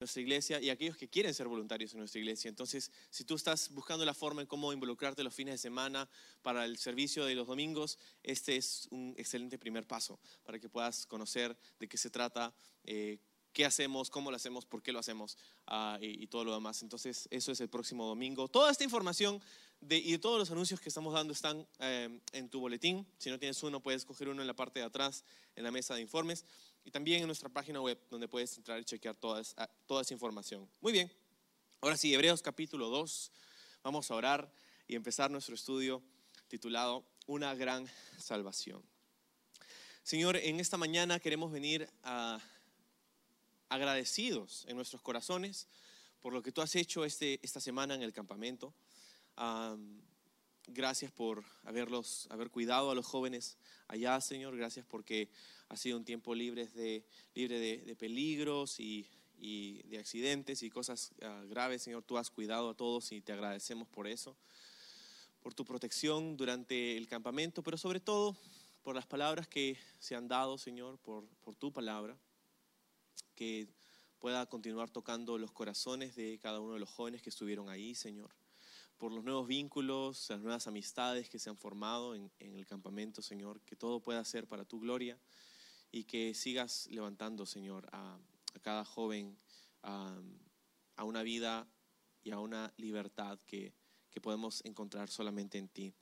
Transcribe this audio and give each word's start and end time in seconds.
nuestra 0.00 0.22
iglesia 0.22 0.60
y 0.60 0.70
aquellos 0.70 0.96
que 0.96 1.08
quieren 1.08 1.34
ser 1.34 1.46
voluntarios 1.46 1.92
en 1.92 1.98
nuestra 1.98 2.18
iglesia. 2.18 2.48
Entonces, 2.48 2.90
si 3.10 3.24
tú 3.24 3.34
estás 3.34 3.70
buscando 3.70 4.04
la 4.06 4.14
forma 4.14 4.40
en 4.40 4.46
cómo 4.46 4.72
involucrarte 4.72 5.22
los 5.22 5.34
fines 5.34 5.52
de 5.52 5.58
semana 5.58 6.08
para 6.40 6.64
el 6.64 6.78
servicio 6.78 7.26
de 7.26 7.34
los 7.34 7.46
domingos, 7.46 7.98
este 8.22 8.56
es 8.56 8.88
un 8.90 9.14
excelente 9.18 9.58
primer 9.58 9.86
paso 9.86 10.18
para 10.42 10.58
que 10.58 10.70
puedas 10.70 11.04
conocer 11.04 11.54
de 11.78 11.86
qué 11.86 11.98
se 11.98 12.08
trata, 12.08 12.54
eh, 12.84 13.18
qué 13.52 13.66
hacemos, 13.66 14.08
cómo 14.08 14.30
lo 14.30 14.36
hacemos, 14.36 14.64
por 14.64 14.82
qué 14.82 14.90
lo 14.90 15.00
hacemos 15.00 15.36
ah, 15.66 15.98
y, 16.00 16.26
todo 16.28 16.44
lo 16.44 16.54
demás. 16.54 16.82
Entonces, 16.82 17.28
eso 17.30 17.52
es 17.52 17.60
el 17.60 17.68
próximo 17.68 18.06
domingo. 18.06 18.48
Toda 18.48 18.70
esta 18.70 18.84
información 18.84 19.42
de, 19.82 19.98
y 19.98 20.16
todos 20.16 20.38
los 20.38 20.50
anuncios 20.50 20.80
que 20.80 20.88
estamos 20.88 21.12
dando 21.12 21.34
están 21.34 21.66
eh, 21.78 22.20
en 22.32 22.48
tu 22.48 22.60
boletín. 22.60 23.06
Si 23.18 23.28
no 23.28 23.38
tienes 23.38 23.62
uno, 23.62 23.80
puedes 23.80 24.06
coger 24.06 24.30
uno 24.30 24.40
en 24.40 24.46
la 24.46 24.56
parte 24.56 24.80
de 24.80 24.86
atrás, 24.86 25.24
en 25.56 25.64
la 25.64 25.70
mesa 25.70 25.94
de 25.94 26.00
informes 26.00 26.46
también 26.90 27.20
en 27.20 27.26
nuestra 27.26 27.48
página 27.48 27.80
web 27.80 27.98
donde 28.10 28.28
puedes 28.28 28.56
entrar 28.56 28.78
y 28.80 28.84
chequear 28.84 29.16
toda 29.16 29.40
esa, 29.40 29.66
toda 29.86 30.02
esa 30.02 30.14
información. 30.14 30.68
Muy 30.80 30.92
bien, 30.92 31.10
ahora 31.80 31.96
sí, 31.96 32.12
Hebreos 32.12 32.42
capítulo 32.42 32.88
2, 32.88 33.32
vamos 33.82 34.10
a 34.10 34.14
orar 34.14 34.52
y 34.86 34.96
empezar 34.96 35.30
nuestro 35.30 35.54
estudio 35.54 36.02
titulado 36.48 37.04
Una 37.26 37.54
gran 37.54 37.88
salvación. 38.18 38.82
Señor, 40.02 40.36
en 40.36 40.58
esta 40.58 40.76
mañana 40.76 41.20
queremos 41.20 41.52
venir 41.52 41.88
a, 42.02 42.40
agradecidos 43.68 44.64
en 44.66 44.76
nuestros 44.76 45.00
corazones 45.00 45.68
por 46.20 46.32
lo 46.32 46.42
que 46.42 46.52
tú 46.52 46.60
has 46.60 46.74
hecho 46.74 47.04
este, 47.04 47.38
esta 47.42 47.60
semana 47.60 47.94
en 47.94 48.02
el 48.02 48.12
campamento. 48.12 48.74
Um, 49.38 50.00
gracias 50.66 51.12
por 51.12 51.44
haberlos, 51.64 52.26
haber 52.30 52.50
cuidado 52.50 52.90
a 52.90 52.94
los 52.94 53.06
jóvenes 53.06 53.56
allá, 53.88 54.20
Señor. 54.20 54.56
Gracias 54.56 54.84
porque 54.86 55.30
ha 55.70 55.76
sido 55.76 55.96
un 55.96 56.04
tiempo 56.04 56.34
libre 56.34 56.66
de, 56.66 57.04
libre 57.32 57.60
de, 57.60 57.78
de 57.78 57.94
peligros 57.94 58.80
y, 58.80 59.08
y, 59.38 59.82
de 59.84 59.98
accidentes 59.98 60.64
y 60.64 60.68
cosas 60.68 61.12
uh, 61.22 61.48
graves, 61.48 61.82
Señor. 61.82 62.02
Tú 62.02 62.18
has 62.18 62.28
cuidado 62.28 62.70
a 62.70 62.74
todos 62.74 63.12
y 63.12 63.20
te 63.20 63.32
agradecemos 63.32 63.86
por 63.88 64.08
eso, 64.08 64.36
por 65.40 65.54
tu 65.54 65.64
protección 65.64 66.36
durante 66.36 66.96
el 66.96 67.06
campamento, 67.06 67.62
pero 67.62 67.78
sobre 67.78 68.00
todo 68.00 68.36
por 68.82 68.96
las 68.96 69.06
palabras 69.06 69.46
que 69.46 69.78
se 70.00 70.16
han 70.16 70.26
dado, 70.26 70.58
Señor, 70.58 70.98
por, 70.98 71.24
por 71.44 71.54
tu 71.54 71.72
palabra, 71.72 72.18
que 73.36 73.68
pueda 74.18 74.46
continuar 74.46 74.90
tocando 74.90 75.38
los 75.38 75.52
corazones 75.52 76.16
de 76.16 76.40
cada 76.42 76.58
uno 76.58 76.74
de 76.74 76.80
los 76.80 76.90
jóvenes 76.90 77.22
que 77.22 77.30
estuvieron 77.30 77.68
ahí, 77.68 77.94
Señor 77.94 78.30
por 78.98 79.12
los 79.12 79.24
nuevos 79.24 79.46
vínculos, 79.46 80.28
las 80.28 80.40
nuevas 80.40 80.66
amistades 80.66 81.30
que 81.30 81.38
se 81.38 81.48
han 81.48 81.56
formado 81.56 82.14
en, 82.14 82.30
en, 82.38 82.54
el 82.54 82.66
campamento, 82.66 83.22
Señor, 83.22 83.58
que 83.62 83.74
todo 83.74 84.00
pueda 84.00 84.22
ser 84.26 84.46
para 84.46 84.66
tu 84.66 84.78
gloria 84.78 85.18
y 85.92 86.04
que 86.04 86.34
sigas 86.34 86.86
levantando, 86.90 87.46
Señor, 87.46 87.88
a, 87.92 88.18
cada 88.62 88.84
joven 88.84 89.36
a, 89.82 90.20
a, 90.96 91.04
una 91.04 91.22
vida 91.22 91.66
y 92.22 92.30
a 92.30 92.38
una 92.38 92.72
libertad 92.76 93.38
que, 93.46 93.72
que 94.10 94.20
podemos 94.20 94.64
encontrar 94.64 95.08
solamente 95.08 95.58
en 95.58 95.68
ti. 95.68 95.94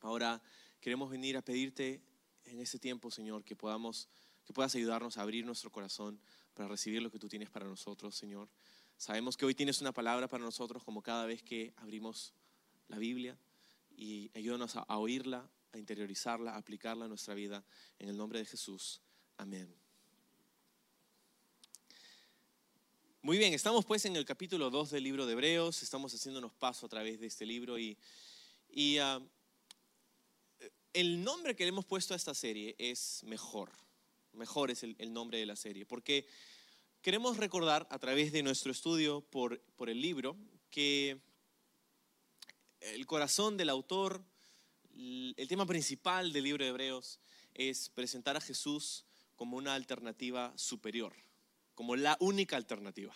Ahora 0.00 0.42
queremos 0.80 1.10
venir 1.10 1.36
a 1.36 1.42
pedirte 1.42 2.02
en 2.44 2.60
este 2.60 2.78
tiempo, 2.78 3.10
Señor, 3.10 3.44
que 3.44 3.56
podamos 3.56 4.08
que 4.46 4.52
puedas 4.52 4.74
ayudarnos 4.76 5.18
a 5.18 5.22
abrir 5.22 5.44
nuestro 5.44 5.72
corazón 5.72 6.20
para 6.54 6.68
recibir 6.68 7.02
lo 7.02 7.10
que 7.10 7.18
tú 7.18 7.28
tienes 7.28 7.50
para 7.50 7.66
nosotros, 7.66 8.14
Señor. 8.14 8.48
Sabemos 8.96 9.36
que 9.36 9.44
hoy 9.44 9.54
tienes 9.54 9.80
una 9.80 9.92
palabra 9.92 10.28
para 10.28 10.44
nosotros 10.44 10.84
como 10.84 11.02
cada 11.02 11.26
vez 11.26 11.42
que 11.42 11.74
abrimos 11.76 12.32
la 12.86 12.98
Biblia 12.98 13.36
y 13.96 14.30
ayúdanos 14.34 14.76
a, 14.76 14.80
a 14.82 14.98
oírla, 14.98 15.50
a 15.72 15.78
interiorizarla, 15.78 16.56
aplicarla 16.56 17.04
a 17.04 17.08
nuestra 17.08 17.34
vida. 17.34 17.64
En 17.98 18.08
el 18.08 18.16
nombre 18.16 18.38
de 18.38 18.44
Jesús. 18.44 19.00
Amén. 19.36 19.74
Muy 23.26 23.38
bien, 23.38 23.54
estamos 23.54 23.84
pues 23.84 24.04
en 24.04 24.14
el 24.14 24.24
capítulo 24.24 24.70
2 24.70 24.90
del 24.92 25.02
libro 25.02 25.26
de 25.26 25.32
Hebreos, 25.32 25.82
estamos 25.82 26.14
haciéndonos 26.14 26.52
paso 26.52 26.86
a 26.86 26.88
través 26.88 27.18
de 27.18 27.26
este 27.26 27.44
libro 27.44 27.76
y, 27.76 27.98
y 28.68 29.00
uh, 29.00 29.20
el 30.92 31.24
nombre 31.24 31.56
que 31.56 31.64
le 31.64 31.70
hemos 31.70 31.84
puesto 31.84 32.14
a 32.14 32.16
esta 32.16 32.34
serie 32.34 32.76
es 32.78 33.24
Mejor. 33.24 33.72
Mejor 34.32 34.70
es 34.70 34.84
el, 34.84 34.94
el 35.00 35.12
nombre 35.12 35.38
de 35.38 35.46
la 35.46 35.56
serie, 35.56 35.84
porque 35.84 36.28
queremos 37.02 37.36
recordar 37.36 37.88
a 37.90 37.98
través 37.98 38.30
de 38.30 38.44
nuestro 38.44 38.70
estudio 38.70 39.22
por, 39.22 39.60
por 39.76 39.90
el 39.90 40.00
libro 40.00 40.36
que 40.70 41.20
el 42.80 43.06
corazón 43.06 43.56
del 43.56 43.70
autor, 43.70 44.24
el 44.96 45.48
tema 45.48 45.66
principal 45.66 46.32
del 46.32 46.44
libro 46.44 46.64
de 46.64 46.70
Hebreos 46.70 47.20
es 47.54 47.90
presentar 47.90 48.36
a 48.36 48.40
Jesús 48.40 49.04
como 49.36 49.56
una 49.56 49.74
alternativa 49.74 50.52
superior, 50.56 51.14
como 51.74 51.96
la 51.96 52.16
única 52.20 52.56
alternativa, 52.56 53.14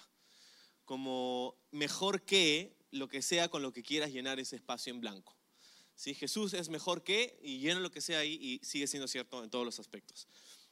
como 0.84 1.56
mejor 1.70 2.22
que 2.22 2.76
lo 2.90 3.08
que 3.08 3.22
sea 3.22 3.48
con 3.48 3.62
lo 3.62 3.72
que 3.72 3.82
quieras 3.82 4.12
llenar 4.12 4.38
ese 4.38 4.56
espacio 4.56 4.92
en 4.92 5.00
blanco. 5.00 5.34
¿Sí? 5.94 6.14
Jesús 6.14 6.54
es 6.54 6.68
mejor 6.68 7.02
que 7.02 7.38
y 7.42 7.58
llena 7.58 7.80
lo 7.80 7.90
que 7.90 8.00
sea 8.00 8.20
ahí 8.20 8.38
y 8.40 8.64
sigue 8.64 8.86
siendo 8.86 9.06
cierto 9.06 9.42
en 9.44 9.50
todos 9.50 9.64
los 9.64 9.78
aspectos. 9.78 10.28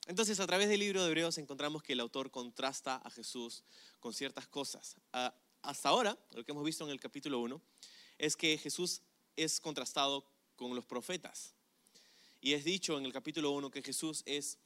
Entonces, 0.07 0.41
a 0.41 0.47
través 0.47 0.69
del 0.69 0.81
libro 0.81 1.03
de 1.03 1.09
Hebreos 1.09 1.37
encontramos 1.37 1.83
que 1.83 1.93
el 1.93 2.01
autor 2.01 2.31
contrasta 2.31 2.97
a 2.97 3.11
Jesús 3.11 3.63
con 4.01 4.15
ciertas 4.15 4.49
cosas. 4.49 4.97
Hasta 5.61 5.89
ahora, 5.89 6.19
lo 6.33 6.45
que 6.45 6.53
hemos 6.53 6.65
visto 6.65 6.85
en 6.85 6.91
el 6.91 7.01
capítulo 7.01 7.41
1, 7.41 7.61
es 8.17 8.37
que 8.37 8.57
Jesús 8.57 9.03
es 9.37 9.61
contrastado 9.61 10.25
con 10.59 10.75
los 10.75 10.85
profetas. 10.85 11.55
Y 12.43 12.53
es 12.53 12.65
dicho 12.65 12.99
en 12.99 13.07
el 13.07 13.13
capítulo 13.13 13.53
1 13.53 13.71
que 13.71 13.83
Jesús 13.83 14.23
es 14.27 14.59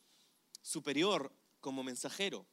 superior 0.62 1.30
como 1.60 1.84
mensajero. 1.84 2.44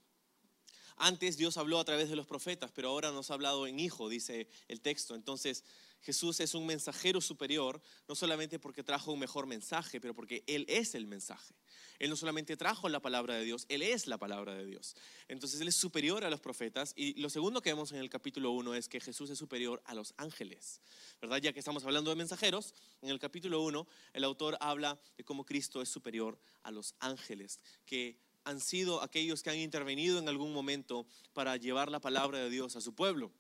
Antes 0.98 1.38
Dios 1.38 1.58
habló 1.58 1.80
a 1.80 1.86
través 1.86 2.10
de 2.10 2.18
los 2.18 2.28
profetas, 2.28 2.72
pero 2.72 2.90
ahora 2.90 3.12
nos 3.12 3.32
ha 3.32 3.34
hablado 3.34 3.66
en 3.66 3.80
hijo, 3.80 4.10
dice 4.10 4.50
el 4.68 4.82
texto. 4.82 5.16
Entonces, 5.16 5.64
Jesús 6.02 6.40
es 6.40 6.54
un 6.54 6.66
mensajero 6.66 7.20
superior, 7.20 7.82
no 8.08 8.16
solamente 8.16 8.58
porque 8.60 8.84
trajo 8.84 9.12
un 9.12 9.20
mejor 9.20 9.48
mensaje, 9.48 10.00
pero 10.00 10.14
porque 10.14 10.44
Él 10.48 10.66
es 10.70 10.96
el 10.96 11.06
mensaje. 11.06 11.54
Él 12.00 12.10
no 12.10 12.16
solamente 12.16 12.56
trajo 12.56 12.88
la 12.88 13.02
palabra 13.02 13.36
de 13.36 13.44
Dios, 13.44 13.66
Él 13.68 13.82
es 13.82 14.08
la 14.08 14.18
palabra 14.18 14.56
de 14.56 14.66
Dios. 14.66 14.96
Entonces 15.28 15.60
Él 15.60 15.68
es 15.68 15.76
superior 15.76 16.24
a 16.24 16.30
los 16.30 16.40
profetas. 16.40 16.94
Y 16.96 17.20
lo 17.20 17.30
segundo 17.30 17.62
que 17.62 17.72
vemos 17.72 17.92
en 17.92 17.98
el 17.98 18.10
capítulo 18.10 18.52
1 18.52 18.76
es 18.76 18.88
que 18.88 19.00
Jesús 19.02 19.30
es 19.30 19.38
superior 19.38 19.82
a 19.86 19.94
los 19.94 20.14
ángeles. 20.18 20.82
¿Verdad? 21.22 21.38
Ya 21.38 21.52
que 21.52 21.60
estamos 21.60 21.84
hablando 21.84 22.10
de 22.10 22.16
mensajeros, 22.16 22.74
en 23.02 23.10
el 23.10 23.20
capítulo 23.20 23.62
1 23.62 23.88
el 24.14 24.24
autor 24.24 24.58
habla 24.62 25.00
de 25.18 25.24
cómo 25.26 25.46
Cristo 25.46 25.82
es 25.82 25.90
superior 25.90 26.40
a 26.64 26.72
los 26.72 26.96
ángeles, 27.00 27.60
que 27.86 28.18
han 28.46 28.62
sido 28.62 29.04
aquellos 29.04 29.44
que 29.44 29.50
han 29.50 29.58
intervenido 29.58 30.18
en 30.18 30.30
algún 30.30 30.54
momento 30.54 31.06
para 31.34 31.58
llevar 31.58 31.92
la 31.92 32.00
palabra 32.00 32.40
de 32.40 32.50
Dios 32.50 32.76
a 32.76 32.82
su 32.82 32.96
pueblo. 32.96 33.32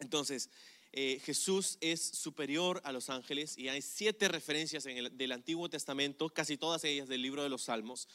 Entonces, 0.00 0.50
eh, 0.96 1.20
Jesús 1.24 1.76
es 1.80 2.00
superior 2.00 2.80
a 2.84 2.92
los 2.92 3.10
ángeles 3.10 3.58
y 3.58 3.68
hay 3.68 3.82
siete 3.82 4.28
referencias 4.28 4.86
en 4.86 4.96
el, 4.96 5.18
del 5.18 5.32
Antiguo 5.32 5.68
Testamento, 5.68 6.28
casi 6.28 6.56
todas 6.56 6.84
ellas 6.84 7.08
del 7.08 7.20
libro 7.20 7.42
de 7.42 7.48
los 7.48 7.62
Salmos, 7.62 8.06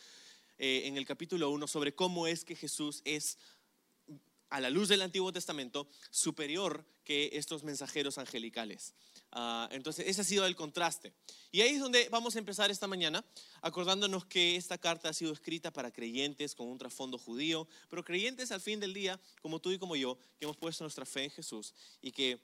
eh, 0.58 0.84
en 0.86 0.96
el 0.96 1.06
capítulo 1.06 1.50
1, 1.50 1.68
sobre 1.68 1.94
cómo 1.94 2.26
es 2.26 2.46
que 2.46 2.56
Jesús 2.56 3.02
es, 3.04 3.38
a 4.50 4.62
la 4.62 4.70
luz 4.70 4.88
del 4.88 5.02
Antiguo 5.02 5.34
Testamento, 5.34 5.90
superior 6.10 6.86
que 7.04 7.32
estos 7.34 7.66
mensajeros 7.66 8.18
angelicales. 8.18 8.94
Uh, 9.34 9.68
entonces, 9.72 10.08
ese 10.08 10.22
ha 10.22 10.24
sido 10.24 10.46
el 10.46 10.56
contraste. 10.56 11.12
Y 11.52 11.60
ahí 11.60 11.72
es 11.72 11.82
donde 11.82 12.08
vamos 12.08 12.38
a 12.38 12.40
empezar 12.40 12.72
esta 12.72 12.88
mañana, 12.88 13.26
acordándonos 13.62 14.24
que 14.24 14.56
esta 14.56 14.78
carta 14.78 15.10
ha 15.10 15.14
sido 15.14 15.34
escrita 15.34 15.72
para 15.72 15.92
creyentes 15.92 16.56
con 16.56 16.70
un 16.70 16.78
trasfondo 16.78 17.18
judío, 17.18 17.68
pero 17.90 18.06
creyentes 18.06 18.54
al 18.54 18.62
fin 18.62 18.80
del 18.80 18.94
día, 18.94 19.20
como 19.42 19.60
tú 19.60 19.72
y 19.72 19.78
como 19.78 19.98
yo, 19.98 20.18
que 20.40 20.46
hemos 20.46 20.56
puesto 20.56 20.86
nuestra 20.86 21.06
fe 21.06 21.26
en 21.26 21.32
Jesús 21.32 21.74
y 22.02 22.14
que 22.14 22.40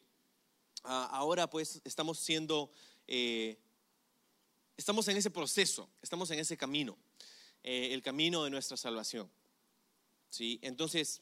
ahora 0.86 1.50
pues 1.50 1.82
estamos 1.84 2.20
siendo, 2.20 2.72
eh, 3.08 3.58
estamos 4.78 5.08
en 5.08 5.18
ese 5.18 5.32
proceso, 5.32 5.90
estamos 6.02 6.30
en 6.32 6.40
ese 6.40 6.58
camino, 6.58 6.98
eh, 7.64 7.90
el 7.94 8.02
camino 8.02 8.44
de 8.44 8.50
nuestra 8.50 8.78
salvación. 8.78 9.30
¿Sí? 10.30 10.60
Entonces, 10.62 11.22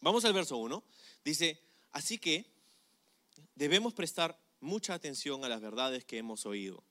vamos 0.00 0.24
al 0.24 0.32
verso 0.32 0.56
1. 0.58 0.84
Dice, 1.24 1.60
así 1.92 2.18
que 2.18 2.46
debemos 3.54 3.94
prestar 3.94 4.38
mucha 4.60 4.94
atención 4.94 5.44
a 5.44 5.48
las 5.48 5.60
verdades 5.60 6.04
que 6.04 6.18
hemos 6.18 6.46
oído, 6.46 6.82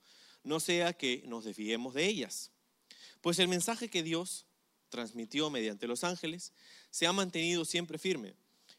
no 0.43 0.59
sea 0.59 0.93
que 0.93 1.23
nos 1.25 1.43
desviemos 1.43 1.93
de 1.93 2.05
ellas. 2.05 2.51
Pues 3.21 3.39
el 3.39 3.47
mensaje 3.47 3.89
que 3.89 4.03
Dios 4.03 4.45
transmitió 4.89 5.49
mediante 5.49 5.87
los 5.87 6.03
ángeles 6.03 6.53
se 6.91 7.07
ha 7.07 7.13
mantenido 7.13 7.65
siempre 7.65 7.97
firme, 7.97 8.35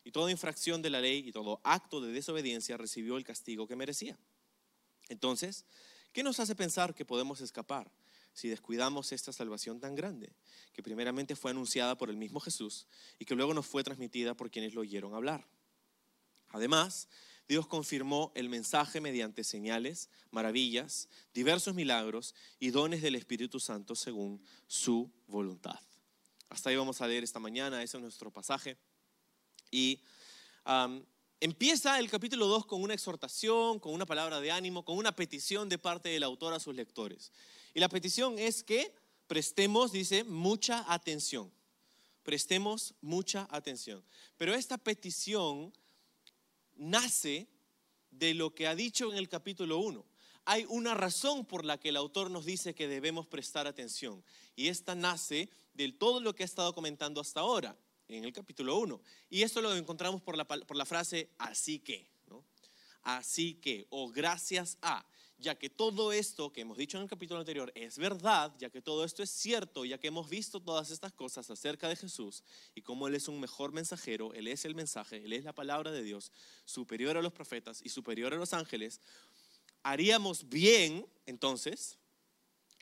y 0.06 0.12
toda 0.12 0.30
infracción 0.30 0.82
de 0.82 0.90
la 0.90 1.00
ley 1.00 1.24
y 1.26 1.32
todo 1.32 1.60
acto 1.64 2.00
de 2.00 2.12
desobediencia 2.12 2.76
recibió 2.76 3.16
el 3.16 3.24
castigo 3.24 3.66
que 3.66 3.74
merecía. 3.74 4.16
Entonces, 5.08 5.64
¿qué 6.12 6.22
nos 6.22 6.38
hace 6.38 6.54
pensar 6.54 6.94
que 6.94 7.04
podemos 7.04 7.40
escapar 7.40 7.90
si 8.32 8.48
descuidamos 8.48 9.10
esta 9.10 9.32
salvación 9.32 9.80
tan 9.80 9.96
grande, 9.96 10.32
que 10.72 10.80
primeramente 10.80 11.34
fue 11.34 11.50
anunciada 11.50 11.98
por 11.98 12.08
el 12.08 12.16
mismo 12.16 12.38
Jesús 12.38 12.86
y 13.18 13.24
que 13.24 13.34
luego 13.34 13.52
nos 13.52 13.66
fue 13.66 13.82
transmitida 13.82 14.36
por 14.36 14.48
quienes 14.48 14.74
lo 14.74 14.82
oyeron 14.82 15.12
hablar? 15.12 15.44
Además, 16.50 17.08
Dios 17.48 17.66
confirmó 17.66 18.30
el 18.36 18.48
mensaje 18.48 19.00
mediante 19.00 19.42
señales, 19.42 20.08
maravillas, 20.30 21.08
diversos 21.34 21.74
milagros 21.74 22.36
y 22.60 22.70
dones 22.70 23.02
del 23.02 23.16
Espíritu 23.16 23.58
Santo 23.58 23.96
según 23.96 24.40
su 24.68 25.10
voluntad. 25.26 25.80
Hasta 26.48 26.70
ahí 26.70 26.76
vamos 26.76 27.00
a 27.00 27.08
leer 27.08 27.24
esta 27.24 27.40
mañana, 27.40 27.82
ese 27.82 27.96
es 27.96 28.02
nuestro 28.04 28.30
pasaje. 28.30 28.78
Y 29.76 30.00
empieza 31.38 31.98
el 31.98 32.08
capítulo 32.08 32.46
2 32.46 32.64
con 32.64 32.82
una 32.82 32.94
exhortación, 32.94 33.78
con 33.78 33.92
una 33.92 34.06
palabra 34.06 34.40
de 34.40 34.50
ánimo, 34.50 34.86
con 34.86 34.96
una 34.96 35.14
petición 35.14 35.68
de 35.68 35.76
parte 35.76 36.08
del 36.08 36.22
autor 36.22 36.54
a 36.54 36.60
sus 36.60 36.74
lectores. 36.74 37.30
Y 37.74 37.80
la 37.80 37.90
petición 37.90 38.38
es 38.38 38.62
que 38.62 38.94
prestemos, 39.26 39.92
dice, 39.92 40.24
mucha 40.24 40.90
atención. 40.90 41.52
Prestemos 42.22 42.94
mucha 43.02 43.46
atención. 43.50 44.02
Pero 44.38 44.54
esta 44.54 44.78
petición 44.78 45.74
nace 46.74 47.46
de 48.10 48.32
lo 48.32 48.54
que 48.54 48.66
ha 48.66 48.74
dicho 48.74 49.12
en 49.12 49.18
el 49.18 49.28
capítulo 49.28 49.76
1. 49.76 50.06
Hay 50.46 50.64
una 50.70 50.94
razón 50.94 51.44
por 51.44 51.66
la 51.66 51.78
que 51.78 51.90
el 51.90 51.96
autor 51.96 52.30
nos 52.30 52.46
dice 52.46 52.74
que 52.74 52.88
debemos 52.88 53.26
prestar 53.26 53.66
atención. 53.66 54.24
Y 54.54 54.68
esta 54.68 54.94
nace 54.94 55.50
de 55.74 55.92
todo 55.92 56.20
lo 56.20 56.34
que 56.34 56.44
ha 56.44 56.46
estado 56.46 56.74
comentando 56.74 57.20
hasta 57.20 57.40
ahora, 57.40 57.76
en 58.08 58.24
el 58.24 58.32
capítulo 58.32 58.78
1. 58.78 59.00
Y 59.30 59.42
esto 59.42 59.60
lo 59.60 59.74
encontramos 59.74 60.22
por 60.22 60.36
la, 60.36 60.46
por 60.46 60.76
la 60.76 60.86
frase 60.86 61.30
así 61.38 61.78
que. 61.78 62.08
Así 63.02 63.54
que, 63.54 63.86
o 63.90 64.10
gracias 64.10 64.78
a 64.82 65.06
ya 65.38 65.54
que 65.54 65.68
todo 65.68 66.12
esto 66.12 66.52
que 66.52 66.62
hemos 66.62 66.78
dicho 66.78 66.96
en 66.96 67.04
el 67.04 67.10
capítulo 67.10 67.40
anterior 67.40 67.70
es 67.74 67.98
verdad, 67.98 68.52
ya 68.58 68.70
que 68.70 68.80
todo 68.80 69.04
esto 69.04 69.22
es 69.22 69.30
cierto, 69.30 69.84
ya 69.84 69.98
que 69.98 70.08
hemos 70.08 70.28
visto 70.28 70.60
todas 70.60 70.90
estas 70.90 71.12
cosas 71.12 71.50
acerca 71.50 71.88
de 71.88 71.96
Jesús 71.96 72.42
y 72.74 72.82
cómo 72.82 73.06
Él 73.06 73.14
es 73.14 73.28
un 73.28 73.38
mejor 73.38 73.72
mensajero, 73.72 74.32
Él 74.32 74.48
es 74.48 74.64
el 74.64 74.74
mensaje, 74.74 75.18
Él 75.24 75.32
es 75.32 75.44
la 75.44 75.52
palabra 75.52 75.90
de 75.90 76.02
Dios, 76.02 76.32
superior 76.64 77.16
a 77.16 77.22
los 77.22 77.32
profetas 77.32 77.80
y 77.84 77.90
superior 77.90 78.32
a 78.32 78.38
los 78.38 78.54
ángeles, 78.54 79.00
haríamos 79.82 80.48
bien 80.48 81.06
entonces 81.26 81.98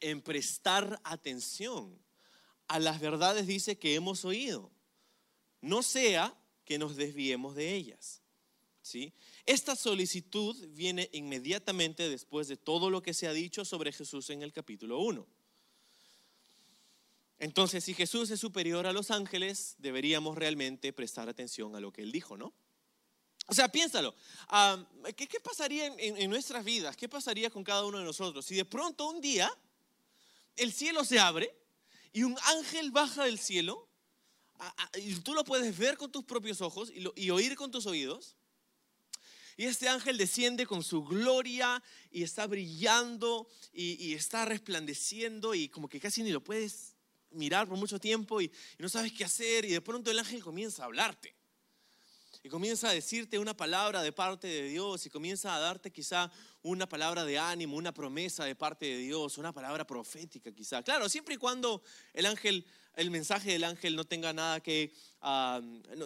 en 0.00 0.22
prestar 0.22 1.00
atención 1.02 1.98
a 2.68 2.78
las 2.78 3.00
verdades, 3.00 3.46
dice, 3.46 3.78
que 3.78 3.94
hemos 3.94 4.24
oído. 4.24 4.70
No 5.64 5.82
sea 5.82 6.36
que 6.66 6.78
nos 6.78 6.94
desviemos 6.94 7.54
de 7.54 7.74
ellas. 7.74 8.20
¿sí? 8.82 9.14
Esta 9.46 9.74
solicitud 9.74 10.54
viene 10.68 11.08
inmediatamente 11.12 12.08
después 12.08 12.48
de 12.48 12.58
todo 12.58 12.90
lo 12.90 13.02
que 13.02 13.14
se 13.14 13.26
ha 13.26 13.32
dicho 13.32 13.64
sobre 13.64 13.90
Jesús 13.90 14.28
en 14.28 14.42
el 14.42 14.52
capítulo 14.52 14.98
1. 15.00 15.26
Entonces, 17.38 17.82
si 17.82 17.94
Jesús 17.94 18.30
es 18.30 18.40
superior 18.40 18.86
a 18.86 18.92
los 18.92 19.10
ángeles, 19.10 19.74
deberíamos 19.78 20.36
realmente 20.36 20.92
prestar 20.92 21.30
atención 21.30 21.74
a 21.74 21.80
lo 21.80 21.92
que 21.92 22.02
él 22.02 22.12
dijo, 22.12 22.36
¿no? 22.36 22.52
O 23.46 23.54
sea, 23.54 23.68
piénsalo. 23.68 24.14
¿qué, 25.16 25.40
pasaría 25.40 25.86
en, 25.98 26.28
nuestras 26.28 26.62
vidas? 26.62 26.94
¿Qué 26.94 27.08
pasaría 27.08 27.48
con 27.48 27.64
cada 27.64 27.86
uno 27.86 27.98
de 27.98 28.04
nosotros 28.04 28.44
si 28.44 28.54
de 28.54 28.64
pronto 28.66 29.08
un 29.08 29.22
día 29.22 29.50
el 30.56 30.72
cielo 30.72 31.04
se 31.04 31.18
abre 31.18 31.54
y 32.12 32.22
un 32.22 32.36
ángel 32.44 32.90
baja 32.90 33.24
del 33.24 33.38
cielo 33.38 33.88
y 34.96 35.14
tú 35.16 35.34
lo 35.34 35.44
puedes 35.44 35.76
ver 35.76 35.96
con 35.96 36.10
tus 36.10 36.24
propios 36.24 36.60
ojos 36.60 36.92
y 36.94 37.30
oír 37.30 37.56
con 37.56 37.70
tus 37.70 37.86
oídos? 37.86 38.36
Y 39.56 39.66
este 39.66 39.88
ángel 39.88 40.18
desciende 40.18 40.66
con 40.66 40.82
su 40.82 41.04
gloria 41.04 41.82
y 42.10 42.22
está 42.22 42.46
brillando 42.46 43.48
y, 43.72 44.14
está 44.14 44.44
resplandeciendo 44.44 45.54
y 45.54 45.68
como 45.68 45.88
que 45.88 46.00
casi 46.00 46.22
ni 46.22 46.30
lo 46.30 46.42
puedes 46.42 46.96
mirar 47.30 47.68
por 47.68 47.78
mucho 47.78 48.00
tiempo 48.00 48.40
y, 48.40 48.46
y 48.46 48.82
no 48.82 48.88
sabes 48.88 49.12
qué 49.12 49.24
hacer 49.24 49.64
y 49.64 49.70
de 49.70 49.80
pronto 49.80 50.10
el 50.10 50.18
ángel 50.18 50.42
comienza 50.42 50.82
a 50.82 50.86
hablarte. 50.86 51.34
Y 52.42 52.48
comienza 52.50 52.90
a 52.90 52.92
decirte 52.92 53.38
una 53.38 53.56
palabra 53.56 54.02
de 54.02 54.12
parte 54.12 54.48
de 54.48 54.64
Dios 54.64 55.06
y 55.06 55.10
comienza 55.10 55.54
a 55.54 55.58
darte 55.60 55.90
quizá 55.90 56.30
una 56.62 56.86
palabra 56.86 57.24
de 57.24 57.38
ánimo, 57.38 57.76
una 57.76 57.94
promesa 57.94 58.44
de 58.44 58.54
parte 58.54 58.84
de 58.84 58.98
Dios, 58.98 59.38
una 59.38 59.52
palabra 59.52 59.86
profética 59.86 60.52
quizá. 60.52 60.82
Claro, 60.82 61.08
siempre 61.08 61.36
y 61.36 61.38
cuando 61.38 61.82
el 62.12 62.26
ángel 62.26 62.66
el 62.96 63.10
mensaje 63.10 63.52
del 63.52 63.64
ángel 63.64 63.96
no 63.96 64.04
tenga 64.04 64.32
nada 64.32 64.60
que, 64.60 64.92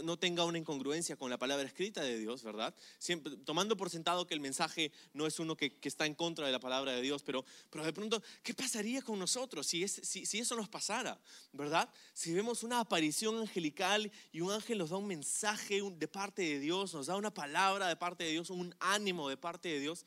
no, 0.04 0.18
tenga 0.18 0.44
una 0.44 0.58
incongruencia 0.58 1.16
con 1.16 1.30
la 1.30 1.38
palabra 1.38 1.66
escrita 1.66 2.02
de 2.02 2.18
Dios, 2.18 2.42
¿verdad? 2.42 2.74
Siempre, 2.98 3.36
tomando 3.38 3.76
por 3.76 3.90
sentado 3.90 4.26
que 4.26 4.34
el 4.34 4.40
mensaje 4.40 4.92
no 5.12 5.26
es 5.26 5.38
uno 5.38 5.56
que, 5.56 5.78
está 5.82 6.06
en 6.06 6.14
contra 6.14 6.46
de 6.46 6.52
la 6.52 6.60
palabra 6.60 6.92
de 6.92 7.02
Dios, 7.02 7.22
pero, 7.22 7.44
pero 7.70 7.84
de 7.84 7.92
pronto, 7.92 8.22
¿qué 8.42 8.54
pasaría 8.54 9.02
con 9.02 9.18
nosotros 9.18 9.66
si, 9.66 9.86
si, 9.88 10.24
si 10.24 10.38
eso 10.38 10.56
nos 10.56 10.68
pasara, 10.68 11.20
¿verdad? 11.52 11.88
Si 12.14 12.32
vemos 12.32 12.62
una 12.62 12.80
aparición 12.80 13.38
angelical 13.38 14.10
y 14.32 14.40
un 14.40 14.50
ángel 14.50 14.78
nos 14.78 14.90
da 14.90 14.96
un 14.96 15.06
mensaje 15.06 15.82
de 15.82 16.08
parte 16.08 16.42
de 16.42 16.58
Dios, 16.58 16.94
nos 16.94 17.06
da 17.06 17.16
una 17.16 17.32
palabra 17.32 17.88
de 17.88 17.96
parte 17.96 18.24
de 18.24 18.30
Dios, 18.30 18.50
un 18.50 18.74
ánimo 18.80 19.28
de 19.28 19.36
parte 19.36 19.68
de 19.68 19.80
Dios, 19.80 20.06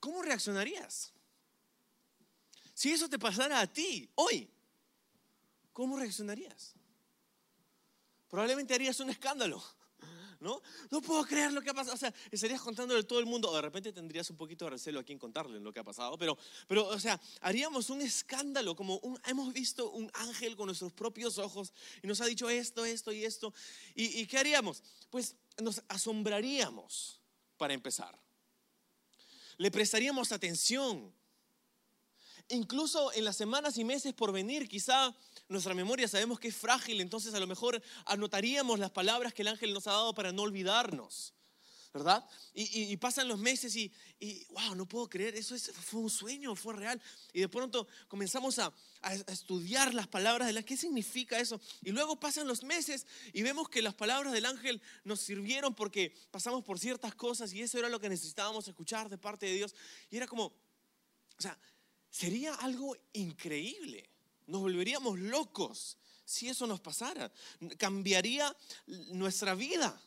¿cómo 0.00 0.22
reaccionarías? 0.22 1.12
Si 2.74 2.90
eso 2.90 3.08
te 3.08 3.18
pasara 3.18 3.60
a 3.60 3.66
ti 3.66 4.10
hoy, 4.16 4.50
¿cómo 5.74 5.98
reaccionarías? 5.98 6.72
Probablemente 8.28 8.72
harías 8.72 8.98
un 9.00 9.10
escándalo. 9.10 9.62
¿No? 10.40 10.60
No 10.90 11.00
puedo 11.00 11.24
creer 11.24 11.52
lo 11.52 11.62
que 11.62 11.70
ha 11.70 11.74
pasado. 11.74 11.94
O 11.94 11.98
sea, 11.98 12.12
estarías 12.30 12.60
contándole 12.60 13.00
a 13.00 13.02
todo 13.06 13.18
el 13.18 13.24
mundo. 13.24 13.50
O 13.50 13.54
de 13.54 13.62
repente 13.62 13.92
tendrías 13.92 14.28
un 14.28 14.36
poquito 14.36 14.66
de 14.66 14.72
recelo 14.72 15.00
a 15.00 15.02
quien 15.02 15.18
contarle 15.18 15.58
lo 15.58 15.72
que 15.72 15.80
ha 15.80 15.84
pasado. 15.84 16.18
Pero, 16.18 16.36
pero 16.66 16.86
o 16.88 16.98
sea, 16.98 17.18
haríamos 17.40 17.88
un 17.88 18.02
escándalo. 18.02 18.76
Como 18.76 18.98
un, 18.98 19.18
hemos 19.26 19.52
visto 19.54 19.90
un 19.92 20.10
ángel 20.14 20.56
con 20.56 20.66
nuestros 20.66 20.92
propios 20.92 21.38
ojos 21.38 21.72
y 22.02 22.06
nos 22.06 22.20
ha 22.20 22.26
dicho 22.26 22.50
esto, 22.50 22.84
esto 22.84 23.12
y 23.12 23.24
esto. 23.24 23.54
¿Y, 23.94 24.20
y 24.20 24.26
qué 24.26 24.38
haríamos? 24.38 24.82
Pues 25.08 25.36
nos 25.62 25.82
asombraríamos, 25.88 27.22
para 27.56 27.72
empezar. 27.72 28.18
Le 29.56 29.70
prestaríamos 29.70 30.32
atención. 30.32 31.14
Incluso 32.48 33.12
en 33.12 33.24
las 33.24 33.36
semanas 33.36 33.78
y 33.78 33.84
meses 33.84 34.12
por 34.12 34.32
venir, 34.32 34.68
quizá 34.68 35.14
nuestra 35.48 35.74
memoria 35.74 36.08
sabemos 36.08 36.38
que 36.38 36.48
es 36.48 36.56
frágil, 36.56 37.00
entonces 37.00 37.32
a 37.34 37.40
lo 37.40 37.46
mejor 37.46 37.82
anotaríamos 38.06 38.78
las 38.78 38.90
palabras 38.90 39.32
que 39.32 39.42
el 39.42 39.48
ángel 39.48 39.72
nos 39.72 39.86
ha 39.86 39.92
dado 39.92 40.14
para 40.14 40.32
no 40.32 40.42
olvidarnos. 40.42 41.34
¿verdad? 41.94 42.24
Y, 42.54 42.96
pasan 42.96 43.28
los 43.28 43.38
meses 43.38 43.76
y, 43.76 43.92
wow, 44.50 44.74
no 44.74 44.84
puedo 44.84 45.08
creer, 45.08 45.36
eso 45.36 45.56
fue 45.56 46.00
un 46.00 46.10
sueño, 46.10 46.56
fue 46.56 46.74
real. 46.74 47.00
Y 47.32 47.38
de 47.38 47.48
pronto 47.48 47.86
comenzamos 48.08 48.58
a, 48.58 48.72
estudiar 49.28 49.94
las 49.94 50.08
palabras 50.08 50.48
de 50.48 50.54
la, 50.54 50.64
¿qué 50.64 50.76
significa 50.76 51.38
eso? 51.38 51.60
Y 51.82 51.92
luego 51.92 52.18
pasan 52.18 52.48
los 52.48 52.64
meses 52.64 53.06
y 53.32 53.42
vemos 53.42 53.68
que 53.68 53.80
las 53.80 53.94
palabras 53.94 54.32
del 54.32 54.44
ángel 54.44 54.82
nos 55.04 55.20
sirvieron 55.20 55.72
porque 55.74 56.12
pasamos 56.32 56.64
por 56.64 56.80
ciertas 56.80 57.14
cosas 57.14 57.52
y 57.52 57.62
eso 57.62 57.78
era 57.78 57.88
lo 57.88 58.00
que 58.00 58.08
necesitábamos 58.08 58.66
escuchar 58.66 59.08
de 59.08 59.18
parte 59.18 59.46
de 59.46 59.52
Dios. 59.52 59.74
Y 60.10 60.16
era 60.16 60.26
como, 60.26 60.46
o 60.46 60.52
sea, 61.38 61.56
sería 62.14 62.54
algo 62.54 62.96
increíble. 63.12 64.08
Nos 64.46 64.60
volveríamos 64.60 65.18
locos 65.18 65.98
si 66.24 66.48
eso 66.48 66.64
nos 66.64 66.80
pasara. 66.80 67.32
Cambiaría 67.76 68.56
nuestra 69.08 69.56
vida. 69.56 70.00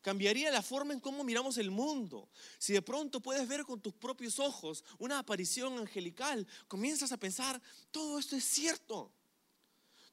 Cambiaría 0.00 0.50
la 0.50 0.62
forma 0.62 0.94
en 0.94 1.00
cómo 1.00 1.22
miramos 1.22 1.58
el 1.58 1.70
mundo. 1.70 2.30
Si 2.56 2.72
de 2.72 2.80
pronto 2.80 3.20
puedes 3.20 3.46
ver 3.46 3.64
con 3.64 3.78
tus 3.78 3.92
propios 3.92 4.38
ojos 4.38 4.84
una 4.98 5.18
aparición 5.18 5.78
angelical, 5.78 6.46
comienzas 6.66 7.12
a 7.12 7.18
pensar, 7.18 7.60
todo 7.90 8.18
esto 8.18 8.34
es 8.34 8.44
cierto. 8.44 9.12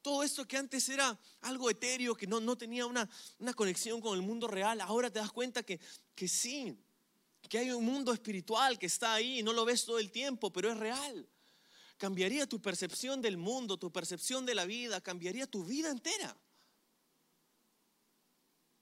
Todo 0.01 0.22
esto 0.22 0.46
que 0.46 0.58
antes 0.58 0.89
era 0.89 1.18
algo 1.41 1.70
etéreo, 1.70 2.13
que 2.13 2.27
no, 2.27 2.41
no 2.41 2.58
tenía 2.58 2.86
una, 2.86 3.10
una 3.39 3.53
conexión 3.53 4.01
con 4.01 4.15
el 4.15 4.22
mundo 4.22 4.48
real, 4.48 4.82
ahora 4.82 5.10
te 5.10 5.20
das 5.20 5.32
cuenta 5.32 5.63
que, 5.63 5.79
que 6.13 6.27
sí, 6.27 6.77
que 7.50 7.58
hay 7.58 7.72
un 7.72 7.84
mundo 7.84 8.13
espiritual 8.13 8.79
que 8.79 8.86
está 8.86 9.15
ahí 9.15 9.39
y 9.39 9.44
no 9.44 9.51
lo 9.51 9.65
ves 9.65 9.84
todo 9.84 10.00
el 10.00 10.12
tiempo, 10.12 10.53
pero 10.53 10.72
es 10.72 10.77
real 10.77 11.27
cambiaría 12.00 12.48
tu 12.48 12.60
percepción 12.62 13.22
del 13.22 13.38
mundo, 13.38 13.77
tu 13.77 13.91
percepción 13.91 14.46
de 14.46 14.56
la 14.56 14.65
vida, 14.65 15.01
cambiaría 15.01 15.46
tu 15.46 15.65
vida 15.65 15.91
entera. 15.91 16.36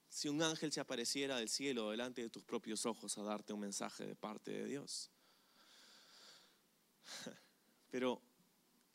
Si 0.08 0.30
un 0.30 0.42
ángel 0.42 0.72
se 0.72 0.80
apareciera 0.80 1.38
del 1.38 1.50
cielo 1.50 1.90
delante 1.90 2.22
de 2.22 2.30
tus 2.30 2.44
propios 2.44 2.86
ojos 2.86 3.18
a 3.18 3.24
darte 3.24 3.54
un 3.54 3.60
mensaje 3.60 4.06
de 4.06 4.16
parte 4.16 4.52
de 4.52 4.66
Dios. 4.66 5.10
Pero 7.90 8.22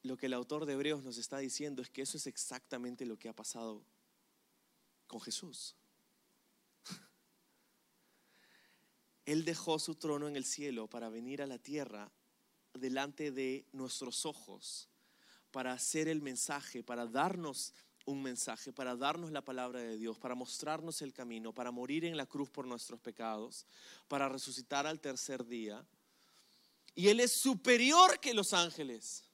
lo 0.05 0.17
que 0.17 0.27
el 0.27 0.35
autor 0.35 0.67
de 0.67 0.75
Hebreos 0.75 1.03
nos 1.03 1.19
está 1.19 1.39
diciendo 1.39 1.83
es 1.83 1.91
que 1.91 2.03
eso 2.03 2.17
es 2.17 2.29
exactamente 2.29 3.05
lo 3.05 3.19
que 3.19 3.29
ha 3.29 3.35
pasado 3.35 3.85
con 5.09 5.21
Jesús. 5.21 5.75
Él 9.27 9.45
dejó 9.45 9.79
su 9.79 9.95
trono 9.95 10.29
en 10.29 10.37
el 10.37 10.45
cielo 10.45 10.89
para 10.89 11.09
venir 11.09 11.43
a 11.43 11.47
la 11.47 11.59
tierra 11.59 12.11
delante 12.75 13.31
de 13.31 13.67
nuestros 13.73 14.27
ojos 14.27 14.89
para 15.53 15.73
hacer 15.73 16.09
el 16.09 16.21
mensaje, 16.21 16.83
para 16.83 17.07
darnos 17.07 17.75
un 18.05 18.23
mensaje, 18.23 18.73
para 18.73 18.97
darnos 18.97 19.31
la 19.31 19.45
palabra 19.45 19.81
de 19.81 19.97
Dios, 19.97 20.19
para 20.19 20.35
mostrarnos 20.35 21.03
el 21.03 21.13
camino, 21.13 21.53
para 21.53 21.71
morir 21.71 22.05
en 22.05 22.17
la 22.17 22.27
cruz 22.27 22.51
por 22.51 22.67
nuestros 22.67 22.99
pecados, 23.01 23.67
para 24.09 24.29
resucitar 24.29 24.87
al 24.87 25.01
tercer 25.01 25.47
día. 25.47 25.87
Y 26.95 27.09
Él 27.09 27.21
es 27.21 27.33
superior 27.33 28.19
que 28.19 28.35
los 28.35 28.53
ángeles. 28.53 29.25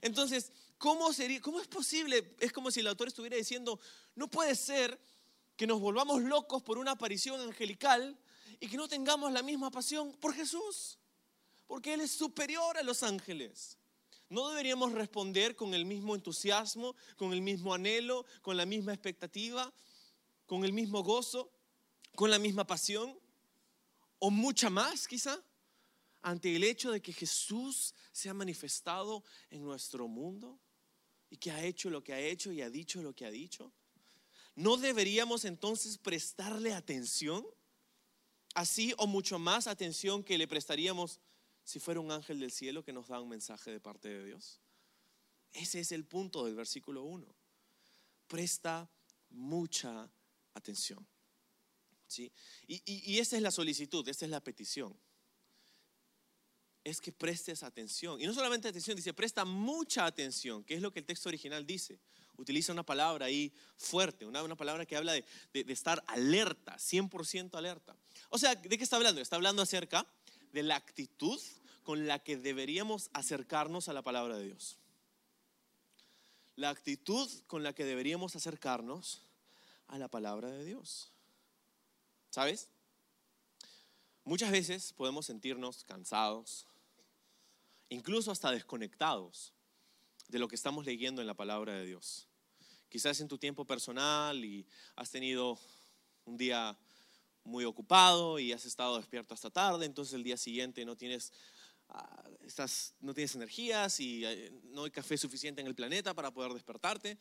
Entonces, 0.00 0.52
¿cómo, 0.78 1.12
sería, 1.12 1.42
¿cómo 1.42 1.60
es 1.60 1.68
posible? 1.68 2.34
Es 2.40 2.52
como 2.52 2.70
si 2.70 2.80
el 2.80 2.86
autor 2.86 3.08
estuviera 3.08 3.36
diciendo, 3.36 3.78
no 4.14 4.30
puede 4.30 4.54
ser 4.54 4.98
que 5.56 5.66
nos 5.66 5.80
volvamos 5.80 6.22
locos 6.22 6.62
por 6.62 6.78
una 6.78 6.92
aparición 6.92 7.40
angelical 7.40 8.18
y 8.60 8.68
que 8.68 8.76
no 8.76 8.88
tengamos 8.88 9.32
la 9.32 9.42
misma 9.42 9.70
pasión 9.70 10.12
por 10.12 10.34
Jesús 10.34 10.98
porque 11.66 11.94
Él 11.94 12.00
es 12.00 12.12
superior 12.12 12.78
a 12.78 12.82
los 12.82 13.02
ángeles. 13.02 13.76
¿No 14.30 14.48
deberíamos 14.48 14.92
responder 14.92 15.54
con 15.56 15.74
el 15.74 15.84
mismo 15.84 16.14
entusiasmo, 16.14 16.94
con 17.16 17.32
el 17.32 17.40
mismo 17.42 17.74
anhelo, 17.74 18.24
con 18.42 18.56
la 18.56 18.66
misma 18.66 18.92
expectativa? 18.92 19.72
con 20.48 20.64
el 20.64 20.72
mismo 20.72 21.04
gozo, 21.04 21.52
con 22.16 22.30
la 22.30 22.38
misma 22.38 22.66
pasión 22.66 23.16
o 24.18 24.30
mucha 24.30 24.70
más 24.70 25.06
quizá 25.06 25.40
ante 26.22 26.56
el 26.56 26.64
hecho 26.64 26.90
de 26.90 27.02
que 27.02 27.12
Jesús 27.12 27.94
se 28.12 28.30
ha 28.30 28.34
manifestado 28.34 29.22
en 29.50 29.62
nuestro 29.62 30.08
mundo 30.08 30.58
y 31.28 31.36
que 31.36 31.50
ha 31.50 31.62
hecho 31.62 31.90
lo 31.90 32.02
que 32.02 32.14
ha 32.14 32.18
hecho 32.18 32.50
y 32.50 32.62
ha 32.62 32.70
dicho 32.70 33.02
lo 33.02 33.14
que 33.14 33.26
ha 33.26 33.30
dicho? 33.30 33.70
¿No 34.56 34.78
deberíamos 34.78 35.44
entonces 35.44 35.98
prestarle 35.98 36.72
atención? 36.72 37.46
Así 38.54 38.94
o 38.98 39.06
mucho 39.06 39.38
más 39.38 39.66
atención 39.66 40.24
que 40.24 40.38
le 40.38 40.48
prestaríamos 40.48 41.20
si 41.64 41.80
fuera 41.80 42.00
un 42.00 42.10
ángel 42.10 42.40
del 42.40 42.50
cielo 42.50 42.82
que 42.82 42.92
nos 42.92 43.08
da 43.08 43.20
un 43.20 43.28
mensaje 43.28 43.70
de 43.70 43.80
parte 43.80 44.08
de 44.08 44.24
Dios. 44.24 44.60
Ese 45.52 45.80
es 45.80 45.92
el 45.92 46.04
punto 46.04 46.44
del 46.44 46.54
versículo 46.54 47.02
1. 47.04 47.26
Presta 48.26 48.90
mucha 49.30 50.10
atención. 50.54 51.06
¿sí? 52.06 52.32
Y, 52.66 52.82
y 52.86 53.18
esa 53.18 53.36
es 53.36 53.42
la 53.42 53.50
solicitud, 53.50 54.06
esa 54.08 54.24
es 54.24 54.30
la 54.30 54.42
petición 54.42 54.98
es 56.88 57.00
que 57.00 57.12
prestes 57.12 57.62
atención. 57.62 58.20
Y 58.20 58.26
no 58.26 58.32
solamente 58.32 58.68
atención, 58.68 58.96
dice, 58.96 59.12
presta 59.12 59.44
mucha 59.44 60.06
atención, 60.06 60.64
que 60.64 60.74
es 60.74 60.82
lo 60.82 60.90
que 60.90 61.00
el 61.00 61.04
texto 61.04 61.28
original 61.28 61.66
dice. 61.66 62.00
Utiliza 62.38 62.72
una 62.72 62.84
palabra 62.84 63.26
ahí 63.26 63.52
fuerte, 63.76 64.24
una, 64.24 64.42
una 64.42 64.56
palabra 64.56 64.86
que 64.86 64.96
habla 64.96 65.12
de, 65.12 65.24
de, 65.52 65.72
estar 65.72 66.02
alerta, 66.06 66.76
100% 66.76 67.54
alerta. 67.56 67.94
O 68.30 68.38
sea, 68.38 68.54
¿de 68.54 68.78
qué 68.78 68.84
está 68.84 68.96
hablando? 68.96 69.20
Está 69.20 69.36
hablando 69.36 69.60
acerca 69.60 70.06
de 70.52 70.62
la 70.62 70.76
actitud 70.76 71.40
con 71.82 72.06
la 72.06 72.18
que 72.20 72.36
deberíamos 72.36 73.10
acercarnos 73.12 73.88
a 73.88 73.92
la 73.92 74.02
palabra 74.02 74.38
de 74.38 74.44
Dios. 74.44 74.78
La 76.54 76.70
actitud 76.70 77.28
con 77.46 77.62
la 77.62 77.72
que 77.72 77.84
deberíamos 77.84 78.36
acercarnos 78.36 79.22
a 79.88 79.98
la 79.98 80.08
palabra 80.08 80.48
de 80.50 80.64
Dios. 80.64 81.10
¿Sabes? 82.30 82.68
Muchas 84.24 84.50
veces 84.50 84.92
podemos 84.92 85.26
sentirnos 85.26 85.84
cansados, 85.84 86.66
incluso 87.88 88.30
hasta 88.30 88.50
desconectados 88.50 89.54
de 90.28 90.38
lo 90.38 90.48
que 90.48 90.54
estamos 90.54 90.84
leyendo 90.84 91.22
en 91.22 91.26
la 91.26 91.34
palabra 91.34 91.72
de 91.72 91.86
Dios. 91.86 92.27
Quizás 92.88 93.20
en 93.20 93.28
tu 93.28 93.38
tiempo 93.38 93.64
personal 93.64 94.44
y 94.44 94.66
has 94.96 95.10
tenido 95.10 95.58
un 96.24 96.36
día 96.36 96.76
muy 97.44 97.64
ocupado 97.64 98.38
y 98.38 98.52
has 98.52 98.64
estado 98.64 98.96
despierto 98.96 99.34
hasta 99.34 99.50
tarde, 99.50 99.86
entonces 99.86 100.14
el 100.14 100.22
día 100.22 100.36
siguiente 100.36 100.84
no 100.84 100.96
tienes, 100.96 101.32
ah, 101.88 102.22
estás, 102.46 102.94
no 103.00 103.14
tienes 103.14 103.34
energías 103.34 104.00
y 104.00 104.24
eh, 104.24 104.52
no 104.64 104.84
hay 104.84 104.90
café 104.90 105.16
suficiente 105.16 105.60
en 105.60 105.66
el 105.66 105.74
planeta 105.74 106.14
para 106.14 106.30
poder 106.30 106.52
despertarte, 106.52 107.18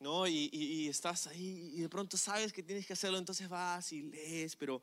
¿no? 0.00 0.26
Y, 0.26 0.50
y 0.52 0.88
estás 0.88 1.26
ahí 1.28 1.72
y 1.74 1.80
de 1.80 1.88
pronto 1.88 2.16
sabes 2.16 2.52
que 2.52 2.62
tienes 2.62 2.86
que 2.86 2.92
hacerlo, 2.92 3.18
entonces 3.18 3.48
vas 3.48 3.92
y 3.92 4.02
lees, 4.02 4.56
pero 4.56 4.82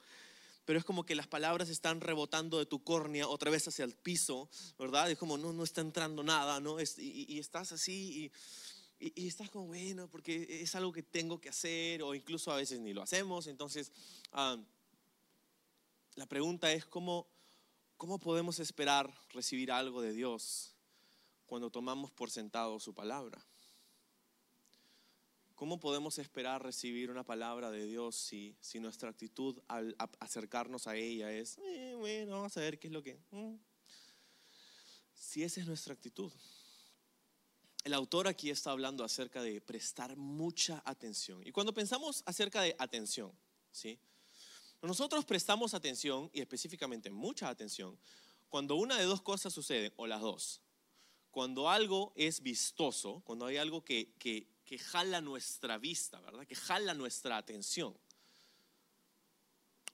pero 0.66 0.80
es 0.80 0.86
como 0.86 1.06
que 1.06 1.16
las 1.16 1.28
palabras 1.28 1.70
están 1.70 2.02
rebotando 2.02 2.58
de 2.58 2.66
tu 2.66 2.84
córnea 2.84 3.28
otra 3.28 3.52
vez 3.52 3.68
hacia 3.68 3.86
el 3.86 3.94
piso, 3.94 4.50
¿verdad? 4.78 5.10
Es 5.12 5.18
como, 5.18 5.38
no, 5.38 5.54
no 5.54 5.64
está 5.64 5.82
entrando 5.82 6.24
nada, 6.24 6.60
¿no? 6.60 6.78
y, 6.82 7.40
estás 7.40 7.72
así 7.72 8.26
y, 8.26 8.32
y, 9.14 9.28
estás 9.28 9.50
como, 9.50 9.68
bueno, 9.68 10.08
porque 10.10 10.62
es 10.62 10.74
algo 10.76 10.92
que 10.92 11.04
tengo 11.04 11.40
que 11.40 11.50
hacer 11.50 12.02
o 12.02 12.16
incluso 12.16 12.52
a 12.52 12.56
veces 12.56 12.80
ni 12.80 12.94
lo 12.94 13.02
hacemos. 13.02 13.48
Entonces, 13.48 13.92
ah, 14.32 14.58
la 16.16 16.26
pregunta 16.26 16.72
es, 16.72 16.86
¿cómo, 16.86 17.28
¿cómo 17.98 18.18
podemos 18.20 18.60
esperar 18.60 19.14
recibir 19.30 19.72
algo 19.72 20.02
de 20.02 20.14
Dios 20.14 20.74
cuando 21.46 21.70
tomamos 21.70 22.12
por 22.12 22.32
sentado 22.32 22.80
su 22.80 22.94
palabra? 22.94 23.46
¿Cómo 25.54 25.80
podemos 25.80 26.18
esperar 26.20 26.64
recibir 26.64 27.10
una 27.12 27.24
palabra 27.24 27.72
de 27.72 27.86
Dios 27.86 28.16
si, 28.16 28.58
si 28.60 28.80
nuestra 28.80 29.10
actitud 29.10 29.58
al 29.68 29.96
acercarnos 30.20 30.88
a 30.88 30.98
ella 30.98 31.32
es, 31.32 31.58
eh, 31.60 31.94
bueno, 31.98 32.34
vamos 32.34 32.58
a 32.58 32.62
ver 32.62 32.80
qué 32.80 32.88
es 32.88 32.94
lo 32.94 33.04
que... 33.04 33.20
Mm"? 33.32 33.56
Si 35.14 35.44
esa 35.44 35.62
es 35.62 35.68
nuestra 35.68 35.94
actitud. 35.94 36.32
El 37.86 37.94
autor 37.94 38.28
aquí 38.28 38.50
está 38.50 38.72
hablando 38.72 39.06
acerca 39.06 39.42
de 39.42 39.62
prestar 39.62 40.18
mucha 40.18 40.82
atención. 40.86 41.42
Y 41.48 41.52
cuando 41.54 41.74
pensamos 41.74 42.22
acerca 42.26 42.62
de 42.62 42.76
atención, 42.78 43.32
¿sí? 43.72 43.98
Nosotros 44.82 45.24
prestamos 45.24 45.74
atención, 45.74 46.30
y 46.34 46.42
específicamente 46.42 47.10
mucha 47.10 47.48
atención, 47.48 47.98
cuando 48.50 48.76
una 48.76 48.98
de 48.98 49.06
dos 49.06 49.22
cosas 49.22 49.54
suceden, 49.54 49.94
o 49.96 50.06
las 50.06 50.20
dos. 50.20 50.62
Cuando 51.32 51.70
algo 51.70 52.12
es 52.18 52.42
vistoso, 52.42 53.22
cuando 53.24 53.46
hay 53.46 53.56
algo 53.56 53.86
que, 53.86 54.14
que 54.20 54.48
que 54.66 54.80
jala 54.80 55.22
nuestra 55.22 55.78
vista, 55.78 56.20
¿verdad? 56.20 56.46
Que 56.46 56.56
jala 56.56 56.94
nuestra 56.94 57.38
atención. 57.38 57.96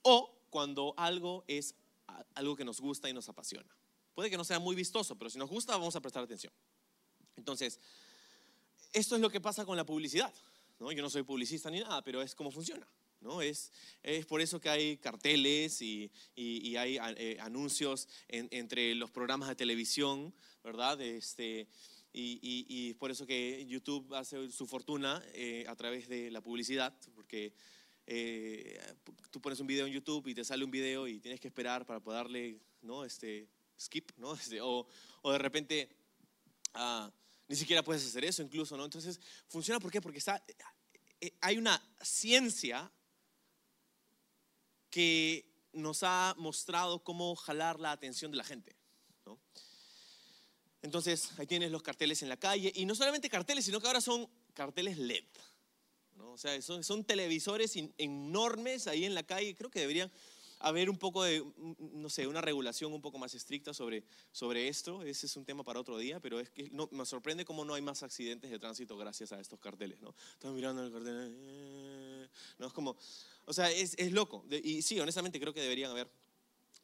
O 0.00 0.34
cuando 0.50 0.94
algo 0.96 1.44
es 1.46 1.74
algo 2.34 2.56
que 2.56 2.64
nos 2.64 2.80
gusta 2.80 3.08
y 3.08 3.12
nos 3.12 3.28
apasiona. 3.28 3.68
Puede 4.14 4.30
que 4.30 4.36
no 4.36 4.44
sea 4.44 4.58
muy 4.58 4.74
vistoso, 4.74 5.16
pero 5.16 5.30
si 5.30 5.38
nos 5.38 5.48
gusta 5.48 5.76
vamos 5.76 5.94
a 5.94 6.00
prestar 6.00 6.24
atención. 6.24 6.52
Entonces, 7.42 7.80
esto 8.92 9.16
es 9.16 9.20
lo 9.20 9.28
que 9.28 9.40
pasa 9.40 9.64
con 9.64 9.76
la 9.76 9.84
publicidad. 9.84 10.32
¿no? 10.78 10.92
Yo 10.92 11.02
no 11.02 11.10
soy 11.10 11.24
publicista 11.24 11.72
ni 11.72 11.80
nada, 11.80 12.00
pero 12.04 12.22
es 12.22 12.36
como 12.36 12.52
funciona. 12.52 12.86
¿no? 13.20 13.42
Es, 13.42 13.72
es 14.00 14.26
por 14.26 14.40
eso 14.40 14.60
que 14.60 14.68
hay 14.68 14.96
carteles 14.98 15.82
y, 15.82 16.08
y, 16.36 16.76
hay 16.76 16.98
eh, 17.16 17.36
anuncios 17.40 18.06
entre 18.28 18.94
los 18.94 19.10
programas 19.10 19.48
de 19.48 19.56
televisión, 19.56 20.32
¿verdad? 20.62 21.00
Este, 21.00 21.66
y, 22.12 22.38
y, 22.42 22.94
por 22.94 23.10
eso 23.10 23.26
que 23.26 23.66
YouTube 23.66 24.14
hace 24.14 24.48
su 24.52 24.66
fortuna 24.68 25.20
eh, 25.34 25.64
a 25.66 25.74
través 25.74 26.08
de 26.08 26.30
la 26.30 26.40
publicidad, 26.42 26.94
porque 27.12 27.52
eh, 28.06 28.80
tú 29.32 29.40
pones 29.40 29.58
un 29.58 29.66
video 29.66 29.86
en 29.86 29.92
YouTube 29.92 30.28
y 30.28 30.34
te 30.34 30.44
sale 30.44 30.64
un 30.64 30.70
video 30.70 31.08
y 31.08 31.18
tienes 31.18 31.40
que 31.40 31.48
esperar 31.48 31.86
para 31.86 31.98
poder 31.98 32.24
darle, 32.24 32.60
¿no? 32.82 33.04
Este, 33.04 33.48
skip, 33.80 34.12
¿no? 34.16 34.34
O, 34.62 34.86
o, 35.22 35.32
de 35.32 35.38
repente 35.38 35.88
ah, 36.74 37.10
ni 37.52 37.56
siquiera 37.58 37.82
puedes 37.82 38.06
hacer 38.06 38.24
eso 38.24 38.40
incluso, 38.40 38.78
¿no? 38.78 38.86
Entonces, 38.86 39.20
funciona, 39.46 39.78
¿por 39.78 39.92
qué? 39.92 40.00
Porque 40.00 40.16
está, 40.16 40.42
eh, 41.20 41.34
hay 41.42 41.58
una 41.58 41.78
ciencia 42.00 42.90
que 44.88 45.44
nos 45.74 46.02
ha 46.02 46.34
mostrado 46.38 47.04
cómo 47.04 47.36
jalar 47.36 47.78
la 47.78 47.92
atención 47.92 48.30
de 48.30 48.38
la 48.38 48.44
gente, 48.44 48.74
¿no? 49.26 49.38
Entonces, 50.80 51.28
ahí 51.38 51.46
tienes 51.46 51.70
los 51.70 51.82
carteles 51.82 52.22
en 52.22 52.30
la 52.30 52.38
calle. 52.38 52.72
Y 52.74 52.86
no 52.86 52.94
solamente 52.94 53.28
carteles, 53.28 53.66
sino 53.66 53.82
que 53.82 53.86
ahora 53.86 54.00
son 54.00 54.26
carteles 54.54 54.96
LED. 54.96 55.26
¿no? 56.14 56.32
O 56.32 56.38
sea, 56.38 56.60
son, 56.62 56.82
son 56.82 57.04
televisores 57.04 57.76
enormes 57.98 58.86
ahí 58.86 59.04
en 59.04 59.14
la 59.14 59.24
calle. 59.24 59.54
Creo 59.54 59.70
que 59.70 59.80
deberían 59.80 60.10
haber 60.62 60.88
un 60.88 60.96
poco 60.96 61.24
de, 61.24 61.44
no 61.78 62.08
sé, 62.08 62.26
una 62.26 62.40
regulación 62.40 62.92
un 62.92 63.02
poco 63.02 63.18
más 63.18 63.34
estricta 63.34 63.74
sobre, 63.74 64.04
sobre 64.30 64.68
esto. 64.68 65.02
Ese 65.02 65.26
es 65.26 65.36
un 65.36 65.44
tema 65.44 65.64
para 65.64 65.80
otro 65.80 65.98
día, 65.98 66.20
pero 66.20 66.40
es 66.40 66.50
que 66.50 66.70
no, 66.70 66.88
me 66.92 67.04
sorprende 67.04 67.44
cómo 67.44 67.64
no 67.64 67.74
hay 67.74 67.82
más 67.82 68.02
accidentes 68.02 68.50
de 68.50 68.58
tránsito 68.58 68.96
gracias 68.96 69.32
a 69.32 69.40
estos 69.40 69.58
carteles, 69.60 70.00
¿no? 70.00 70.14
Estás 70.32 70.52
mirando 70.52 70.84
el 70.84 70.92
cartel, 70.92 71.34
eh, 71.36 72.28
no, 72.58 72.66
es 72.66 72.72
como, 72.72 72.96
o 73.44 73.52
sea, 73.52 73.70
es, 73.70 73.94
es 73.98 74.12
loco. 74.12 74.44
Y 74.50 74.82
sí, 74.82 74.98
honestamente 75.00 75.40
creo 75.40 75.52
que 75.52 75.60
deberían 75.60 75.90
haber 75.90 76.08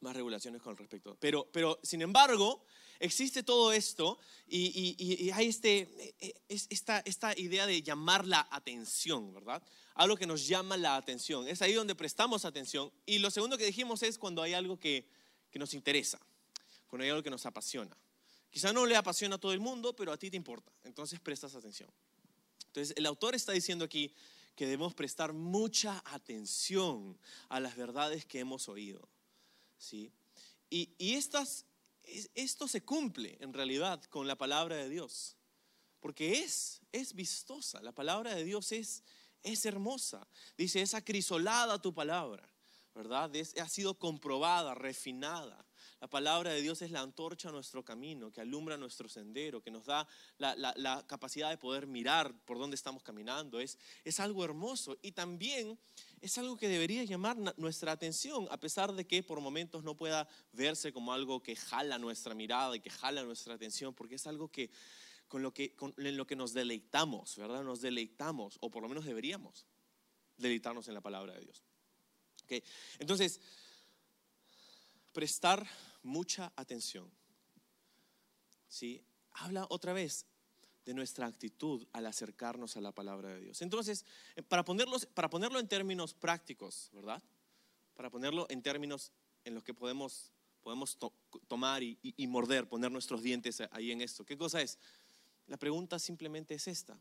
más 0.00 0.14
regulaciones 0.14 0.62
con 0.62 0.76
respecto. 0.76 1.16
Pero, 1.20 1.48
pero 1.52 1.78
sin 1.82 2.02
embargo, 2.02 2.64
existe 3.00 3.42
todo 3.42 3.72
esto 3.72 4.18
y, 4.46 5.30
hay 5.32 5.48
este, 5.48 5.88
e, 5.98 6.14
e, 6.20 6.34
esta, 6.48 7.00
esta 7.00 7.38
idea 7.38 7.66
de 7.66 7.82
llamar 7.82 8.26
la 8.26 8.46
atención, 8.50 9.32
¿verdad? 9.32 9.62
Algo 9.98 10.16
que 10.16 10.26
nos 10.26 10.48
llama 10.48 10.78
la 10.78 10.96
atención. 10.96 11.46
Es 11.46 11.60
ahí 11.60 11.74
donde 11.74 11.94
prestamos 11.94 12.46
atención. 12.46 12.90
Y 13.04 13.18
lo 13.18 13.30
segundo 13.30 13.58
que 13.58 13.66
dijimos 13.66 14.02
es 14.02 14.16
cuando 14.16 14.42
hay 14.42 14.54
algo 14.54 14.78
que, 14.78 15.06
que 15.50 15.58
nos 15.58 15.74
interesa, 15.74 16.18
cuando 16.86 17.04
hay 17.04 17.10
algo 17.10 17.22
que 17.22 17.30
nos 17.30 17.44
apasiona. 17.44 17.94
Quizá 18.50 18.72
no 18.72 18.86
le 18.86 18.96
apasiona 18.96 19.36
a 19.36 19.38
todo 19.38 19.52
el 19.52 19.60
mundo, 19.60 19.94
pero 19.94 20.12
a 20.12 20.16
ti 20.16 20.30
te 20.30 20.36
importa. 20.38 20.72
Entonces 20.84 21.20
prestas 21.20 21.54
atención. 21.54 21.90
Entonces 22.68 22.96
el 22.96 23.04
autor 23.04 23.34
está 23.34 23.52
diciendo 23.52 23.84
aquí 23.84 24.14
que 24.54 24.66
debemos 24.66 24.94
prestar 24.94 25.32
mucha 25.32 26.02
atención 26.06 27.18
a 27.48 27.60
las 27.60 27.76
verdades 27.76 28.24
que 28.24 28.40
hemos 28.40 28.68
oído. 28.68 29.08
¿sí? 29.78 30.10
Y, 30.70 30.90
esto 32.34 32.68
se 32.68 32.82
cumple 32.82 33.36
en 33.40 33.52
realidad 33.52 34.02
con 34.04 34.26
la 34.26 34.36
palabra 34.36 34.76
de 34.76 34.88
Dios, 34.88 35.36
porque 36.00 36.40
es, 36.40 36.80
es 36.92 37.14
vistosa, 37.14 37.80
la 37.82 37.92
palabra 37.92 38.34
de 38.34 38.44
Dios 38.44 38.72
es, 38.72 39.02
es 39.42 39.64
hermosa. 39.64 40.26
Dice, 40.56 40.80
es 40.80 40.94
acrisolada 40.94 41.80
tu 41.80 41.94
palabra, 41.94 42.48
¿verdad? 42.94 43.30
ha 43.60 43.68
sido 43.68 43.98
comprobada, 43.98 44.74
refinada. 44.74 45.64
La 46.00 46.08
palabra 46.08 46.52
de 46.52 46.62
Dios 46.62 46.80
es 46.82 46.92
la 46.92 47.00
antorcha 47.00 47.48
a 47.48 47.52
nuestro 47.52 47.84
camino, 47.84 48.30
que 48.30 48.40
alumbra 48.40 48.76
nuestro 48.76 49.08
sendero, 49.08 49.60
que 49.60 49.70
nos 49.70 49.86
da 49.86 50.06
la, 50.38 51.04
capacidad 51.08 51.50
de 51.50 51.58
poder 51.58 51.88
mirar 51.88 52.32
por 52.44 52.58
dónde 52.58 52.76
estamos 52.76 53.02
caminando. 53.02 53.58
Es, 53.58 53.78
es 54.04 54.20
algo 54.20 54.44
hermoso 54.44 54.96
y 55.02 55.12
también 55.12 55.76
es 56.20 56.38
algo 56.38 56.56
que 56.56 56.68
debería 56.68 57.02
llamar 57.02 57.36
nuestra 57.56 57.92
atención, 57.92 58.46
a 58.50 58.60
pesar 58.60 58.92
de 58.92 59.06
que 59.06 59.24
por 59.24 59.40
momentos 59.40 59.82
no 59.82 59.96
pueda 59.96 60.28
verse 60.52 60.92
como 60.92 61.12
algo 61.12 61.42
que 61.42 61.56
jala 61.56 61.98
nuestra 61.98 62.34
mirada 62.34 62.76
y 62.76 62.80
que 62.80 62.90
jala 62.90 63.24
nuestra 63.24 63.54
atención, 63.54 63.92
porque 63.92 64.16
es 64.16 64.26
algo 64.26 64.48
que 64.48 64.70
con 65.28 65.42
lo 65.42 65.52
que, 65.52 65.76
en 65.98 66.16
lo 66.16 66.26
que 66.26 66.36
nos 66.36 66.52
deleitamos, 66.52 67.36
¿verdad? 67.36 67.62
Nos 67.62 67.80
deleitamos, 67.80 68.58
o 68.60 68.70
por 68.70 68.82
lo 68.82 68.88
menos 68.88 69.04
deberíamos. 69.04 69.66
deleitarnos 70.38 70.86
en 70.88 70.94
la 70.94 71.00
palabra 71.00 71.34
de 71.34 71.40
Dios. 71.40 71.64
¿Okay? 72.44 72.62
Entonces, 72.98 73.40
prestar 75.12 75.66
mucha 76.02 76.52
atención. 76.54 77.10
¿sí? 78.68 79.02
Habla 79.32 79.66
otra 79.68 79.92
vez 79.92 80.26
de 80.84 80.94
nuestra 80.94 81.26
actitud 81.26 81.86
al 81.92 82.06
acercarnos 82.06 82.76
a 82.76 82.80
la 82.80 82.92
palabra 82.92 83.30
de 83.30 83.40
Dios. 83.40 83.62
Entonces, 83.62 84.04
eh, 84.36 84.42
para, 84.42 84.64
ponerlos, 84.64 85.06
para 85.06 85.28
ponerlo 85.28 85.58
en 85.58 85.68
términos 85.68 86.14
prácticos, 86.14 86.88
¿verdad? 86.92 87.22
Para 87.94 88.10
ponerlo 88.10 88.46
en 88.48 88.62
términos 88.62 89.12
en 89.44 89.54
los 89.54 89.64
que 89.64 89.74
podemos, 89.74 90.32
podemos 90.62 90.96
tomar 91.48 91.82
y, 91.82 91.98
y 92.02 92.26
morder, 92.26 92.68
poner 92.68 92.90
nuestros 92.90 93.22
dientes 93.22 93.60
ahí 93.72 93.90
en 93.90 94.00
esto. 94.00 94.24
¿Qué 94.24 94.38
cosa 94.38 94.62
es? 94.62 94.78
La 95.48 95.56
pregunta 95.56 95.98
simplemente 95.98 96.54
es 96.54 96.68
esta. 96.68 96.98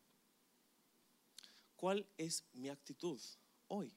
¿Cuál 1.76 2.08
es 2.18 2.44
mi 2.54 2.70
actitud 2.70 3.22
hoy 3.68 3.94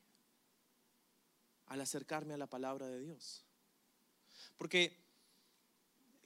al 1.66 1.80
acercarme 1.80 2.34
a 2.34 2.36
la 2.36 2.46
palabra 2.46 2.86
de 2.88 3.00
Dios? 3.00 3.44
Porque 4.58 4.96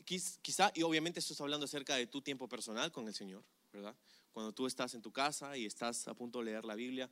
quizá, 0.05 0.73
y 0.75 0.83
obviamente 0.83 1.21
esto 1.21 1.43
hablando 1.43 1.67
acerca 1.67 1.97
de 1.97 2.07
tu 2.07 2.23
tiempo 2.23 2.49
personal 2.49 2.91
con 2.91 3.07
el 3.07 3.15
Señor, 3.15 3.45
¿verdad? 3.73 3.95
Cuando 4.33 4.53
tú 4.53 4.67
estás 4.67 4.95
en 4.95 5.03
tu 5.03 5.13
casa 5.13 5.57
y 5.57 5.67
estás 5.67 6.09
a 6.09 6.15
punto 6.15 6.41
de 6.41 6.47
leer 6.47 6.65
la 6.65 6.75
Biblia, 6.75 7.09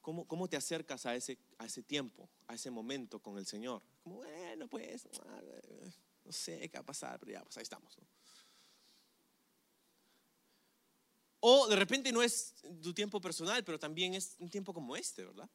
¿cómo, 0.00 0.26
cómo 0.26 0.48
te 0.48 0.56
acercas 0.56 1.06
a 1.06 1.14
ese, 1.14 1.38
a 1.58 1.66
ese 1.66 1.82
tiempo, 1.82 2.28
a 2.46 2.54
ese 2.54 2.70
momento 2.70 3.20
con 3.20 3.36
el 3.36 3.46
Señor? 3.46 3.82
Como, 4.02 4.16
bueno, 4.16 4.68
pues, 4.68 5.06
no 6.24 6.32
sé 6.32 6.68
qué 6.70 6.78
va 6.78 6.82
a 6.82 6.86
pasar, 6.86 7.18
pero 7.18 7.32
ya, 7.32 7.42
pues 7.42 7.56
ahí 7.58 7.62
estamos. 7.62 7.96
O 11.40 11.66
de 11.68 11.76
repente 11.76 12.12
no 12.12 12.22
es 12.22 12.54
tu 12.82 12.92
tiempo 12.92 13.20
personal, 13.20 13.64
pero 13.64 13.78
también 13.78 14.14
es 14.14 14.36
un 14.38 14.50
tiempo 14.50 14.74
como 14.74 14.94
este, 14.94 15.24
¿verdad? 15.24 15.48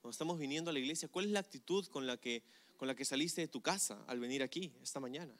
Cuando 0.00 0.12
estamos 0.12 0.38
viniendo 0.38 0.70
a 0.70 0.72
la 0.72 0.78
iglesia, 0.78 1.08
¿cuál 1.08 1.26
es 1.26 1.32
la 1.32 1.40
actitud 1.40 1.86
con 1.88 2.06
la 2.06 2.16
que, 2.16 2.44
con 2.76 2.86
la 2.86 2.94
que 2.94 3.04
saliste 3.04 3.40
de 3.40 3.48
tu 3.48 3.60
casa 3.60 4.02
al 4.06 4.20
venir 4.20 4.42
aquí 4.42 4.72
esta 4.80 5.00
mañana? 5.00 5.34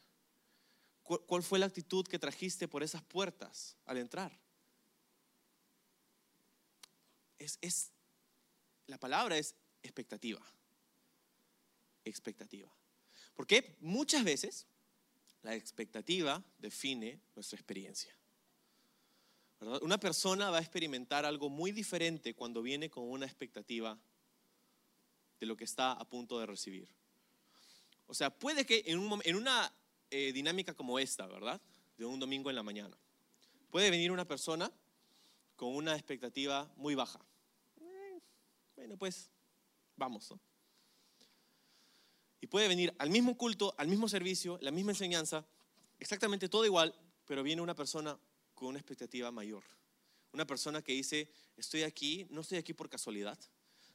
¿Cuál 1.02 1.42
fue 1.42 1.58
la 1.58 1.66
actitud 1.66 2.06
que 2.06 2.18
trajiste 2.18 2.68
por 2.68 2.82
esas 2.82 3.02
puertas 3.02 3.76
al 3.86 3.96
entrar? 3.96 4.38
Es, 7.38 7.56
es, 7.62 7.92
la 8.86 8.98
palabra 8.98 9.38
es 9.38 9.54
expectativa. 9.82 10.44
Expectativa. 12.04 12.70
Porque 13.34 13.78
muchas 13.80 14.22
veces 14.24 14.66
la 15.42 15.54
expectativa 15.54 16.44
define 16.58 17.22
nuestra 17.34 17.56
experiencia. 17.56 18.17
Una 19.60 19.98
persona 19.98 20.50
va 20.50 20.58
a 20.58 20.60
experimentar 20.60 21.24
algo 21.24 21.48
muy 21.48 21.72
diferente 21.72 22.34
cuando 22.34 22.62
viene 22.62 22.90
con 22.90 23.08
una 23.10 23.26
expectativa 23.26 23.98
de 25.40 25.46
lo 25.46 25.56
que 25.56 25.64
está 25.64 25.92
a 25.92 26.04
punto 26.08 26.38
de 26.38 26.46
recibir. 26.46 26.88
O 28.06 28.14
sea, 28.14 28.30
puede 28.30 28.64
que 28.64 28.84
en, 28.86 29.36
una 29.36 29.72
eh, 30.10 30.32
dinámica 30.32 30.74
como 30.74 30.98
esta, 30.98 31.26
¿verdad? 31.26 31.60
De 31.96 32.06
un 32.06 32.20
domingo 32.20 32.50
en 32.50 32.56
la 32.56 32.62
mañana, 32.62 32.96
puede 33.70 33.90
venir 33.90 34.12
una 34.12 34.26
persona 34.26 34.72
con 35.56 35.74
una 35.74 35.94
expectativa 35.94 36.70
muy 36.76 36.94
baja. 36.94 37.20
Eh, 37.80 38.20
bueno, 38.76 38.96
pues 38.96 39.30
vamos, 39.96 40.30
¿no? 40.30 40.40
Y 42.40 42.46
puede 42.46 42.68
venir 42.68 42.94
al 42.98 43.10
mismo 43.10 43.36
culto, 43.36 43.74
al 43.76 43.88
mismo 43.88 44.08
servicio, 44.08 44.58
la 44.62 44.70
misma 44.70 44.92
enseñanza, 44.92 45.44
exactamente 45.98 46.48
todo 46.48 46.64
igual, 46.64 46.94
pero 47.26 47.42
viene 47.42 47.60
una 47.60 47.74
persona 47.74 48.16
con 48.58 48.68
una 48.68 48.78
expectativa 48.78 49.30
mayor. 49.30 49.62
Una 50.32 50.44
persona 50.44 50.82
que 50.82 50.92
dice, 50.92 51.30
estoy 51.56 51.84
aquí, 51.84 52.26
no 52.30 52.40
estoy 52.40 52.58
aquí 52.58 52.74
por 52.74 52.88
casualidad. 52.88 53.38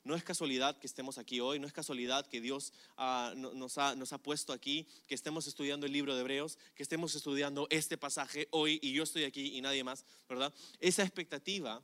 No 0.06 0.16
es 0.16 0.24
casualidad 0.24 0.78
que 0.80 0.88
estemos 0.88 1.18
aquí 1.18 1.42
hoy, 1.42 1.60
no 1.60 1.68
es 1.68 1.74
casualidad 1.74 2.26
que 2.28 2.40
Dios 2.40 2.72
ah, 2.96 3.34
nos, 3.36 3.78
ha, 3.78 3.96
nos, 3.96 4.14
ha, 4.14 4.18
puesto 4.18 4.54
aquí, 4.54 4.88
que 5.06 5.16
estemos 5.16 5.48
estudiando 5.48 5.86
el 5.86 5.92
libro 5.92 6.16
de 6.16 6.22
Hebreos, 6.22 6.58
que 6.76 6.84
estemos 6.84 7.14
estudiando 7.16 7.68
este 7.70 7.98
pasaje 7.98 8.48
hoy 8.52 8.80
y 8.82 8.94
yo 8.94 9.04
estoy 9.04 9.26
aquí 9.26 9.58
y 9.58 9.62
nadie 9.62 9.84
más, 9.84 10.06
¿verdad? 10.30 10.54
Esa 10.80 11.04
expectativa 11.04 11.82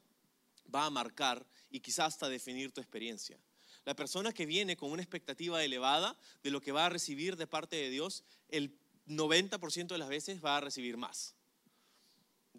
va 0.74 0.86
a 0.86 0.90
marcar 0.90 1.46
y 1.70 1.82
quizás 1.82 2.14
hasta 2.14 2.30
definir 2.30 2.72
tu 2.72 2.80
experiencia. 2.80 3.38
La 3.84 3.96
persona 3.96 4.34
que 4.34 4.46
viene 4.46 4.78
con 4.78 4.92
una 4.92 5.02
expectativa 5.02 5.64
elevada 5.64 6.18
de 6.44 6.52
lo 6.52 6.62
que 6.62 6.72
va 6.72 6.86
a 6.86 6.90
recibir 6.90 7.36
de 7.36 7.48
parte 7.48 7.76
de 7.76 7.90
Dios, 7.90 8.24
el 8.48 8.78
90% 9.08 9.88
de 9.88 9.98
las 9.98 10.10
veces 10.10 10.44
va 10.44 10.58
a 10.58 10.62
recibir 10.62 10.96
más 10.96 11.36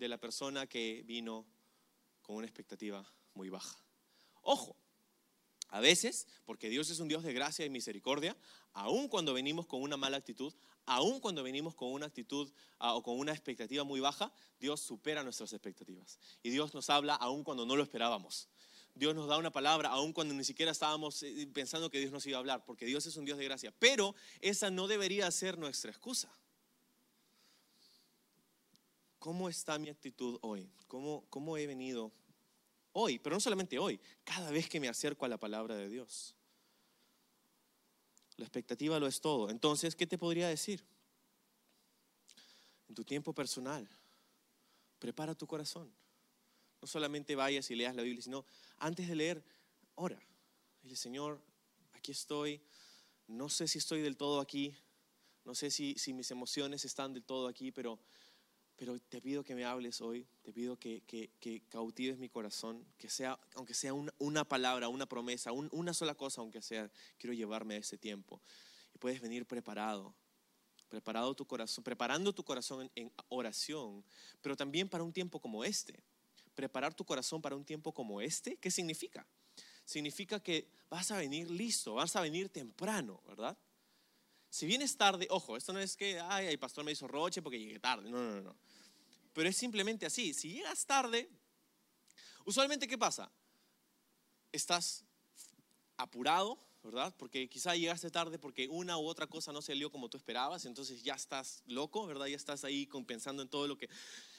de 0.01 0.09
la 0.09 0.19
persona 0.19 0.67
que 0.67 1.03
vino 1.05 1.47
con 2.23 2.37
una 2.37 2.47
expectativa 2.47 3.07
muy 3.35 3.51
baja. 3.51 3.79
Ojo, 4.41 4.75
a 5.69 5.81
veces, 5.81 6.27
porque 6.47 6.71
Dios 6.71 6.89
es 6.89 6.99
un 7.01 7.09
Dios 7.09 7.23
de 7.23 7.35
gracia 7.35 7.67
y 7.67 7.71
misericordia, 7.71 8.35
aun 8.73 9.09
cuando 9.09 9.35
venimos 9.35 9.67
con 9.67 9.83
una 9.83 9.99
mala 9.99 10.17
actitud, 10.17 10.55
aun 10.87 11.21
cuando 11.21 11.43
venimos 11.43 11.75
con 11.75 11.93
una 11.93 12.07
actitud 12.07 12.51
ah, 12.79 12.95
o 12.95 13.03
con 13.03 13.19
una 13.19 13.33
expectativa 13.33 13.85
muy 13.85 14.01
baja, 14.01 14.33
Dios 14.59 14.81
supera 14.81 15.23
nuestras 15.23 15.53
expectativas. 15.53 16.19
Y 16.43 16.49
Dios 16.49 16.73
nos 16.73 16.89
habla 16.89 17.15
aun 17.15 17.45
cuando 17.45 17.67
no 17.67 17.77
lo 17.77 17.83
esperábamos. 17.83 18.49
Dios 18.95 19.15
nos 19.15 19.29
da 19.29 19.37
una 19.37 19.53
palabra 19.53 19.91
aun 19.91 20.15
cuando 20.15 20.33
ni 20.33 20.45
siquiera 20.45 20.73
estábamos 20.73 21.23
eh, 21.23 21.47
pensando 21.53 21.91
que 21.91 22.01
Dios 22.01 22.11
nos 22.11 22.27
iba 22.27 22.39
a 22.39 22.41
hablar, 22.41 22.65
porque 22.65 22.87
Dios 22.87 23.05
es 23.05 23.17
un 23.17 23.27
Dios 23.27 23.37
de 23.37 23.45
gracia. 23.45 23.73
Pero 23.79 24.15
esa 24.41 24.71
no 24.71 24.89
debería 24.89 25.31
ser 25.31 25.59
nuestra 25.59 25.91
excusa. 25.91 26.35
¿Cómo 29.21 29.51
está 29.51 29.79
mi 29.79 29.91
actitud 29.91 30.39
hoy? 30.41 30.73
¿Cómo, 30.89 31.27
¿Cómo 31.29 31.59
he 31.59 31.67
venido 31.67 32.11
hoy? 32.93 33.19
Pero 33.19 33.37
no 33.37 33.41
solamente 33.41 33.79
hoy, 33.79 34.01
cada 34.25 34.51
vez 34.51 34.67
que 34.67 34.81
me 34.81 34.89
acerco 34.89 35.27
a 35.27 35.29
la 35.29 35.37
palabra 35.37 35.77
de 35.77 35.91
Dios. 35.91 36.35
La 38.39 38.47
expectativa 38.47 38.99
lo 38.99 39.07
es 39.07 39.21
todo. 39.21 39.51
Entonces, 39.51 39.95
¿qué 39.95 40.07
te 40.07 40.17
podría 40.17 40.49
decir? 40.49 40.83
En 42.89 42.95
tu 42.95 43.05
tiempo 43.05 43.35
personal, 43.35 43.87
prepara 44.99 45.35
tu 45.35 45.47
corazón. 45.47 45.93
No 46.81 46.89
solamente 46.89 47.37
vayas 47.37 47.71
y 47.71 47.75
leas 47.75 47.95
la 47.95 48.03
Biblia, 48.03 48.23
sino 48.23 48.47
antes 48.79 49.07
de 49.07 49.17
leer, 49.17 49.45
ora. 49.97 50.19
Dile, 50.83 50.97
Señor, 50.97 51.43
aquí 51.93 52.13
estoy. 52.13 52.63
No 53.27 53.51
sé 53.51 53.69
si 53.69 53.77
estoy 53.77 54.01
del 54.01 54.17
todo 54.17 54.41
aquí. 54.41 54.75
No 55.45 55.55
sé 55.55 55.71
si, 55.71 55.95
si 55.99 56.15
mis 56.15 56.31
emociones 56.31 56.87
están 56.87 57.13
del 57.13 57.23
todo 57.23 57.49
aquí, 57.49 57.71
pero 57.71 58.01
pero 58.81 58.99
te 58.99 59.21
pido 59.21 59.45
que 59.45 59.55
me 59.55 59.67
hables 59.67 60.01
hoy, 60.01 60.27
te 60.41 60.55
pido 60.55 60.79
que, 60.79 61.03
que, 61.03 61.63
cautives 61.69 62.17
mi 62.17 62.31
corazón, 62.31 62.83
que 62.97 63.11
sea, 63.11 63.39
aunque 63.55 63.75
sea 63.75 63.93
una, 63.93 64.45
palabra, 64.47 64.89
una 64.89 65.05
promesa, 65.05 65.53
una 65.53 65.93
sola 65.93 66.15
cosa, 66.15 66.41
aunque 66.41 66.63
sea, 66.63 66.91
quiero 67.19 67.35
llevarme 67.35 67.75
a 67.75 67.77
ese 67.77 67.99
tiempo. 67.99 68.41
Y 68.95 68.99
puedes 68.99 69.21
venir 69.21 69.45
preparado, 69.45 70.15
preparado 70.89 71.35
tu 71.35 71.45
corazón, 71.47 71.85
preparando 71.85 72.33
tu 72.33 72.43
corazón 72.43 72.91
en, 72.95 73.13
oración, 73.29 74.03
pero 74.41 74.57
también 74.57 74.89
para 74.89 75.05
un 75.05 75.13
tiempo 75.13 75.41
como 75.41 75.63
este. 75.63 76.03
Preparar 76.55 76.95
tu 76.95 77.05
corazón 77.05 77.43
para 77.43 77.57
un 77.57 77.67
tiempo 77.67 77.93
como 77.93 78.23
este, 78.23 78.57
¿qué 78.57 78.71
significa? 78.71 79.27
Significa 79.85 80.41
que 80.41 80.71
vas 80.89 81.11
a 81.11 81.19
venir 81.19 81.51
listo, 81.51 81.97
vas 81.97 82.17
a 82.17 82.23
venir 82.23 82.49
temprano, 82.49 83.21
¿verdad? 83.27 83.59
Si 84.51 84.67
vienes 84.67 84.97
tarde, 84.97 85.29
ojo, 85.31 85.57
esto 85.57 85.73
no 85.73 85.79
es 85.79 85.97
que, 85.97 86.19
ay, 86.21 86.49
el 86.49 86.59
pastor 86.59 86.85
me 86.85 86.91
hizo 86.91 87.07
roche 87.07 87.41
porque 87.41 87.59
llegué 87.59 87.79
tarde, 87.79 88.11
no, 88.11 88.19
no, 88.19 88.41
no. 88.41 88.57
Pero 89.33 89.49
es 89.49 89.57
simplemente 89.57 90.07
así. 90.07 90.35
Si 90.35 90.53
llegas 90.53 90.85
tarde, 90.85 91.31
usualmente 92.45 92.89
¿qué 92.89 92.99
pasa? 92.99 93.31
Estás 94.51 95.05
apurado, 95.97 96.59
¿verdad? 96.83 97.15
Porque 97.17 97.49
quizá 97.49 97.77
llegaste 97.77 98.11
tarde 98.11 98.41
porque 98.41 98.67
una 98.69 98.99
u 98.99 99.07
otra 99.07 99.29
cosa 99.29 99.53
no 99.53 99.63
salió 99.63 99.91
como 99.91 100.09
tú 100.09 100.17
esperabas, 100.17 100.65
entonces 100.65 101.03
ya 101.05 101.15
estás 101.15 101.63
loco, 101.67 102.07
¿verdad? 102.07 102.27
Ya 102.27 102.37
estás 102.37 102.65
ahí 102.65 102.89
pensando 103.07 103.43
en 103.43 103.49
todo 103.49 103.69
lo 103.69 103.79
que... 103.79 103.89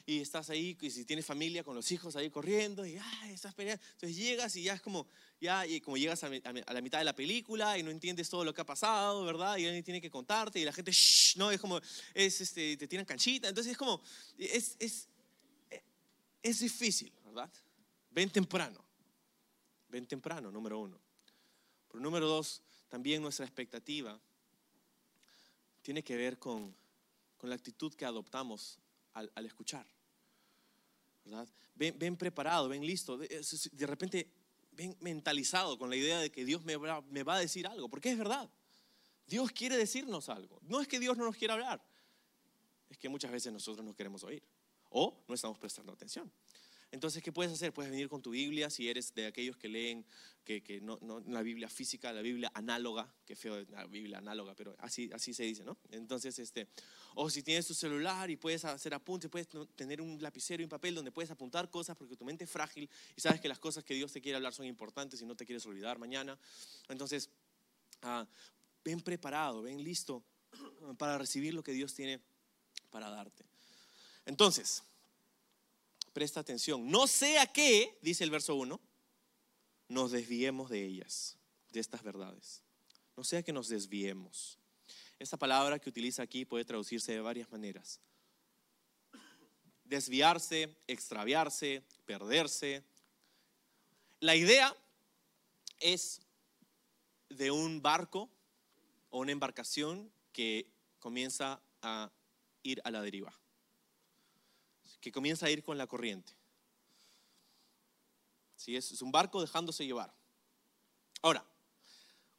Y 0.05 0.19
estás 0.19 0.49
ahí, 0.49 0.77
y 0.81 0.89
si 0.89 1.05
tienes 1.05 1.25
familia, 1.25 1.63
con 1.63 1.75
los 1.75 1.91
hijos 1.91 2.15
ahí 2.15 2.29
corriendo, 2.29 2.85
y 2.85 2.97
ay, 2.97 3.33
estás 3.33 3.53
peleando. 3.53 3.83
Entonces 3.93 4.17
llegas 4.17 4.55
y 4.55 4.63
ya 4.63 4.73
es 4.73 4.81
como, 4.81 5.07
ya, 5.39 5.65
y 5.65 5.79
como 5.81 5.97
llegas 5.97 6.23
a, 6.23 6.29
la 6.29 6.81
mitad 6.81 6.99
de 6.99 7.05
la 7.05 7.15
película 7.15 7.77
y 7.77 7.83
no 7.83 7.91
entiendes 7.91 8.29
todo 8.29 8.43
lo 8.43 8.53
que 8.53 8.61
ha 8.61 8.65
pasado, 8.65 9.23
¿verdad? 9.23 9.57
Y 9.57 9.65
alguien 9.65 9.83
tiene 9.83 10.01
que 10.01 10.09
contarte 10.09 10.59
y 10.59 10.65
la 10.65 10.73
gente, 10.73 10.91
shh, 10.91 11.37
no, 11.37 11.51
es 11.51 11.59
como, 11.59 11.79
es, 12.13 12.41
este, 12.41 12.77
te 12.77 12.87
tiran 12.87 13.05
canchita. 13.05 13.49
Entonces 13.49 13.71
es 13.71 13.77
como, 13.77 14.01
es, 14.37 14.75
es, 14.79 15.07
es 16.41 16.59
difícil, 16.59 17.11
¿verdad? 17.25 17.51
Ven 18.09 18.29
temprano. 18.29 18.83
Ven 19.87 20.07
temprano, 20.07 20.51
número 20.51 20.79
uno. 20.79 20.99
Pero 21.87 22.01
número 22.01 22.27
dos, 22.27 22.61
también 22.89 23.21
nuestra 23.21 23.45
expectativa 23.45 24.19
tiene 25.81 26.03
que 26.03 26.15
ver 26.15 26.37
con, 26.39 26.75
con 27.37 27.49
la 27.49 27.55
actitud 27.55 27.93
que 27.93 28.05
adoptamos 28.05 28.80
al, 29.13 29.45
escuchar. 29.45 29.85
¿verdad? 31.23 31.47
Ven, 31.75 32.17
preparado, 32.17 32.69
ven 32.69 32.85
listo. 32.85 33.17
De, 33.17 33.27
de, 33.71 33.87
repente, 33.87 34.31
ven 34.71 34.95
mentalizado 34.99 35.77
con 35.77 35.89
la 35.89 35.95
idea 35.95 36.19
de 36.19 36.31
que 36.31 36.45
Dios 36.45 36.63
me 36.63 36.75
va, 36.75 37.01
me 37.01 37.23
va 37.23 37.35
a 37.35 37.39
decir 37.39 37.67
algo, 37.67 37.89
porque 37.89 38.11
es 38.11 38.17
verdad. 38.17 38.49
Dios 39.27 39.51
quiere 39.51 39.77
decirnos 39.77 40.29
algo. 40.29 40.59
No 40.63 40.81
es 40.81 40.87
que 40.87 40.99
Dios 40.99 41.17
no 41.17 41.25
nos 41.25 41.35
quiera 41.35 41.53
hablar, 41.53 41.81
es 42.89 42.97
que 42.97 43.09
muchas 43.09 43.31
veces 43.31 43.53
nosotros 43.53 43.85
no 43.85 43.95
queremos 43.95 44.23
oír 44.23 44.43
o 44.89 45.23
no 45.27 45.35
estamos 45.35 45.57
prestando 45.57 45.93
atención. 45.93 46.31
Entonces, 46.91 47.23
¿qué 47.23 47.31
puedes 47.31 47.53
hacer? 47.53 47.71
Puedes 47.73 47.89
venir 47.89 48.09
con 48.09 48.21
tu 48.21 48.31
Biblia, 48.31 48.69
si 48.69 48.89
eres 48.89 49.13
de 49.15 49.25
aquellos 49.25 49.55
que 49.55 49.69
leen 49.69 50.05
que, 50.43 50.61
que 50.61 50.81
no, 50.81 50.99
no, 51.01 51.21
la 51.21 51.41
Biblia 51.41 51.69
física, 51.69 52.11
la 52.11 52.21
Biblia 52.21 52.51
análoga, 52.53 53.13
que 53.25 53.35
feo 53.35 53.63
la 53.69 53.85
Biblia 53.85 54.17
análoga, 54.17 54.55
pero 54.55 54.75
así, 54.79 55.09
así 55.13 55.33
se 55.33 55.43
dice, 55.43 55.63
¿no? 55.63 55.77
Entonces, 55.91 56.37
este, 56.39 56.67
o 57.15 57.29
si 57.29 57.43
tienes 57.43 57.65
tu 57.65 57.73
celular 57.73 58.29
y 58.29 58.35
puedes 58.35 58.65
hacer 58.65 58.93
apuntes, 58.93 59.29
puedes 59.29 59.47
tener 59.75 60.01
un 60.01 60.21
lapicero 60.21 60.61
y 60.61 60.65
un 60.65 60.69
papel 60.69 60.93
donde 60.95 61.11
puedes 61.11 61.31
apuntar 61.31 61.69
cosas 61.69 61.95
porque 61.95 62.17
tu 62.17 62.25
mente 62.25 62.43
es 62.43 62.49
frágil 62.49 62.89
y 63.15 63.21
sabes 63.21 63.39
que 63.39 63.47
las 63.47 63.59
cosas 63.59 63.83
que 63.85 63.93
Dios 63.93 64.11
te 64.11 64.21
quiere 64.21 64.35
hablar 64.35 64.53
son 64.53 64.65
importantes 64.65 65.21
y 65.21 65.25
no 65.25 65.35
te 65.35 65.45
quieres 65.45 65.65
olvidar 65.65 65.97
mañana. 65.97 66.37
Entonces, 66.89 67.29
ah, 68.01 68.27
ven 68.83 68.99
preparado, 68.99 69.61
ven 69.61 69.81
listo 69.81 70.23
para 70.97 71.17
recibir 71.17 71.53
lo 71.53 71.63
que 71.63 71.71
Dios 71.71 71.93
tiene 71.93 72.19
para 72.89 73.09
darte. 73.09 73.45
Entonces, 74.25 74.83
presta 76.13 76.39
atención. 76.39 76.89
No 76.89 77.07
sea 77.07 77.47
que, 77.47 77.97
dice 78.01 78.23
el 78.23 78.29
verso 78.29 78.55
1, 78.55 78.79
nos 79.87 80.11
desviemos 80.11 80.69
de 80.69 80.85
ellas, 80.85 81.37
de 81.71 81.79
estas 81.79 82.03
verdades. 82.03 82.61
No 83.17 83.23
sea 83.23 83.43
que 83.43 83.53
nos 83.53 83.67
desviemos. 83.67 84.57
Esta 85.19 85.37
palabra 85.37 85.79
que 85.79 85.89
utiliza 85.89 86.23
aquí 86.23 86.45
puede 86.45 86.65
traducirse 86.65 87.11
de 87.11 87.21
varias 87.21 87.51
maneras. 87.51 87.99
Desviarse, 89.83 90.75
extraviarse, 90.87 91.83
perderse. 92.05 92.83
La 94.19 94.35
idea 94.35 94.75
es 95.79 96.21
de 97.29 97.51
un 97.51 97.81
barco 97.81 98.29
o 99.09 99.19
una 99.19 99.31
embarcación 99.31 100.11
que 100.31 100.69
comienza 100.99 101.61
a 101.81 102.11
ir 102.63 102.81
a 102.85 102.91
la 102.91 103.01
deriva 103.01 103.40
que 105.01 105.11
comienza 105.11 105.47
a 105.47 105.49
ir 105.49 105.63
con 105.63 105.77
la 105.77 105.87
corriente. 105.87 106.33
¿Sí? 108.55 108.75
Es, 108.75 109.01
un 109.01 109.11
barco 109.11 109.41
dejándose 109.41 109.85
llevar. 109.85 110.13
Ahora, 111.23 111.43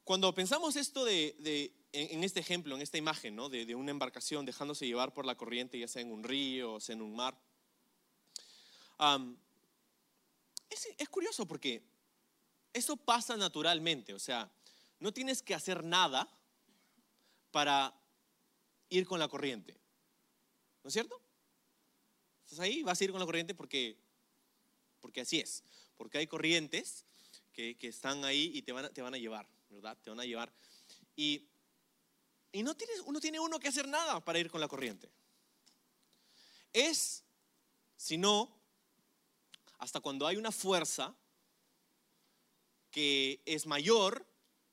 cuando 0.04 0.32
pensamos 0.34 0.76
esto 0.76 1.04
de, 1.04 1.74
en, 1.92 2.24
este 2.24 2.40
ejemplo, 2.40 2.74
en 2.74 2.82
esta 2.82 2.98
imagen, 2.98 3.36
¿no? 3.36 3.48
de, 3.48 3.74
una 3.74 3.90
embarcación 3.90 4.46
dejándose 4.46 4.86
llevar 4.86 5.12
por 5.12 5.26
la 5.26 5.36
corriente, 5.36 5.78
ya 5.78 5.88
sea 5.88 6.02
en 6.02 6.12
un 6.12 6.22
río 6.22 6.74
o 6.74 6.80
sea 6.80 6.94
en 6.94 7.02
un 7.02 7.14
mar, 7.14 7.36
es 10.70 11.08
curioso 11.08 11.46
porque 11.46 11.82
eso 12.72 12.96
pasa 12.96 13.36
naturalmente, 13.36 14.14
o 14.14 14.18
sea, 14.18 14.50
no 15.00 15.12
tienes 15.12 15.42
que 15.42 15.54
hacer 15.54 15.82
nada 15.84 16.28
para 17.50 17.94
ir 18.88 19.06
con 19.06 19.18
la 19.18 19.28
corriente. 19.28 19.76
¿No 20.82 20.88
es 20.88 20.94
cierto? 20.94 21.21
Ahí, 22.60 22.82
vas 22.82 23.00
a 23.00 23.04
ir 23.04 23.10
con 23.10 23.20
la 23.20 23.26
corriente 23.26 23.54
porque, 23.54 23.96
porque 25.00 25.20
así 25.20 25.40
es. 25.40 25.62
Porque 25.96 26.18
hay 26.18 26.26
corrientes 26.26 27.06
que, 27.52 27.76
están 27.82 28.24
ahí 28.24 28.50
y 28.54 28.62
te 28.62 28.72
van, 28.72 28.86
a, 28.86 28.90
te 28.90 29.02
van 29.02 29.14
a 29.14 29.18
llevar, 29.18 29.48
¿verdad? 29.68 29.96
Te 30.02 30.10
van 30.10 30.20
a 30.20 30.24
llevar. 30.24 30.52
Y, 31.16 31.46
y 32.52 32.62
no 32.62 32.76
tienes, 32.76 33.00
uno 33.00 33.20
tiene 33.20 33.38
uno 33.40 33.58
que 33.58 33.68
hacer 33.68 33.86
nada 33.88 34.24
para 34.24 34.38
ir 34.38 34.50
con 34.50 34.60
la 34.60 34.68
corriente. 34.68 35.10
Es, 36.72 37.24
si 37.96 38.16
no, 38.16 38.58
hasta 39.78 40.00
cuando 40.00 40.26
hay 40.26 40.36
una 40.36 40.52
fuerza 40.52 41.14
que 42.90 43.42
es 43.44 43.66
mayor 43.66 44.26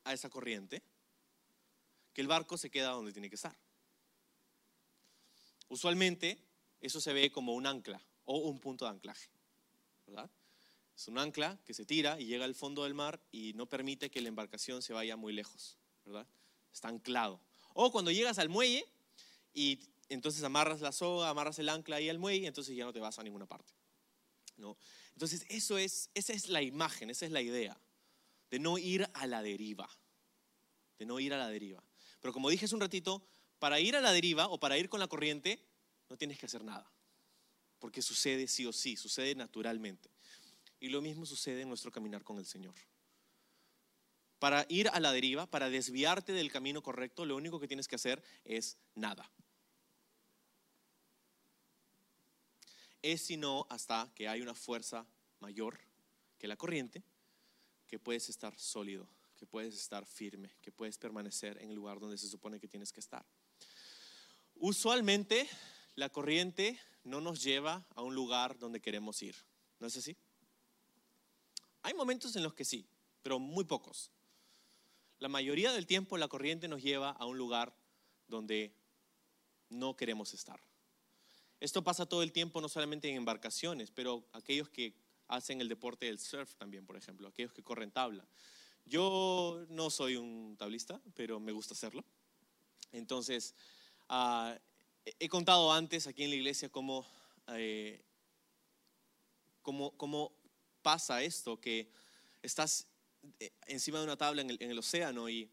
a 0.03 0.13
esa 0.13 0.29
corriente, 0.29 0.81
que 2.13 2.21
el 2.21 2.27
barco 2.27 2.57
se 2.57 2.69
queda 2.69 2.91
donde 2.91 3.13
tiene 3.13 3.29
que 3.29 3.35
estar. 3.35 3.55
Usualmente 5.67 6.48
eso 6.81 7.01
se 7.01 7.13
ve 7.13 7.31
como 7.31 7.53
un 7.53 7.65
ancla 7.67 8.01
o 8.25 8.37
un 8.37 8.59
punto 8.59 8.85
de 8.85 8.91
anclaje. 8.91 9.29
Es 10.95 11.07
un 11.07 11.17
ancla 11.17 11.59
que 11.65 11.73
se 11.73 11.85
tira 11.85 12.19
y 12.19 12.25
llega 12.25 12.45
al 12.45 12.55
fondo 12.55 12.83
del 12.83 12.93
mar 12.93 13.21
y 13.31 13.53
no 13.53 13.67
permite 13.67 14.09
que 14.09 14.21
la 14.21 14.29
embarcación 14.29 14.81
se 14.81 14.93
vaya 14.93 15.15
muy 15.15 15.33
lejos. 15.33 15.77
Está 16.73 16.89
anclado. 16.89 17.41
O 17.73 17.91
cuando 17.91 18.11
llegas 18.11 18.39
al 18.39 18.49
muelle 18.49 18.85
y 19.53 19.79
entonces 20.09 20.43
amarras 20.43 20.81
la 20.81 20.91
soga, 20.91 21.29
amarras 21.29 21.59
el 21.59 21.69
ancla 21.69 21.97
ahí 21.97 22.09
al 22.09 22.19
muelle, 22.19 22.43
y 22.43 22.47
entonces 22.47 22.75
ya 22.75 22.83
no 22.83 22.93
te 22.93 22.99
vas 22.99 23.19
a 23.19 23.23
ninguna 23.23 23.45
parte. 23.45 23.73
Entonces, 25.13 25.45
eso 25.49 25.77
es, 25.77 26.09
esa 26.13 26.33
es 26.33 26.49
la 26.49 26.61
imagen, 26.61 27.09
esa 27.09 27.25
es 27.25 27.31
la 27.31 27.41
idea, 27.41 27.79
de 28.49 28.59
no 28.59 28.77
ir 28.77 29.09
a 29.13 29.27
la 29.27 29.41
deriva, 29.41 29.89
de 30.97 31.05
no 31.05 31.19
ir 31.19 31.33
a 31.33 31.37
la 31.37 31.47
deriva. 31.47 31.83
Pero 32.19 32.33
como 32.33 32.49
dije 32.49 32.65
hace 32.65 32.75
un 32.75 32.81
ratito, 32.81 33.23
para 33.59 33.79
ir 33.79 33.95
a 33.95 34.01
la 34.01 34.11
deriva 34.11 34.47
o 34.47 34.59
para 34.59 34.77
ir 34.77 34.89
con 34.89 34.99
la 34.99 35.07
corriente, 35.07 35.63
no 36.09 36.17
tienes 36.17 36.37
que 36.39 36.47
hacer 36.47 36.63
nada, 36.63 36.89
porque 37.79 38.01
sucede 38.01 38.47
sí 38.47 38.65
o 38.65 38.73
sí, 38.73 38.95
sucede 38.95 39.35
naturalmente. 39.35 40.09
Y 40.79 40.89
lo 40.89 41.01
mismo 41.01 41.25
sucede 41.25 41.61
en 41.61 41.69
nuestro 41.69 41.91
caminar 41.91 42.23
con 42.23 42.39
el 42.39 42.45
Señor. 42.45 42.75
Para 44.39 44.65
ir 44.69 44.87
a 44.89 44.99
la 44.99 45.11
deriva, 45.11 45.45
para 45.45 45.69
desviarte 45.69 46.31
del 46.31 46.51
camino 46.51 46.81
correcto, 46.81 47.25
lo 47.25 47.35
único 47.35 47.59
que 47.59 47.67
tienes 47.67 47.87
que 47.87 47.95
hacer 47.95 48.23
es 48.45 48.77
nada. 48.95 49.29
Es 53.01 53.21
sino 53.21 53.67
hasta 53.69 54.09
que 54.15 54.27
hay 54.27 54.41
una 54.41 54.55
fuerza 54.55 55.05
mayor 55.39 55.79
que 56.37 56.47
la 56.47 56.55
corriente, 56.55 57.03
que 57.87 57.99
puedes 57.99 58.29
estar 58.29 58.57
sólido, 58.57 59.07
que 59.35 59.45
puedes 59.45 59.75
estar 59.75 60.05
firme, 60.05 60.51
que 60.61 60.71
puedes 60.71 60.97
permanecer 60.97 61.61
en 61.61 61.69
el 61.69 61.75
lugar 61.75 61.99
donde 61.99 62.17
se 62.17 62.27
supone 62.27 62.59
que 62.59 62.67
tienes 62.67 62.91
que 62.93 62.99
estar. 63.01 63.25
Usualmente 64.55 65.49
la 65.99 66.07
corriente 66.07 66.79
no 67.03 67.19
nos 67.19 67.43
lleva 67.43 67.85
a 67.93 68.01
un 68.01 68.15
lugar 68.15 68.57
donde 68.57 68.79
queremos 68.79 69.21
ir. 69.21 69.35
¿No 69.79 69.87
es 69.87 69.97
así? 69.97 70.15
Hay 71.83 71.93
momentos 71.93 72.37
en 72.37 72.43
los 72.43 72.53
que 72.53 72.63
sí, 72.63 72.87
pero 73.21 73.37
muy 73.37 73.65
pocos. 73.65 74.09
La 75.19 75.27
mayoría 75.27 75.73
del 75.73 75.85
tiempo 75.85 76.17
la 76.17 76.29
corriente 76.29 76.69
nos 76.69 76.81
lleva 76.81 77.09
a 77.11 77.25
un 77.25 77.37
lugar 77.37 77.75
donde 78.29 78.71
no 79.69 79.97
queremos 79.97 80.33
estar. 80.33 80.61
Esto 81.59 81.83
pasa 81.83 82.05
todo 82.05 82.23
el 82.23 82.31
tiempo, 82.31 82.61
no 82.61 82.69
solamente 82.69 83.09
en 83.09 83.17
embarcaciones, 83.17 83.91
pero 83.91 84.23
aquellos 84.31 84.69
que 84.69 84.93
hacen 85.27 85.59
el 85.59 85.67
deporte 85.67 86.05
del 86.05 86.17
surf 86.17 86.55
también, 86.55 86.85
por 86.85 86.95
ejemplo, 86.95 87.27
aquellos 87.27 87.51
que 87.51 87.61
corren 87.61 87.91
tabla. 87.91 88.25
Yo 88.85 89.65
no 89.67 89.89
soy 89.89 90.15
un 90.15 90.55
tablista, 90.57 91.01
pero 91.13 91.41
me 91.41 91.51
gusta 91.51 91.73
hacerlo. 91.73 92.05
Entonces, 92.93 93.53
uh, 94.09 94.57
he 95.05 95.29
contado 95.29 95.71
antes 95.71 96.07
aquí 96.07 96.23
en 96.23 96.29
la 96.29 96.35
iglesia 96.35 96.69
cómo, 96.69 97.05
eh, 97.49 98.01
cómo, 99.61 100.31
pasa 100.81 101.21
esto, 101.21 101.59
que 101.59 101.91
estás 102.41 102.87
eh, 103.39 103.51
encima 103.67 103.99
de 103.99 104.05
una 104.05 104.17
tabla 104.17 104.41
en 104.41 104.49
el, 104.49 104.79
océano 104.79 105.29
y, 105.29 105.49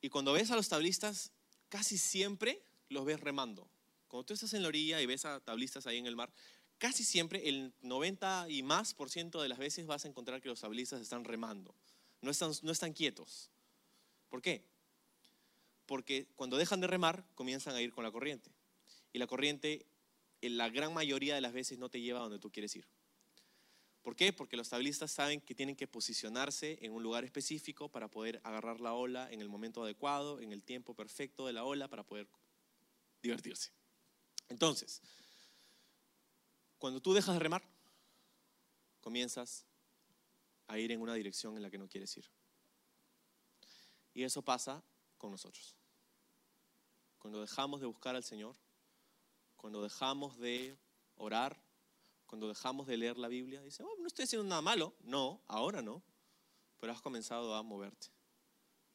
y, 0.00 0.08
cuando 0.08 0.32
ves 0.32 0.50
a 0.50 0.56
los 0.56 0.68
tablistas, 0.68 1.32
casi 1.68 1.98
siempre 1.98 2.62
los 2.88 3.04
ves 3.04 3.20
remando. 3.20 3.68
Cuando 4.06 4.26
tú 4.26 4.34
estás 4.34 4.54
en 4.54 4.62
la 4.62 4.68
orilla 4.68 5.00
y 5.00 5.06
ves 5.06 5.24
a 5.24 5.40
tablistas 5.40 5.86
ahí 5.86 5.98
en 5.98 6.06
el 6.06 6.16
mar, 6.16 6.32
casi 6.78 7.04
siempre, 7.04 7.48
el 7.48 7.74
90 7.82 8.46
y 8.48 8.62
más 8.62 8.94
por 8.94 9.10
ciento 9.10 9.42
de 9.42 9.48
las 9.48 9.58
veces 9.58 9.86
vas 9.86 10.04
a 10.04 10.08
encontrar 10.08 10.40
que 10.40 10.48
los 10.48 10.60
tablistas 10.60 11.00
están 11.00 11.24
remando, 11.24 11.74
no 12.22 12.30
están, 12.30 12.52
no 12.62 12.72
están 12.72 12.92
quietos. 12.92 13.50
¿Por 14.28 14.40
qué? 14.40 14.69
Porque 15.90 16.28
cuando 16.36 16.56
dejan 16.56 16.80
de 16.80 16.86
remar 16.86 17.26
comienzan 17.34 17.74
a 17.74 17.82
ir 17.82 17.92
con 17.92 18.04
la 18.04 18.12
corriente. 18.12 18.52
Y 19.12 19.18
la 19.18 19.26
corriente, 19.26 19.88
en 20.40 20.56
la 20.56 20.68
gran 20.68 20.94
mayoría 20.94 21.34
de 21.34 21.40
las 21.40 21.52
veces, 21.52 21.80
no 21.80 21.88
te 21.88 22.00
lleva 22.00 22.20
a 22.20 22.22
donde 22.22 22.38
tú 22.38 22.52
quieres 22.52 22.76
ir. 22.76 22.86
¿Por 24.00 24.14
qué? 24.14 24.32
Porque 24.32 24.56
los 24.56 24.68
tablistas 24.68 25.10
saben 25.10 25.40
que 25.40 25.52
tienen 25.52 25.74
que 25.74 25.88
posicionarse 25.88 26.78
en 26.82 26.92
un 26.92 27.02
lugar 27.02 27.24
específico 27.24 27.88
para 27.88 28.06
poder 28.06 28.40
agarrar 28.44 28.80
la 28.80 28.92
ola 28.94 29.32
en 29.32 29.40
el 29.40 29.48
momento 29.48 29.82
adecuado, 29.82 30.38
en 30.38 30.52
el 30.52 30.62
tiempo 30.62 30.94
perfecto 30.94 31.48
de 31.48 31.54
la 31.54 31.64
ola, 31.64 31.88
para 31.88 32.04
poder 32.04 32.28
divertirse. 33.20 33.72
Entonces, 34.48 35.02
cuando 36.78 37.02
tú 37.02 37.14
dejas 37.14 37.34
de 37.34 37.40
remar, 37.40 37.64
comienzas 39.00 39.66
a 40.68 40.78
ir 40.78 40.92
en 40.92 41.00
una 41.00 41.14
dirección 41.14 41.56
en 41.56 41.62
la 41.62 41.70
que 41.70 41.78
no 41.78 41.88
quieres 41.88 42.16
ir. 42.16 42.30
Y 44.14 44.22
eso 44.22 44.40
pasa 44.40 44.84
con 45.18 45.32
nosotros. 45.32 45.79
Cuando 47.20 47.40
dejamos 47.40 47.80
de 47.80 47.86
buscar 47.86 48.16
al 48.16 48.24
Señor, 48.24 48.56
cuando 49.56 49.82
dejamos 49.82 50.38
de 50.38 50.76
orar, 51.16 51.62
cuando 52.26 52.48
dejamos 52.48 52.86
de 52.86 52.96
leer 52.96 53.18
la 53.18 53.28
Biblia, 53.28 53.62
dice, 53.62 53.82
oh, 53.82 53.94
no 53.98 54.06
estoy 54.06 54.24
haciendo 54.24 54.48
nada 54.48 54.62
malo. 54.62 54.94
No, 55.02 55.42
ahora 55.46 55.82
no. 55.82 56.02
Pero 56.80 56.92
has 56.92 57.02
comenzado 57.02 57.54
a 57.54 57.62
moverte. 57.62 58.08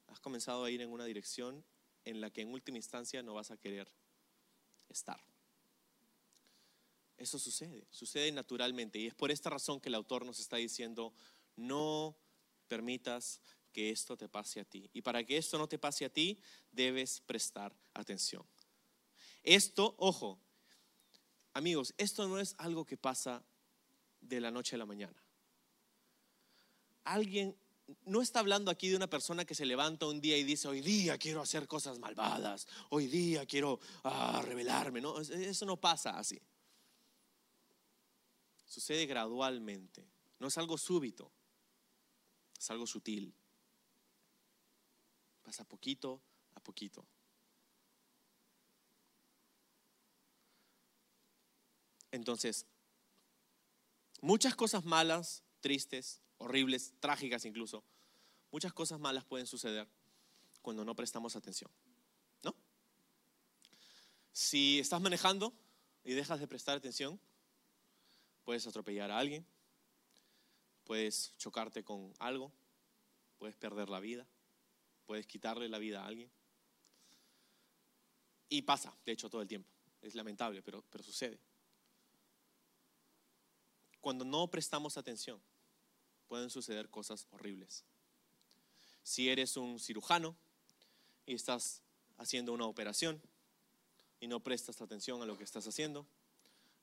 Has 0.07 0.19
comenzado 0.19 0.63
a 0.63 0.71
ir 0.71 0.81
en 0.81 0.91
una 0.91 1.05
dirección 1.05 1.63
en 2.03 2.19
la 2.19 2.31
que 2.31 2.41
en 2.41 2.51
última 2.51 2.77
instancia 2.77 3.21
no 3.21 3.35
vas 3.35 3.51
a 3.51 3.57
querer 3.57 3.87
estar. 4.89 5.19
Eso 7.17 7.37
sucede, 7.37 7.85
sucede 7.91 8.31
naturalmente. 8.31 8.97
Y 8.97 9.05
es 9.05 9.13
por 9.13 9.29
esta 9.29 9.51
razón 9.51 9.79
que 9.79 9.89
el 9.89 9.95
autor 9.95 10.25
nos 10.25 10.39
está 10.39 10.57
diciendo, 10.57 11.13
no 11.55 12.17
permitas 12.67 13.39
que 13.75 13.89
esto 13.89 14.15
te 14.15 14.29
pase 14.29 14.61
a 14.61 14.63
ti. 14.63 14.89
Y 14.93 15.01
para 15.01 15.21
que 15.25 15.35
esto 15.35 15.57
no 15.57 15.67
te 15.67 15.77
pase 15.77 16.05
a 16.05 16.09
ti, 16.09 16.39
debes 16.71 17.19
prestar 17.19 17.75
atención. 17.93 18.47
Esto, 19.43 19.95
ojo, 19.97 20.39
amigos, 21.53 21.93
esto 21.97 22.25
no 22.25 22.39
es 22.39 22.55
algo 22.57 22.85
que 22.85 22.95
pasa 22.95 23.43
de 24.21 24.39
la 24.39 24.49
noche 24.49 24.77
a 24.77 24.79
la 24.79 24.85
mañana. 24.85 25.21
Alguien 27.03 27.53
no 28.05 28.21
está 28.21 28.39
hablando 28.39 28.71
aquí 28.71 28.87
de 28.87 28.95
una 28.95 29.09
persona 29.09 29.43
que 29.43 29.53
se 29.53 29.65
levanta 29.65 30.05
un 30.05 30.21
día 30.21 30.37
y 30.37 30.45
dice, 30.45 30.69
hoy 30.69 30.79
día 30.79 31.17
quiero 31.17 31.41
hacer 31.41 31.67
cosas 31.67 31.99
malvadas, 31.99 32.69
hoy 32.91 33.07
día 33.07 33.45
quiero 33.45 33.81
ah, 34.05 34.41
rebelarme. 34.41 35.01
No, 35.01 35.19
eso 35.19 35.65
no 35.65 35.75
pasa 35.75 36.17
así. 36.17 36.41
Sucede 38.65 39.05
gradualmente, 39.05 40.07
no 40.39 40.47
es 40.47 40.57
algo 40.57 40.77
súbito, 40.77 41.29
es 42.57 42.71
algo 42.71 42.87
sutil. 42.87 43.35
Pasa 45.45 45.63
poquito 45.63 46.19
a 46.55 46.59
poquito. 46.59 47.05
Entonces, 52.09 52.65
muchas 54.21 54.55
cosas 54.55 54.85
malas, 54.85 55.43
tristes, 55.61 56.19
horribles, 56.39 56.93
trágicas 56.99 57.45
incluso, 57.45 57.83
muchas 58.51 58.73
cosas 58.73 58.99
malas 58.99 59.23
pueden 59.23 59.45
suceder 59.45 59.87
cuando 60.63 60.83
no 60.83 60.95
prestamos 60.95 61.35
atención. 61.35 61.69
¿No? 62.41 62.55
Si 64.31 64.79
estás 64.79 64.99
manejando 64.99 65.53
y 66.03 66.13
dejas 66.13 66.39
de 66.39 66.47
prestar 66.47 66.77
atención, 66.77 67.19
puedes 68.45 68.65
atropellar 68.65 69.11
a 69.11 69.19
alguien, 69.19 69.45
puedes 70.85 71.37
chocarte 71.37 71.83
con 71.83 72.13
algo, 72.17 72.51
puedes 73.37 73.55
perder 73.55 73.89
la 73.89 73.99
vida, 73.99 74.25
puedes 75.05 75.25
quitarle 75.25 75.69
la 75.69 75.79
vida 75.79 76.03
a 76.03 76.07
alguien. 76.07 76.29
Y 78.49 78.61
pasa, 78.61 78.95
de 79.05 79.11
hecho, 79.11 79.29
todo 79.29 79.41
el 79.41 79.47
tiempo. 79.47 79.69
Es 80.01 80.15
lamentable, 80.15 80.61
pero, 80.61 80.83
pero 80.89 81.03
sucede 81.03 81.39
cuando 84.05 84.23
no 84.23 84.47
prestamos 84.51 84.97
atención, 84.97 85.41
pueden 86.27 86.51
suceder 86.51 86.91
cosas 86.91 87.25
horribles. 87.31 87.83
Si 89.01 89.29
eres 89.29 89.57
un 89.57 89.79
cirujano 89.79 90.35
y 91.25 91.33
estás 91.33 91.81
haciendo 92.19 92.53
una 92.53 92.67
operación 92.67 93.19
y 94.19 94.27
no 94.27 94.41
prestas 94.41 94.79
atención 94.79 95.23
a 95.23 95.25
lo 95.25 95.35
que 95.39 95.43
estás 95.43 95.67
haciendo, 95.67 96.05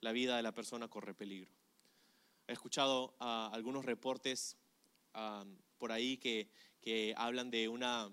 la 0.01 0.11
vida 0.11 0.37
de 0.37 0.43
la 0.43 0.51
persona 0.51 0.89
corre 0.89 1.15
peligro. 1.15 1.49
He 2.49 2.55
escuchado 2.55 3.15
algunos 3.21 3.85
reportes 3.85 4.57
por 5.79 5.93
ahí 5.93 6.17
que, 6.17 6.51
que 6.83 7.15
hablan 7.17 7.51
de 7.51 7.69
una 7.69 8.11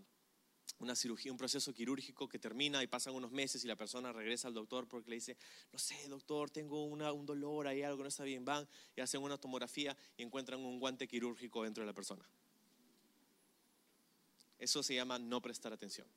una 0.79 0.95
cirugía, 0.95 1.31
un 1.31 1.37
proceso 1.37 1.73
quirúrgico 1.73 2.29
que 2.29 2.39
termina 2.39 2.81
y 2.81 2.87
pasan 2.87 3.13
unos 3.13 3.31
meses 3.31 3.63
y 3.63 3.67
la 3.67 3.75
persona 3.75 4.13
regresa 4.13 4.47
al 4.47 4.53
doctor 4.53 4.87
porque 4.87 5.09
le 5.09 5.15
dice, 5.17 5.35
no 5.73 5.79
sé, 5.79 6.07
doctor, 6.07 6.49
tengo 6.49 6.85
un 6.85 7.25
dolor, 7.25 7.67
hay 7.67 7.83
algo, 7.83 8.03
no 8.03 8.07
está 8.07 8.23
bien, 8.23 8.45
van 8.45 8.67
y 8.95 9.01
hacen 9.01 9.21
una 9.21 9.37
tomografía 9.37 9.95
y 10.15 10.23
encuentran 10.23 10.61
un 10.61 10.79
guante 10.79 11.07
quirúrgico 11.07 11.63
dentro 11.63 11.81
de 11.81 11.87
la 11.87 11.93
persona. 11.93 12.23
Eso 14.57 14.81
se 14.81 14.95
llama 14.95 15.19
no 15.19 15.41
prestar 15.41 15.73
atención. 15.73 16.07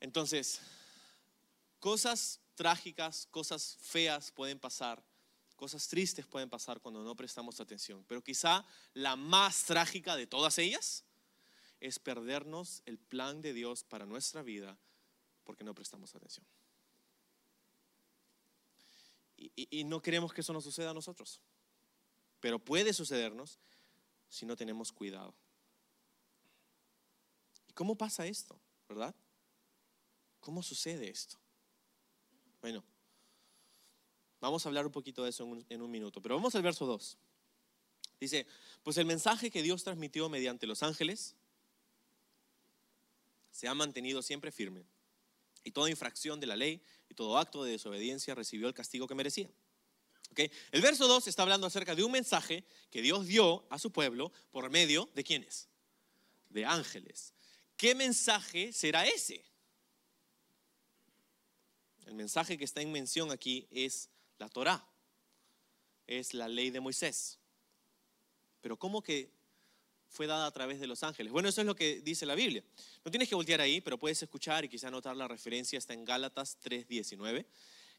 Entonces, 0.00 0.60
cosas 1.78 2.40
trágicas, 2.54 3.26
cosas 3.30 3.76
feas 3.82 4.30
pueden 4.30 4.58
pasar, 4.58 5.02
cosas 5.60 5.86
tristes 5.88 6.26
pueden 6.26 6.48
pasar 6.48 6.80
cuando 6.80 7.04
no 7.04 7.14
prestamos 7.14 7.60
atención, 7.60 8.02
pero 8.08 8.24
quizá 8.24 8.64
la 8.94 9.14
más 9.14 9.64
trágica 9.64 10.16
de 10.16 10.26
todas 10.26 10.56
ellas 10.56 11.04
es 11.80 11.98
perdernos 11.98 12.82
el 12.86 12.96
plan 12.96 13.42
de 13.42 13.52
Dios 13.52 13.84
para 13.84 14.06
nuestra 14.06 14.42
vida 14.42 14.78
porque 15.44 15.62
no 15.62 15.74
prestamos 15.74 16.14
atención. 16.14 16.46
Y, 19.36 19.84
no 19.84 20.00
queremos 20.00 20.32
que 20.32 20.40
eso 20.40 20.54
nos 20.54 20.64
suceda 20.64 20.90
a 20.90 20.94
nosotros, 20.94 21.42
pero 22.40 22.58
puede 22.58 22.94
sucedernos 22.94 23.58
si 24.30 24.46
no 24.46 24.56
tenemos 24.56 24.90
cuidado. 24.92 25.34
¿Y 27.68 27.72
cómo 27.74 27.96
pasa 27.96 28.26
esto? 28.26 28.58
¿Verdad? 28.88 29.14
¿Cómo 30.40 30.62
sucede 30.62 31.10
esto? 31.10 31.38
Bueno, 32.62 32.82
vamos 34.40 34.64
a 34.64 34.68
hablar 34.68 34.86
un 34.86 34.92
poquito 34.92 35.24
de 35.24 35.30
eso 35.30 35.44
en 35.68 35.82
un, 35.82 35.90
minuto, 35.90 36.20
pero 36.20 36.34
vamos 36.36 36.54
al 36.54 36.62
verso 36.62 36.86
2. 36.86 37.18
Dice, 38.18 38.46
pues 38.82 38.96
el 38.98 39.06
mensaje 39.06 39.50
que 39.50 39.62
Dios 39.62 39.84
transmitió 39.84 40.28
mediante 40.28 40.66
los 40.66 40.82
ángeles 40.82 41.34
se 43.50 43.68
ha 43.68 43.74
mantenido 43.74 44.22
siempre 44.22 44.52
firme. 44.52 44.84
Y 45.62 45.72
toda 45.72 45.90
infracción 45.90 46.40
de 46.40 46.46
la 46.46 46.56
ley 46.56 46.82
y 47.08 47.14
todo 47.14 47.36
acto 47.38 47.64
de 47.64 47.72
desobediencia 47.72 48.34
recibió 48.34 48.68
el 48.68 48.74
castigo 48.74 49.06
que 49.06 49.14
merecía. 49.14 49.50
El 50.70 50.80
verso 50.80 51.06
2 51.08 51.26
está 51.26 51.42
hablando 51.42 51.66
acerca 51.66 51.94
de 51.94 52.04
un 52.04 52.12
mensaje 52.12 52.64
que 52.90 53.02
Dios 53.02 53.26
dio 53.26 53.66
a 53.68 53.78
su 53.78 53.90
pueblo 53.90 54.32
por 54.52 54.70
medio 54.70 55.08
de 55.14 55.24
quiénes? 55.24 55.68
De 56.48 56.64
ángeles. 56.64 57.34
¿Qué 57.76 57.94
mensaje 57.94 58.72
será 58.72 59.06
ese? 59.06 59.44
El 62.06 62.14
mensaje 62.14 62.56
que 62.56 62.64
está 62.64 62.80
en 62.80 62.92
mención 62.92 63.30
aquí 63.30 63.66
es 63.70 64.08
la 64.40 64.48
Torá, 64.48 64.84
es 66.08 66.34
la 66.34 66.48
ley 66.48 66.70
de 66.70 66.80
Moisés. 66.80 67.38
Pero 68.60 68.76
¿cómo 68.76 69.00
que 69.00 69.30
fue 70.10 70.26
dada 70.26 70.46
a 70.46 70.50
través 70.50 70.80
de 70.80 70.88
los 70.88 71.02
ángeles. 71.04 71.32
Bueno, 71.32 71.48
eso 71.48 71.60
es 71.60 71.66
lo 71.66 71.76
que 71.76 72.00
dice 72.00 72.26
la 72.26 72.34
Biblia. 72.34 72.64
No 73.04 73.10
tienes 73.12 73.28
que 73.28 73.36
voltear 73.36 73.60
ahí, 73.60 73.80
pero 73.80 73.96
puedes 73.96 74.20
escuchar 74.20 74.64
y 74.64 74.68
quizá 74.68 74.90
notar 74.90 75.16
la 75.16 75.28
referencia, 75.28 75.78
está 75.78 75.94
en 75.94 76.04
Gálatas 76.04 76.58
3.19. 76.64 77.46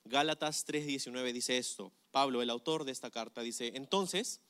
Gálatas 0.04 0.67
3.19 0.67 1.32
dice 1.32 1.58
esto. 1.58 1.91
Pablo, 2.12 2.41
el 2.41 2.49
autor 2.49 2.84
de 2.84 2.91
esta 2.91 3.10
carta, 3.10 3.41
dice, 3.41 3.71
entonces, 3.75 4.41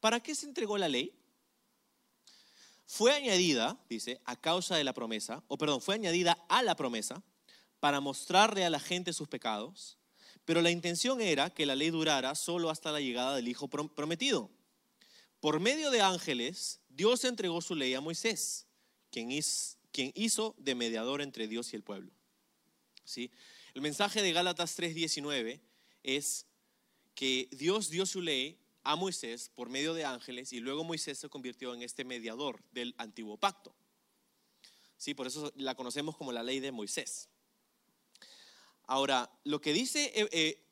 ¿para 0.00 0.20
qué 0.20 0.34
se 0.34 0.44
entregó 0.44 0.76
la 0.76 0.88
ley? 0.88 1.14
Fue 2.84 3.12
añadida, 3.12 3.78
dice, 3.88 4.20
a 4.26 4.38
causa 4.38 4.76
de 4.76 4.84
la 4.84 4.92
promesa, 4.92 5.42
o 5.48 5.56
perdón, 5.56 5.80
fue 5.80 5.94
añadida 5.94 6.44
a 6.50 6.62
la 6.62 6.76
promesa 6.76 7.22
para 7.80 8.00
mostrarle 8.00 8.66
a 8.66 8.70
la 8.70 8.80
gente 8.80 9.14
sus 9.14 9.28
pecados, 9.28 9.96
pero 10.44 10.60
la 10.60 10.70
intención 10.70 11.20
era 11.20 11.50
que 11.50 11.66
la 11.66 11.76
ley 11.76 11.90
durara 11.90 12.34
solo 12.34 12.70
hasta 12.70 12.92
la 12.92 13.00
llegada 13.00 13.36
del 13.36 13.48
Hijo 13.48 13.68
prometido. 13.68 14.50
Por 15.40 15.60
medio 15.60 15.90
de 15.90 16.00
ángeles, 16.00 16.80
Dios 16.88 17.24
entregó 17.24 17.60
su 17.60 17.74
ley 17.74 17.94
a 17.94 18.00
Moisés, 18.00 18.66
quien, 19.10 19.30
hizo 19.30 20.54
de 20.58 20.74
mediador 20.74 21.20
entre 21.20 21.48
Dios 21.48 21.72
y 21.72 21.76
el 21.76 21.82
pueblo. 21.82 22.12
¿Sí? 23.04 23.30
El 23.74 23.82
mensaje 23.82 24.22
de 24.22 24.32
Gálatas 24.32 24.78
3:19 24.78 25.60
es 26.02 26.46
que 27.14 27.48
Dios 27.50 27.90
dio 27.90 28.06
su 28.06 28.20
ley 28.20 28.58
a 28.84 28.96
Moisés 28.96 29.50
por 29.54 29.68
medio 29.68 29.94
de 29.94 30.04
ángeles 30.04 30.52
y 30.52 30.60
luego 30.60 30.84
Moisés 30.84 31.18
se 31.18 31.28
convirtió 31.28 31.74
en 31.74 31.82
este 31.82 32.04
mediador 32.04 32.62
del 32.70 32.94
antiguo 32.98 33.36
pacto. 33.36 33.74
Sí, 34.96 35.14
por 35.14 35.26
eso 35.26 35.52
la 35.56 35.74
conocemos 35.74 36.16
como 36.16 36.30
la 36.30 36.44
ley 36.44 36.60
de 36.60 36.70
Moisés. 36.70 37.28
Ahora, 38.92 39.30
lo 39.44 39.58
que 39.58 39.72
dice 39.72 40.12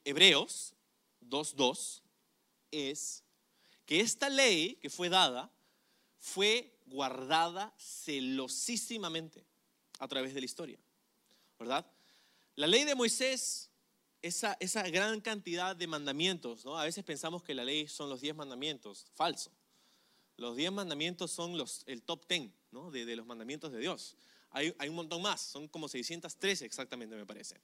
Hebreos 0.04 0.74
2.2 1.22 2.02
es 2.70 3.24
que 3.86 4.00
esta 4.00 4.28
ley 4.28 4.74
que 4.74 4.90
fue 4.90 5.08
dada 5.08 5.50
fue 6.18 6.70
guardada 6.84 7.72
celosísimamente 7.78 9.42
a 10.00 10.06
través 10.06 10.34
de 10.34 10.40
la 10.40 10.44
historia, 10.44 10.78
¿verdad? 11.58 11.90
La 12.56 12.66
ley 12.66 12.84
de 12.84 12.94
Moisés, 12.94 13.70
esa, 14.20 14.54
gran 14.90 15.22
cantidad 15.22 15.74
de 15.74 15.86
mandamientos, 15.86 16.66
¿no? 16.66 16.78
A 16.78 16.84
veces 16.84 17.02
pensamos 17.02 17.42
que 17.42 17.54
la 17.54 17.64
ley 17.64 17.88
son 17.88 18.10
los 18.10 18.20
diez 18.20 18.36
mandamientos, 18.36 19.06
falso. 19.14 19.50
Los 20.36 20.56
diez 20.56 20.70
mandamientos 20.70 21.30
son 21.30 21.56
el 21.86 22.02
top 22.02 22.26
ten 22.26 22.54
¿no? 22.70 22.90
de, 22.90 23.06
de, 23.06 23.16
los 23.16 23.24
mandamientos 23.24 23.72
de 23.72 23.78
Dios. 23.78 24.14
Hay, 24.50 24.74
hay, 24.78 24.90
un 24.90 24.96
montón 24.96 25.22
más, 25.22 25.40
son 25.40 25.68
como 25.68 25.88
613 25.88 26.66
exactamente 26.66 27.16
me 27.16 27.24
parece. 27.24 27.58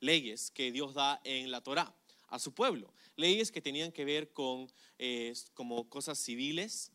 Leyes 0.00 0.50
que 0.50 0.72
Dios 0.72 0.94
da 0.94 1.20
en 1.24 1.50
la 1.50 1.60
Torá 1.60 1.94
a 2.28 2.38
su 2.38 2.52
pueblo. 2.52 2.92
Leyes 3.16 3.52
que 3.52 3.60
tenían 3.60 3.92
que 3.92 4.04
ver 4.04 4.32
con 4.32 4.70
eh, 4.98 5.34
como 5.54 5.88
cosas 5.88 6.18
civiles, 6.18 6.92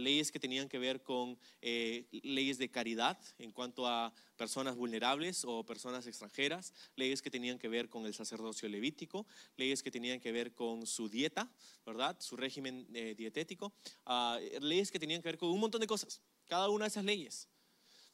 leyes 0.00 0.32
que 0.32 0.40
tenían 0.40 0.68
que 0.68 0.78
ver 0.78 1.02
con 1.02 1.38
eh, 1.62 2.06
leyes 2.10 2.58
de 2.58 2.68
caridad 2.68 3.18
en 3.38 3.52
cuanto 3.52 3.86
a 3.86 4.12
personas 4.36 4.74
vulnerables 4.76 5.44
o 5.44 5.64
personas 5.64 6.06
extranjeras, 6.06 6.74
leyes 6.96 7.22
que 7.22 7.30
tenían 7.30 7.58
que 7.58 7.68
ver 7.68 7.88
con 7.88 8.04
el 8.06 8.14
sacerdocio 8.14 8.68
levítico, 8.68 9.26
leyes 9.56 9.82
que 9.82 9.90
tenían 9.90 10.20
que 10.20 10.32
ver 10.32 10.52
con 10.54 10.86
su 10.86 11.08
dieta, 11.08 11.48
¿verdad? 11.86 12.16
Su 12.20 12.36
régimen 12.36 12.88
eh, 12.92 13.14
dietético, 13.16 13.72
ah, 14.06 14.38
leyes 14.60 14.90
que 14.90 14.98
tenían 14.98 15.22
que 15.22 15.28
ver 15.28 15.38
con 15.38 15.50
un 15.50 15.60
montón 15.60 15.80
de 15.80 15.86
cosas, 15.86 16.20
cada 16.46 16.68
una 16.68 16.86
de 16.86 16.88
esas 16.88 17.04
leyes. 17.04 17.48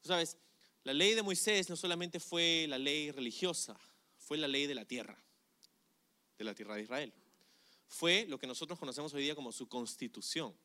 Tú 0.02 0.08
sabes, 0.08 0.36
la 0.82 0.92
ley 0.92 1.14
de 1.14 1.22
Moisés 1.22 1.70
no 1.70 1.76
solamente 1.76 2.20
fue 2.20 2.66
la 2.68 2.76
ley 2.76 3.10
religiosa, 3.10 3.74
fue 4.24 4.38
la 4.38 4.48
ley 4.48 4.66
de 4.66 4.74
la 4.74 4.84
tierra, 4.84 5.22
de 6.38 6.44
la 6.44 6.54
tierra 6.54 6.76
de 6.76 6.82
Israel. 6.82 7.12
Fue 7.86 8.26
lo 8.28 8.38
que 8.38 8.46
nosotros 8.46 8.78
conocemos 8.78 9.12
hoy 9.14 9.22
día 9.22 9.34
como 9.34 9.52
su 9.52 9.68
constitución 9.68 10.56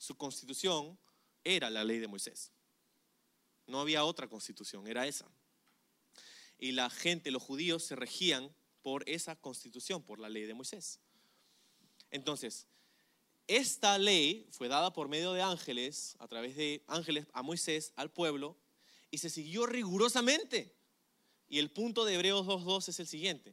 su 0.00 0.16
constitución 0.16 0.98
era 1.44 1.68
la 1.68 1.84
ley 1.84 1.98
de 1.98 2.08
Moisés. 2.08 2.52
No 3.66 3.80
había 3.80 4.02
otra 4.02 4.28
constitución, 4.28 4.88
era 4.88 5.06
esa. 5.06 5.30
Y 6.58 6.72
la 6.72 6.88
gente, 6.88 7.30
los 7.30 7.42
judíos, 7.42 7.84
se 7.84 7.96
regían 7.96 8.50
por 8.80 9.06
esa 9.06 9.36
constitución, 9.36 10.02
por 10.02 10.18
la 10.18 10.30
ley 10.30 10.44
de 10.44 10.54
Moisés. 10.54 11.00
Entonces, 12.10 12.66
esta 13.46 13.98
ley 13.98 14.48
fue 14.52 14.68
dada 14.68 14.90
por 14.90 15.06
medio 15.08 15.34
de 15.34 15.42
ángeles, 15.42 16.16
a 16.18 16.26
través 16.26 16.56
de 16.56 16.82
ángeles 16.86 17.26
a 17.34 17.42
Moisés, 17.42 17.92
al 17.96 18.10
pueblo, 18.10 18.56
y 19.10 19.18
se 19.18 19.28
siguió 19.28 19.66
rigurosamente. 19.66 20.74
Y 21.50 21.58
el 21.58 21.68
punto 21.68 22.04
de 22.04 22.14
Hebreos 22.14 22.46
2.2 22.46 22.88
es 22.88 23.00
el 23.00 23.08
siguiente. 23.08 23.52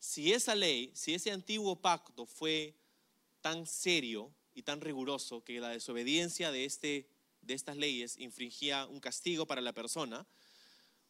Si 0.00 0.32
esa 0.32 0.56
ley, 0.56 0.90
si 0.92 1.14
ese 1.14 1.30
antiguo 1.30 1.76
pacto 1.76 2.26
fue 2.26 2.74
tan 3.40 3.64
serio 3.64 4.34
y 4.54 4.64
tan 4.64 4.80
riguroso 4.80 5.44
que 5.44 5.60
la 5.60 5.68
desobediencia 5.68 6.50
de, 6.50 6.64
este, 6.64 7.08
de 7.42 7.54
estas 7.54 7.76
leyes 7.76 8.18
infringía 8.18 8.86
un 8.86 8.98
castigo 8.98 9.46
para 9.46 9.60
la 9.60 9.72
persona, 9.72 10.26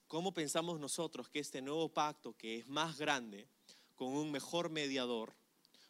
¿cómo 0.07 0.35
pensamos 0.35 0.79
nosotros 0.81 1.31
que 1.31 1.39
este 1.39 1.63
nuevo 1.63 1.89
pacto, 1.89 2.37
que 2.37 2.59
es 2.59 2.69
más 2.69 2.99
grande, 2.99 3.49
con 3.95 4.09
un 4.09 4.31
mejor 4.31 4.69
mediador, 4.69 5.35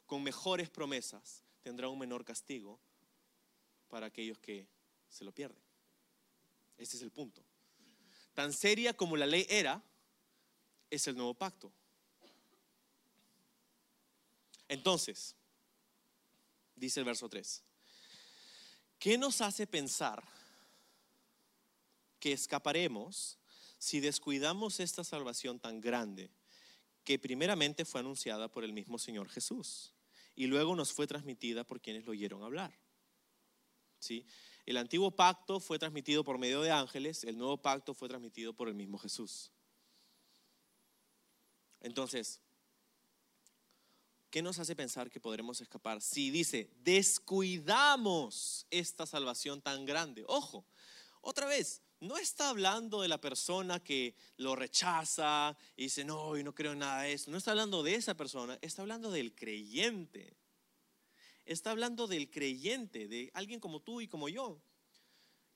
con 0.07 0.23
mejores 0.23 0.71
promesas, 0.71 1.43
tendrá 1.63 1.89
un 1.89 1.99
menor 1.99 2.25
castigo 2.25 2.79
para 3.89 4.07
aquellos 4.07 4.39
que 4.39 4.69
se 5.09 5.25
lo 5.25 5.33
pierden? 5.33 5.63
Ese 6.77 6.97
es 6.97 7.03
el 7.03 7.11
punto. 7.11 7.43
Tan 8.39 8.53
seria 8.53 8.95
como 8.95 9.17
la 9.17 9.27
ley 9.27 9.45
era, 9.49 9.83
es 10.91 11.09
el 11.09 11.17
nuevo 11.17 11.35
pacto. 11.35 11.73
Entonces, 14.69 15.35
dice 16.77 17.01
el 17.01 17.07
verso 17.07 17.29
3, 17.29 17.65
¿qué 19.01 19.19
nos 19.19 19.41
hace 19.41 19.67
pensar 19.67 20.23
que 22.21 22.31
escaparemos 22.31 23.41
si 23.77 23.99
descuidamos 23.99 24.79
esta 24.79 25.03
salvación 25.03 25.59
tan 25.59 25.81
grande 25.81 26.31
que 27.03 27.19
primeramente 27.19 27.85
fue 27.85 28.03
anunciada 28.03 28.47
por 28.47 28.63
el 28.63 28.73
mismo 28.73 29.01
Señor 29.01 29.29
Jesús 29.31 29.95
y 30.37 30.47
luego 30.47 30.77
nos 30.77 30.93
fue 30.93 31.09
transmitida 31.09 31.65
por 31.65 31.81
quienes 31.81 32.05
lo 32.05 32.13
oyeron 32.13 32.45
hablar? 32.45 32.73
¿Sí? 33.99 34.25
El 34.69 34.77
antiguo 34.77 35.11
pacto 35.11 35.61
fue 35.61 35.79
transmitido 35.79 36.23
por 36.23 36.37
medio 36.37 36.61
de 36.61 36.71
ángeles, 36.71 37.25
el 37.25 37.39
nuevo 37.39 37.57
pacto 37.57 37.95
fue 37.95 38.07
transmitido 38.07 38.53
por 38.53 38.69
el 38.69 38.75
mismo 38.75 38.99
Jesús. 38.99 39.51
Entonces, 41.81 42.43
¿qué 44.29 44.43
nos 44.43 44.59
hace 44.59 44.77
pensar 44.77 45.11
que 45.11 45.21
podremos 45.21 45.63
escapar? 45.63 46.03
Si 46.03 46.31
dice, 46.31 46.71
descuidamos 46.83 48.67
esta 48.69 49.07
salvación 49.07 49.63
tan 49.63 49.87
grande. 49.87 50.27
Ojo, 50.29 50.67
otra 51.23 51.47
vez, 51.47 51.81
no 52.01 52.19
está 52.19 52.51
hablando 52.51 53.01
de 53.01 53.09
la 53.09 53.23
persona 53.23 53.83
que 53.83 54.15
lo 54.37 54.55
rechaza 54.55 55.57
y 55.79 55.85
dice, 55.85 56.05
no, 56.05 56.37
y 56.37 56.45
no 56.45 56.55
creo 56.55 56.73
en 56.73 56.81
nada 56.81 57.05
de 57.05 57.15
eso. 57.15 57.31
No 57.31 57.39
está 57.39 57.53
hablando 57.53 57.83
de 57.83 57.95
esa 57.95 58.15
persona, 58.19 58.59
está 58.61 58.83
hablando 58.83 59.11
del 59.11 59.35
creyente 59.35 60.37
está 61.49 61.71
hablando 61.71 62.07
del 62.07 62.31
creyente, 62.31 63.09
de 63.09 63.31
alguien 63.33 63.59
como 63.59 63.81
tú 63.81 64.01
y 64.01 64.09
como 64.09 64.29
yo, 64.29 64.61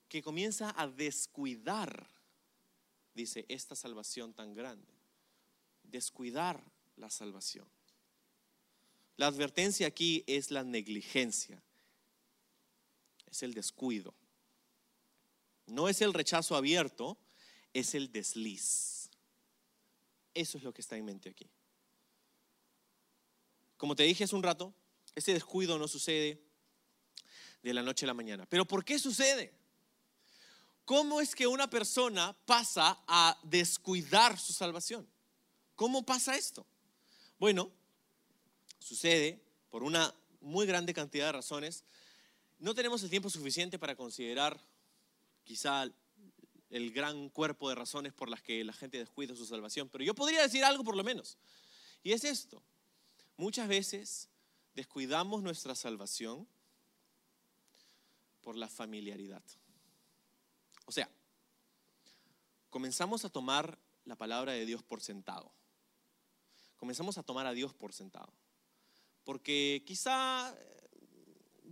que 0.08 0.22
comienza 0.22 0.74
a 0.76 0.88
descuidar, 0.88 2.08
dice, 3.14 3.44
esta 3.48 3.76
salvación 3.76 4.32
tan 4.32 4.54
grande. 4.54 4.92
Descuidar 5.82 6.62
la 6.96 7.10
salvación. 7.10 7.68
La 9.16 9.26
advertencia 9.26 9.86
aquí 9.86 10.24
es 10.26 10.50
la 10.50 10.64
negligencia, 10.64 11.62
es 13.30 13.42
el 13.42 13.52
descuido. 13.52 14.14
No 15.66 15.88
es 15.88 16.00
el 16.00 16.14
rechazo 16.14 16.56
abierto, 16.56 17.18
es 17.74 17.94
el 17.94 18.10
desliz. 18.10 19.10
Eso 20.34 20.56
es 20.56 20.64
lo 20.64 20.72
que 20.72 20.80
está 20.80 20.96
en 20.96 21.04
mente 21.04 21.28
aquí. 21.28 21.48
Como 23.76 23.94
te 23.94 24.04
dije 24.04 24.24
hace 24.24 24.34
un 24.34 24.42
rato, 24.42 24.74
ese 25.14 25.32
descuido 25.32 25.78
no 25.78 25.88
sucede 25.88 26.40
de 27.62 27.74
la 27.74 27.82
noche 27.82 28.06
a 28.06 28.08
la 28.08 28.14
mañana. 28.14 28.46
Pero 28.46 28.66
¿por 28.66 28.84
qué 28.84 28.98
sucede? 28.98 29.52
¿Cómo 30.84 31.20
es 31.20 31.34
que 31.34 31.46
una 31.46 31.70
persona 31.70 32.36
pasa 32.44 32.98
a 33.06 33.38
descuidar 33.44 34.38
su 34.38 34.52
salvación? 34.52 35.06
¿Cómo 35.76 36.04
pasa 36.04 36.36
esto? 36.36 36.66
Bueno, 37.38 37.70
sucede 38.78 39.40
por 39.70 39.82
una 39.82 40.14
muy 40.40 40.66
grande 40.66 40.92
cantidad 40.92 41.26
de 41.26 41.32
razones. 41.32 41.84
No 42.58 42.74
tenemos 42.74 43.02
el 43.02 43.10
tiempo 43.10 43.30
suficiente 43.30 43.78
para 43.78 43.94
considerar 43.94 44.60
quizá 45.44 45.88
el 46.70 46.92
gran 46.92 47.28
cuerpo 47.28 47.68
de 47.68 47.74
razones 47.74 48.12
por 48.12 48.28
las 48.28 48.42
que 48.42 48.64
la 48.64 48.72
gente 48.72 48.98
descuida 48.98 49.36
su 49.36 49.46
salvación, 49.46 49.88
pero 49.88 50.04
yo 50.04 50.14
podría 50.14 50.42
decir 50.42 50.64
algo 50.64 50.82
por 50.82 50.96
lo 50.96 51.04
menos. 51.04 51.36
Y 52.02 52.12
es 52.12 52.24
esto. 52.24 52.62
Muchas 53.36 53.68
veces 53.68 54.28
descuidamos 54.74 55.42
nuestra 55.42 55.74
salvación 55.74 56.46
por 58.40 58.56
la 58.56 58.68
familiaridad. 58.68 59.42
O 60.86 60.92
sea, 60.92 61.08
comenzamos 62.70 63.24
a 63.24 63.30
tomar 63.30 63.78
la 64.04 64.16
palabra 64.16 64.52
de 64.52 64.66
Dios 64.66 64.82
por 64.82 65.00
sentado. 65.00 65.52
Comenzamos 66.76 67.18
a 67.18 67.22
tomar 67.22 67.46
a 67.46 67.52
Dios 67.52 67.72
por 67.74 67.92
sentado. 67.92 68.32
Porque 69.24 69.84
quizá 69.86 70.52
eh, 70.58 70.90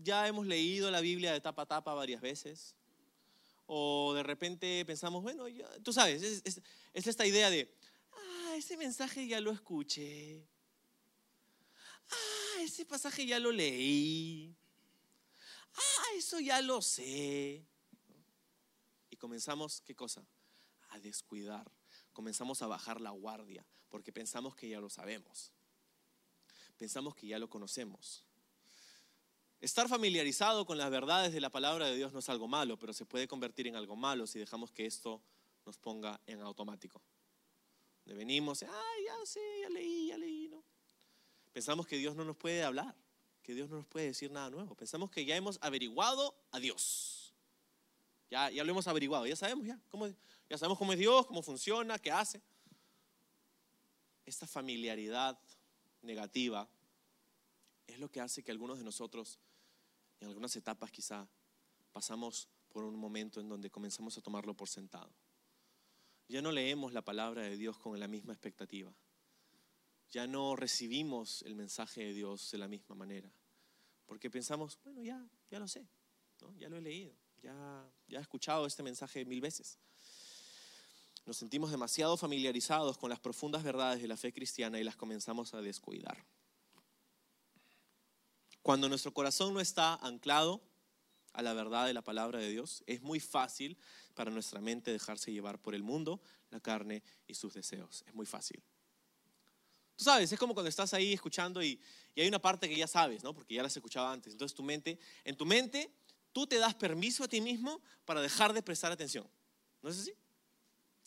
ya 0.03 0.29
hemos 0.29 0.47
leído 0.47 0.91
la 0.91 1.01
Biblia 1.01 1.33
de 1.33 1.41
tapa 1.41 1.63
a 1.63 1.67
tapa 1.67 1.95
varias 1.95 2.21
veces. 2.21 2.77
O 3.67 4.15
de 4.15 4.23
repente 4.23 4.85
pensamos, 4.85 5.23
bueno, 5.23 5.45
tú 5.83 5.93
sabes, 5.93 6.23
es, 6.23 6.63
es 6.93 7.07
esta 7.07 7.27
idea 7.27 7.51
de, 7.51 7.73
ah, 8.13 8.55
ese 8.57 8.77
mensaje 8.77 9.27
ya 9.27 9.41
lo 9.41 9.51
escuché 9.51 10.47
ah, 12.11 12.62
ese 12.62 12.85
pasaje 12.85 13.27
ya 13.27 13.38
lo 13.38 13.53
leí, 13.53 14.55
ah, 15.75 16.05
eso 16.16 16.40
ya 16.40 16.61
lo 16.61 16.83
sé. 16.83 17.64
Y 19.11 19.16
comenzamos, 19.16 19.81
¿qué 19.83 19.94
cosa? 19.94 20.27
A 20.90 20.99
descuidar, 20.99 21.70
comenzamos 22.12 22.62
a 22.62 22.66
bajar 22.66 23.01
la 23.01 23.11
guardia, 23.11 23.66
porque 23.88 24.12
pensamos 24.12 24.55
que 24.55 24.68
ya 24.68 24.81
lo 24.81 24.90
sabemos, 24.90 25.53
pensamos 26.77 27.14
que 27.14 27.27
ya 27.27 27.38
lo 27.38 27.49
conocemos. 27.49 28.25
Estar 29.61 29.88
familiarizado 29.88 30.64
con 30.64 30.79
las 30.79 30.90
verdades 30.90 31.35
de 31.35 31.40
la 31.40 31.51
palabra 31.51 31.87
de 31.87 31.94
Dios 31.94 32.14
no 32.14 32.20
es 32.20 32.29
algo 32.31 32.49
malo, 32.49 32.79
pero 32.79 32.94
se 32.94 33.05
puede 33.05 33.29
convertir 33.29 33.66
en 33.66 33.77
algo 33.77 33.94
malo 33.94 34.27
si 34.27 34.38
dejamos 34.38 34.73
que 34.73 34.87
esto 34.87 35.23
nos 35.66 35.77
ponga 35.77 36.18
en 36.27 36.40
automático. 36.40 37.03
De 38.07 38.14
venimos, 38.14 38.61
ya 38.61 38.70
sé, 39.27 39.40
ya 39.61 39.68
leí, 39.68 40.07
ya 40.09 40.16
leí. 40.16 40.39
Pensamos 41.61 41.87
que 41.87 41.99
Dios 41.99 42.16
no 42.16 42.25
nos 42.25 42.38
puede 42.38 42.64
hablar, 42.64 42.96
que 43.42 43.53
Dios 43.53 43.68
no 43.68 43.77
nos 43.77 43.87
puede 43.87 44.07
decir 44.07 44.31
nada 44.31 44.49
nuevo. 44.49 44.75
Pensamos 44.75 45.11
que 45.11 45.27
ya 45.27 45.37
hemos 45.37 45.59
averiguado 45.61 46.35
a 46.53 46.59
Dios. 46.59 47.35
Ya, 48.31 48.49
ya 48.49 48.64
lo 48.64 48.70
hemos 48.70 48.88
averiguado, 48.88 49.27
ya 49.27 49.37
sabemos 49.37 49.66
ya, 49.66 49.79
cómo, 49.90 50.09
ya 50.49 50.57
sabemos 50.57 50.79
cómo 50.79 50.94
es 50.94 50.99
Dios, 50.99 51.27
cómo 51.27 51.42
funciona, 51.42 51.99
qué 51.99 52.11
hace. 52.11 52.40
Esta 54.25 54.46
familiaridad 54.46 55.38
negativa 56.01 56.66
es 57.87 57.99
lo 57.99 58.11
que 58.11 58.23
hace 58.23 58.42
que 58.42 58.53
algunos 58.53 58.79
de 58.79 58.85
nosotros, 58.85 59.38
en 60.18 60.29
algunas 60.29 60.57
etapas 60.57 60.90
quizá, 60.90 61.29
pasamos 61.92 62.49
por 62.70 62.85
un 62.85 62.96
momento 62.96 63.38
en 63.38 63.51
donde 63.51 63.68
comenzamos 63.68 64.16
a 64.16 64.23
tomarlo 64.23 64.55
por 64.55 64.70
sentado. 64.70 65.12
Ya 66.27 66.40
no 66.40 66.53
leemos 66.53 66.94
la 66.94 67.03
palabra 67.03 67.42
de 67.42 67.59
Dios 67.59 67.77
con 67.77 68.01
la 68.01 68.09
misma 68.09 68.33
expectativa 68.33 68.90
ya 70.11 70.27
no 70.27 70.57
recibimos 70.57 71.42
el 71.42 71.55
mensaje 71.55 72.05
de 72.05 72.12
Dios 72.12 72.51
de 72.51 72.59
la 72.59 72.68
misma 72.68 72.94
manera. 72.94 73.33
Porque 74.07 74.31
pensamos, 74.31 74.79
bueno, 74.83 75.03
ya, 75.03 75.25
ya 75.51 75.59
lo 75.59 75.68
sé, 75.68 75.87
ya 76.59 76.68
lo 76.68 76.77
he 76.77 76.81
leído, 76.81 77.14
ya, 77.42 77.88
ya 78.09 78.18
he 78.18 78.23
escuchado 78.23 78.66
este 78.66 78.83
mensaje 78.83 79.25
mil 79.25 79.40
veces. 79.40 79.79
Nos 81.27 81.37
sentimos 81.37 81.70
demasiado 81.70 82.16
familiarizados 82.16 82.99
con 82.99 83.11
las 83.11 83.20
profundas 83.20 83.62
verdades 83.62 84.03
de 84.03 84.09
la 84.09 84.16
fe 84.16 84.33
cristiana 84.33 84.81
y 84.81 84.85
las 84.85 84.96
comenzamos 84.96 85.54
a 85.54 85.61
descuidar. 85.61 86.27
Cuando 88.63 88.88
nuestro 88.88 89.15
corazón 89.15 89.54
no 89.54 89.61
está 89.61 89.94
anclado 89.94 90.61
a 91.33 91.42
la 91.42 91.52
verdad 91.52 91.87
de 91.87 91.94
la 91.94 92.02
palabra 92.02 92.40
de 92.40 92.50
Dios, 92.50 92.83
es 92.87 93.00
muy 93.02 93.21
fácil 93.21 93.79
para 94.15 94.31
nuestra 94.31 94.61
mente 94.61 94.90
dejarse 94.90 95.33
llevar 95.33 95.61
por 95.61 95.75
el 95.75 95.83
mundo, 95.83 96.21
la 96.50 96.61
carne 96.61 97.02
y 97.27 97.35
sus 97.35 97.54
deseos. 97.54 98.02
Es 98.06 98.15
muy 98.15 98.27
fácil. 98.27 98.63
Tú 100.01 100.05
sabes, 100.05 100.33
es 100.33 100.38
como 100.38 100.55
cuando 100.55 100.71
estás 100.71 100.94
ahí 100.94 101.13
escuchando 101.13 101.63
y, 101.63 101.79
hay 102.17 102.27
una 102.27 102.38
parte 102.38 102.67
que 102.67 102.75
ya 102.75 102.87
sabes, 102.87 103.23
¿no? 103.23 103.35
Porque 103.35 103.53
ya 103.53 103.61
la 103.61 103.67
has 103.67 103.77
escuchado 103.77 104.09
antes. 104.09 104.33
Entonces 104.33 104.57
tu 104.57 104.63
mente, 104.63 104.98
en 105.25 105.37
tu 105.37 105.44
mente, 105.44 105.90
tú 106.33 106.46
te 106.46 106.57
das 106.57 106.75
permiso 106.75 107.25
a 107.25 107.29
ti 107.29 107.42
mismo 107.42 107.83
para 108.07 108.23
dejar 108.23 108.55
de 108.55 108.63
prestar 108.63 108.90
atención. 108.92 109.29
¿No 109.83 109.90
es 109.90 109.98
así? 109.98 110.15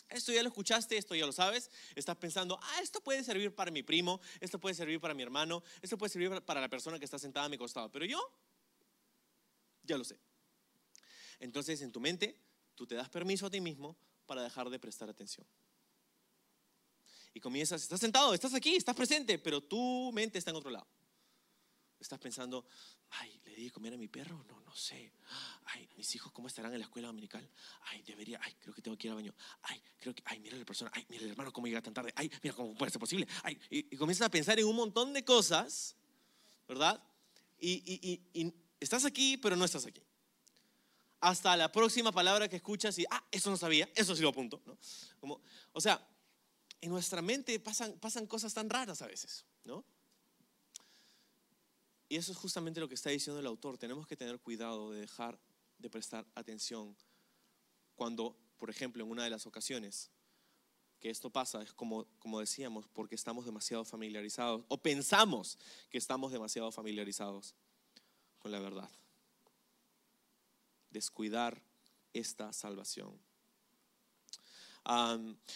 Esto 0.09 0.31
ya 0.31 0.43
lo 0.43 0.49
escuchaste, 0.49 0.95
esto 0.95 1.15
ya 1.15 1.25
lo 1.25 1.31
sabes. 1.31 1.71
Estás 1.95 2.17
pensando, 2.17 2.59
ah, 2.61 2.81
esto 2.83 3.01
puede 3.01 3.23
servir 3.23 3.55
para 3.55 3.71
mi 3.71 3.81
primo, 3.81 4.21
esto 4.39 4.59
puede 4.59 4.75
servir 4.75 4.99
para 4.99 5.15
mi 5.15 5.23
hermano, 5.23 5.63
esto 5.81 5.97
puede 5.97 6.11
servir 6.11 6.29
para 6.43 6.61
la 6.61 6.69
persona 6.69 6.99
que 6.99 7.05
está 7.05 7.17
sentada 7.17 7.47
a 7.47 7.49
mi 7.49 7.57
costado. 7.57 7.91
Pero 7.91 8.05
yo, 8.05 8.21
ya 9.81 9.97
lo 9.97 10.03
sé. 10.03 10.19
Entonces 11.39 11.81
en 11.81 11.91
tu 11.91 11.99
mente, 11.99 12.37
tú 12.75 12.85
te 12.85 12.93
das 12.93 13.09
permiso 13.09 13.47
a 13.47 13.49
ti 13.49 13.59
mismo 13.59 13.95
para 14.27 14.43
dejar 14.43 14.69
de 14.69 14.77
prestar 14.77 15.09
atención 15.09 15.47
y 17.33 17.39
comienzas, 17.39 17.81
estás 17.81 17.99
sentado, 17.99 18.33
estás 18.33 18.53
aquí, 18.53 18.75
estás 18.75 18.95
presente, 18.95 19.39
pero 19.39 19.61
tu 19.61 20.11
mente 20.13 20.37
está 20.37 20.51
en 20.51 20.57
otro 20.57 20.69
lado. 20.69 20.87
Estás 21.99 22.19
pensando, 22.19 22.65
ay, 23.11 23.39
¿le 23.45 23.55
di 23.55 23.63
de 23.65 23.71
comer 23.71 23.93
a 23.93 23.97
mi 23.97 24.09
perro? 24.09 24.43
No, 24.49 24.59
no 24.59 24.75
sé. 24.75 25.13
Ay, 25.65 25.87
mis 25.95 26.13
hijos, 26.15 26.31
¿cómo 26.33 26.47
estarán 26.47 26.73
en 26.73 26.79
la 26.79 26.85
escuela 26.85 27.07
dominical? 27.07 27.49
Ay, 27.85 28.03
debería, 28.03 28.39
ay, 28.43 28.53
creo 28.59 28.73
que 28.73 28.81
tengo 28.81 28.97
que 28.97 29.07
ir 29.07 29.11
al 29.11 29.15
baño. 29.15 29.33
Ay, 29.61 29.81
creo 29.99 30.13
que, 30.13 30.21
ay, 30.25 30.39
mira 30.39 30.57
la 30.57 30.65
persona, 30.65 30.91
ay, 30.93 31.05
mira 31.07 31.23
el 31.23 31.31
hermano, 31.31 31.53
cómo 31.53 31.65
llega 31.65 31.81
tan 31.81 31.93
tarde. 31.93 32.11
Ay, 32.15 32.29
mira 32.43 32.55
cómo 32.55 32.75
puede 32.75 32.91
ser 32.91 32.99
posible. 32.99 33.25
Ay, 33.41 33.57
y, 33.69 33.95
comienzas 33.95 34.27
a 34.27 34.29
pensar 34.29 34.59
en 34.59 34.67
un 34.67 34.75
montón 34.75 35.13
de 35.13 35.23
cosas, 35.23 35.95
¿verdad? 36.67 37.01
Y, 37.57 38.21
y, 38.33 38.53
estás 38.81 39.05
aquí, 39.05 39.37
pero 39.37 39.55
no 39.55 39.63
estás 39.63 39.85
aquí. 39.85 40.01
Hasta 41.21 41.55
la 41.55 41.71
próxima 41.71 42.11
palabra 42.11 42.49
que 42.49 42.57
escuchas 42.57 42.99
y, 42.99 43.05
ah, 43.09 43.23
eso 43.31 43.49
no 43.49 43.55
sabía, 43.55 43.89
eso 43.95 44.13
sí 44.13 44.21
lo 44.21 44.29
apunto. 44.29 44.61
¿no? 44.65 44.77
Como, 45.21 45.41
o 45.71 45.79
sea, 45.79 46.05
en 46.83 46.89
nuestra 46.89 47.21
mente 47.21 47.57
pasan, 47.61 48.27
cosas 48.27 48.53
tan 48.53 48.69
raras 48.69 49.01
a 49.01 49.07
veces, 49.07 49.45
¿no? 49.63 49.85
Y 52.09 52.17
eso 52.17 52.33
es 52.33 52.37
justamente 52.37 52.81
lo 52.81 52.89
que 52.89 52.95
está 52.95 53.09
diciendo 53.09 53.39
el 53.39 53.47
autor. 53.47 53.77
Tenemos 53.77 54.05
que 54.05 54.17
tener 54.17 54.37
cuidado 54.39 54.91
de 54.91 54.99
dejar 54.99 55.39
de 55.77 55.89
prestar 55.89 56.27
atención 56.35 56.93
cuando, 57.95 58.35
por 58.57 58.69
ejemplo, 58.69 59.01
en 59.01 59.09
una 59.09 59.23
de 59.23 59.29
las 59.29 59.47
ocasiones 59.47 60.11
que 60.99 61.09
esto 61.09 61.29
pasa 61.29 61.61
es 61.61 61.73
como 61.73 62.05
decíamos, 62.39 62.85
porque 62.89 63.15
estamos 63.15 63.45
demasiado 63.45 63.85
familiarizados 63.85 64.65
o 64.67 64.77
pensamos 64.77 65.57
que 65.89 65.97
estamos 65.97 66.33
demasiado 66.33 66.69
familiarizados 66.69 67.55
con 68.39 68.51
la 68.51 68.59
verdad. 68.59 68.89
Descuidar 70.89 71.61
esta 72.11 72.51
salvación. 72.51 73.17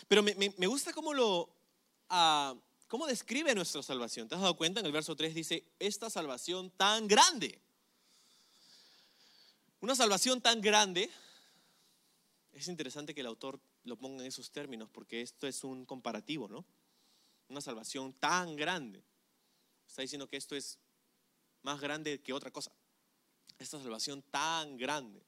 Pero 0.08 0.24
me, 0.24 0.68
gusta 0.68 0.94
cómo 0.94 1.14
lo, 1.14 1.50
ah, 2.10 2.56
¿Cómo 2.88 3.06
describe 3.06 3.54
nuestra 3.54 3.84
salvación? 3.84 4.30
¿Te 4.30 4.36
has 4.36 4.42
dado 4.42 4.56
cuenta? 4.56 4.80
En 4.80 4.86
el 4.86 4.94
verso 4.94 5.16
3 5.16 5.36
dice, 5.36 5.66
esta 5.78 6.10
salvación 6.10 6.72
tan 6.72 7.08
grande. 7.08 7.60
Una 9.82 9.94
salvación 9.94 10.42
tan 10.42 10.62
grande, 10.62 11.10
es 12.54 12.68
interesante 12.70 13.14
que 13.14 13.22
el 13.22 13.28
autor 13.28 13.60
lo 13.84 13.98
ponga 13.98 14.22
en 14.22 14.28
esos 14.28 14.52
términos 14.52 14.90
porque 14.90 15.22
esto 15.22 15.48
es 15.48 15.64
un 15.64 15.86
comparativo, 15.86 16.48
¿no? 16.48 16.66
Una 17.50 17.62
salvación 17.62 18.14
tan 18.14 18.56
grande. 18.56 19.04
Está 19.86 20.02
diciendo 20.02 20.28
que 20.28 20.38
esto 20.38 20.56
es 20.56 20.80
más 21.64 21.82
grande 21.82 22.22
que 22.22 22.34
otra 22.34 22.52
cosa. 22.52 22.72
Esta 23.60 23.80
salvación 23.80 24.22
tan 24.24 24.78
grande 24.78 25.22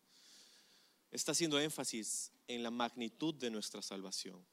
está 1.11 1.33
haciendo 1.33 1.59
énfasis 1.59 2.31
en 2.49 2.63
la 2.63 2.71
magnitud 2.71 3.35
de 3.35 3.51
nuestra 3.51 3.81
salvación. 3.81 4.43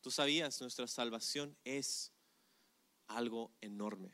¿Tú 0.00 0.10
sabías? 0.10 0.60
Nuestra 0.60 0.88
salvación 0.88 1.56
es 1.64 2.12
algo 3.06 3.52
enorme. 3.60 4.12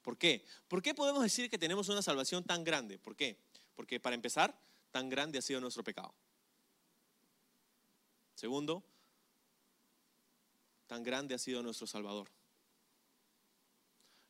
¿Por 0.00 0.16
qué? 0.16 0.44
¿Por 0.66 0.80
qué 0.82 0.94
podemos 0.94 1.22
decir 1.22 1.50
que 1.50 1.58
tenemos 1.58 1.90
una 1.90 2.00
salvación 2.00 2.42
tan 2.42 2.64
grande? 2.64 2.98
¿Por 2.98 3.14
qué? 3.16 3.38
Porque 3.74 4.00
para 4.00 4.14
empezar, 4.14 4.58
tan 4.90 5.10
grande 5.10 5.38
ha 5.38 5.42
sido 5.42 5.60
nuestro 5.60 5.84
pecado. 5.84 6.14
Segundo, 8.34 8.82
tan 10.86 11.02
grande 11.02 11.34
ha 11.34 11.38
sido 11.38 11.62
nuestro 11.62 11.86
Salvador. 11.86 12.30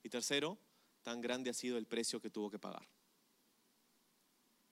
Y 0.03 0.09
tercero, 0.09 0.59
tan 1.05 1.21
grande 1.21 1.51
ha 1.51 1.55
sido 1.55 1.79
el 1.79 1.87
precio 1.87 2.21
que 2.21 2.31
tuvo 2.31 2.51
que 2.51 2.59
pagar. 2.59 2.89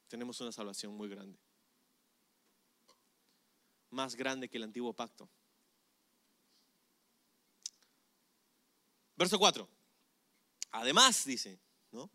Tenemos 0.08 0.40
una 0.40 0.50
salvación 0.50 0.94
muy 0.96 1.08
grande. 1.08 1.43
Más 3.94 4.16
grande 4.16 4.48
que 4.48 4.56
el 4.56 4.64
antiguo 4.64 4.92
pacto. 4.92 5.30
Verso 9.14 9.38
4. 9.38 9.68
Además, 10.72 11.24
dice, 11.24 11.60
¿no? 11.92 12.10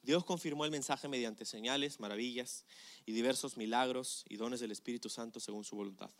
Dios 0.00 0.24
confirmó 0.24 0.64
el 0.64 0.70
mensaje 0.70 1.06
mediante 1.06 1.44
señales, 1.44 2.00
maravillas 2.00 2.64
y 3.04 3.12
diversos 3.12 3.58
milagros 3.58 4.24
y 4.26 4.38
dones 4.38 4.60
del 4.60 4.70
Espíritu 4.70 5.10
Santo 5.10 5.38
según 5.38 5.64
su 5.64 5.76
voluntad. 5.76 6.10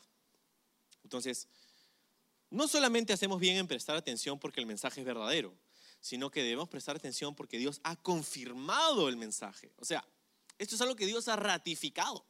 Entonces, 1.03 1.49
no 2.51 2.69
solamente 2.69 3.15
hacemos 3.15 3.41
bien 3.41 3.57
en 3.57 3.67
prestar 3.67 3.97
atención 3.97 4.39
porque 4.39 4.61
el 4.61 4.67
mensaje 4.67 5.01
es 5.01 5.07
verdadero, 5.07 5.57
sino 6.03 6.31
que 6.31 6.43
debemos 6.43 6.69
prestar 6.69 6.97
atención 6.97 7.35
porque 7.35 7.57
Dios 7.57 7.81
ha 7.83 7.97
confirmado 7.97 9.09
el 9.09 9.17
mensaje. 9.17 9.73
O 9.79 9.87
sea, 9.87 10.07
esto 10.59 10.75
es 10.75 10.81
algo 10.83 10.97
que 10.97 11.07
Dios 11.07 11.29
ha 11.29 11.37
ratificado. 11.37 12.27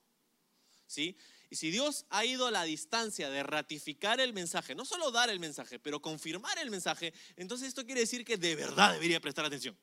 ¿Sí? 0.86 1.16
Y 1.50 1.56
si 1.56 1.72
Dios 1.72 2.06
ha 2.10 2.24
ido 2.24 2.46
a 2.46 2.52
la 2.52 2.62
distancia 2.62 3.28
de 3.28 3.42
ratificar 3.42 4.20
el 4.20 4.32
mensaje, 4.32 4.76
no 4.76 4.84
solo 4.84 5.10
dar 5.10 5.30
el 5.30 5.40
mensaje, 5.40 5.80
pero 5.80 6.00
confirmar 6.00 6.56
el 6.58 6.70
mensaje, 6.70 7.12
entonces 7.34 7.66
esto 7.66 7.84
quiere 7.84 8.02
decir 8.02 8.24
que 8.24 8.36
de 8.36 8.54
verdad 8.54 8.92
debería 8.92 9.20
prestar 9.20 9.44
atención. 9.44 9.76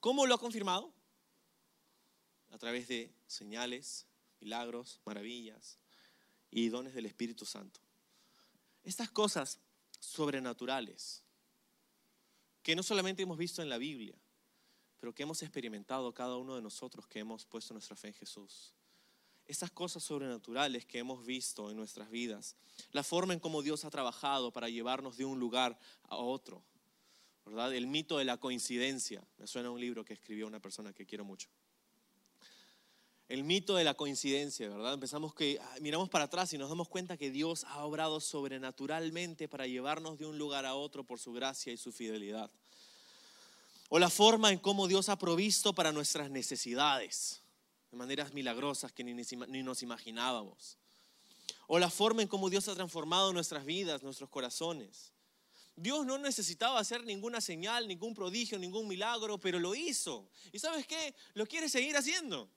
¿Cómo 0.00 0.26
lo 0.26 0.34
ha 0.34 0.38
confirmado? 0.38 0.92
A 2.50 2.58
través 2.58 2.88
de 2.88 3.10
señales, 3.26 4.06
milagros, 4.38 5.00
maravillas 5.06 5.78
y 6.50 6.68
dones 6.68 6.92
del 6.92 7.06
Espíritu 7.06 7.46
Santo. 7.46 7.80
Estas 8.84 9.10
cosas 9.10 9.58
sobrenaturales 9.98 11.22
que 12.62 12.76
no 12.76 12.82
solamente 12.82 13.22
hemos 13.22 13.38
visto 13.38 13.62
en 13.62 13.70
la 13.70 13.78
Biblia, 13.78 14.14
pero 15.00 15.14
que 15.14 15.22
hemos 15.22 15.40
experimentado 15.42 16.12
cada 16.12 16.36
uno 16.36 16.54
de 16.54 16.60
nosotros 16.60 17.06
que 17.06 17.20
hemos 17.20 17.46
puesto 17.46 17.72
nuestra 17.72 17.96
fe 17.96 18.08
en 18.08 18.14
Jesús 18.14 18.75
esas 19.48 19.70
cosas 19.70 20.02
sobrenaturales 20.02 20.84
que 20.84 20.98
hemos 20.98 21.24
visto 21.24 21.70
en 21.70 21.76
nuestras 21.76 22.10
vidas, 22.10 22.56
la 22.92 23.02
forma 23.02 23.32
en 23.32 23.40
cómo 23.40 23.62
Dios 23.62 23.84
ha 23.84 23.90
trabajado 23.90 24.52
para 24.52 24.68
llevarnos 24.68 25.16
de 25.16 25.24
un 25.24 25.38
lugar 25.38 25.78
a 26.08 26.16
otro, 26.16 26.62
¿verdad? 27.44 27.74
El 27.74 27.86
mito 27.86 28.18
de 28.18 28.24
la 28.24 28.38
coincidencia, 28.38 29.22
me 29.38 29.46
suena 29.46 29.68
a 29.68 29.72
un 29.72 29.80
libro 29.80 30.04
que 30.04 30.14
escribió 30.14 30.46
una 30.46 30.60
persona 30.60 30.92
que 30.92 31.06
quiero 31.06 31.24
mucho. 31.24 31.48
El 33.28 33.42
mito 33.42 33.74
de 33.74 33.82
la 33.82 33.94
coincidencia, 33.94 34.68
¿verdad? 34.68 34.94
Empezamos 34.94 35.34
que 35.34 35.58
ah, 35.60 35.76
miramos 35.80 36.08
para 36.08 36.24
atrás 36.24 36.52
y 36.52 36.58
nos 36.58 36.68
damos 36.68 36.88
cuenta 36.88 37.16
que 37.16 37.30
Dios 37.30 37.64
ha 37.64 37.84
obrado 37.84 38.20
sobrenaturalmente 38.20 39.48
para 39.48 39.66
llevarnos 39.66 40.18
de 40.18 40.26
un 40.26 40.38
lugar 40.38 40.64
a 40.64 40.74
otro 40.74 41.02
por 41.02 41.18
su 41.18 41.32
gracia 41.32 41.72
y 41.72 41.76
su 41.76 41.90
fidelidad. 41.90 42.50
O 43.88 43.98
la 43.98 44.10
forma 44.10 44.52
en 44.52 44.58
cómo 44.58 44.86
Dios 44.86 45.08
ha 45.08 45.18
provisto 45.18 45.72
para 45.72 45.92
nuestras 45.92 46.30
necesidades 46.30 47.42
maneras 47.96 48.32
milagrosas 48.32 48.92
que 48.92 49.04
ni, 49.04 49.62
nos 49.62 49.82
imaginábamos. 49.82 50.78
O 51.66 51.78
la 51.78 51.90
forma 51.90 52.22
en 52.22 52.28
cómo 52.28 52.48
Dios 52.50 52.68
ha 52.68 52.74
transformado 52.74 53.32
nuestras 53.32 53.64
vidas, 53.64 54.02
nuestros 54.02 54.30
corazones. 54.30 55.12
Dios 55.74 56.06
no 56.06 56.16
necesitaba 56.16 56.80
hacer 56.80 57.04
ninguna 57.04 57.40
señal, 57.40 57.86
ningún 57.86 58.14
prodigio, 58.14 58.58
ningún 58.58 58.88
milagro, 58.88 59.38
pero 59.38 59.58
lo 59.58 59.74
hizo. 59.74 60.28
¿Y 60.52 60.58
sabes 60.58 60.86
qué? 60.86 61.14
Lo 61.34 61.46
quiere 61.46 61.68
seguir 61.68 61.96
haciendo. 61.96 62.48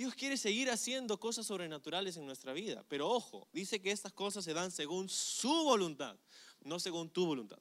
Dios 0.00 0.14
quiere 0.14 0.38
seguir 0.38 0.70
haciendo 0.70 1.20
cosas 1.20 1.46
sobrenaturales 1.46 2.16
en 2.16 2.24
nuestra 2.24 2.54
vida. 2.54 2.82
Pero 2.88 3.08
ojo, 3.08 3.46
dice 3.52 3.82
que 3.82 3.90
estas 3.90 4.12
cosas 4.14 4.44
se 4.44 4.54
dan 4.54 4.70
según 4.70 5.10
su 5.10 5.52
voluntad, 5.64 6.16
no 6.62 6.80
según 6.80 7.10
tu 7.10 7.26
voluntad. 7.26 7.58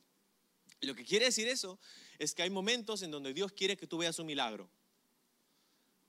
lo 0.81 0.95
que 0.95 1.03
quiere 1.03 1.25
decir 1.25 1.49
eso 1.49 1.77
es 2.17 2.33
que 2.33 2.41
hay 2.41 2.49
momentos 2.49 3.01
en 3.01 3.11
donde 3.11 3.33
Dios 3.33 3.51
quiere 3.51 3.75
que 3.75 3.87
tú 3.87 3.97
veas 3.97 4.17
un 4.19 4.25
milagro. 4.25 4.69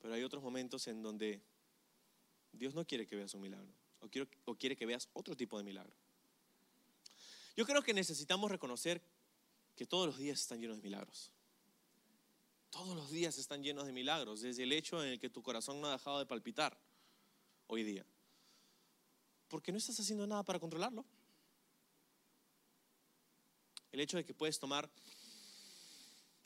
Pero 0.01 0.15
hay 0.15 0.23
otros 0.23 0.43
momentos 0.43 0.87
en 0.89 1.03
donde 1.03 1.41
Dios 2.53 2.75
no 2.75 2.87
quiere 2.87 3.07
que 3.07 3.17
veas 3.17 3.35
un 3.35 3.43
milagro 3.43 3.73
o, 4.01 4.09
o 4.47 4.55
quiere 4.57 4.77
que 4.77 4.87
veas 4.87 5.09
otro 5.13 5.37
tipo 5.37 5.59
de 5.59 5.65
milagro. 5.65 5.95
Yo 7.57 7.67
creo 7.67 7.83
que 7.83 7.93
necesitamos 7.93 8.51
reconocer 8.51 9.03
que 9.77 9.87
todos 9.87 10.07
los 10.07 10.19
días 10.19 10.41
están 10.41 10.61
llenos 10.61 10.77
de 10.77 10.83
milagros. 10.83 11.31
Todos 12.71 12.95
los 12.95 13.11
días 13.11 13.37
están 13.39 13.63
llenos 13.63 13.87
de 13.87 13.93
milagros, 13.93 14.41
desde 14.43 14.63
el 14.63 14.73
hecho 14.73 15.03
en 15.03 15.11
el 15.11 15.21
que 15.21 15.29
tu 15.29 15.43
corazón 15.43 15.81
no 15.81 15.89
ha 15.89 15.93
dejado 15.93 16.19
de 16.21 16.27
palpitar 16.27 16.79
hoy 17.67 17.83
día. 17.83 18.05
Porque 19.49 19.73
no 19.73 19.79
estás 19.79 19.99
haciendo 19.99 20.27
nada 20.27 20.45
para 20.45 20.61
controlarlo. 20.61 21.05
El 23.91 24.01
hecho 24.01 24.17
de 24.17 24.25
que 24.25 24.35
puedes 24.35 24.61
tomar 24.61 24.89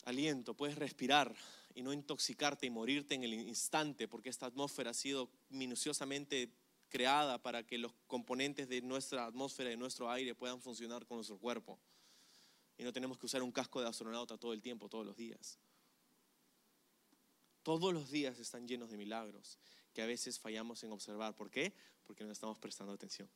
aliento, 0.05 0.55
puedes 0.55 0.77
respirar, 0.77 1.35
y 1.75 1.83
no 1.83 1.93
intoxicarte 1.93 2.67
y 2.67 2.71
morirte 2.71 3.15
en 3.15 3.25
el 3.25 3.35
instante, 3.35 4.07
porque 4.07 4.29
esta 4.29 4.47
atmósfera 4.47 4.91
ha 4.91 4.95
sido 4.95 5.29
minuciosamente 5.49 6.53
creada 6.89 7.43
para 7.43 7.67
que 7.67 7.77
los 7.77 7.93
componentes 8.07 8.69
de 8.69 8.81
nuestra 8.81 9.27
atmósfera 9.27 9.73
y 9.73 9.77
nuestro 9.77 10.11
aire 10.11 10.35
puedan 10.35 10.61
funcionar 10.61 11.05
con 11.07 11.17
nuestro 11.17 11.39
cuerpo. 11.39 11.79
Y 12.79 12.85
no 12.85 12.93
tenemos 12.93 13.19
que 13.19 13.27
usar 13.27 13.43
un 13.43 13.51
casco 13.51 13.81
de 13.81 13.89
astronauta 13.89 14.39
todo 14.39 14.53
el 14.53 14.63
tiempo, 14.63 14.89
todos 14.89 15.05
los 15.05 15.17
días. 15.17 15.59
Todos 17.65 17.93
los 17.93 18.11
días 18.11 18.39
están 18.39 18.69
llenos 18.69 18.91
de 18.91 18.97
milagros 18.97 19.59
que 19.93 20.03
a 20.03 20.07
veces 20.07 20.39
fallamos 20.39 20.83
en 20.85 20.93
observar. 20.93 21.35
¿Por 21.35 21.51
qué? 21.51 21.73
Porque 22.05 22.25
no 22.25 22.31
estamos 22.31 22.59
prestando 22.59 22.93
atención. 22.93 23.29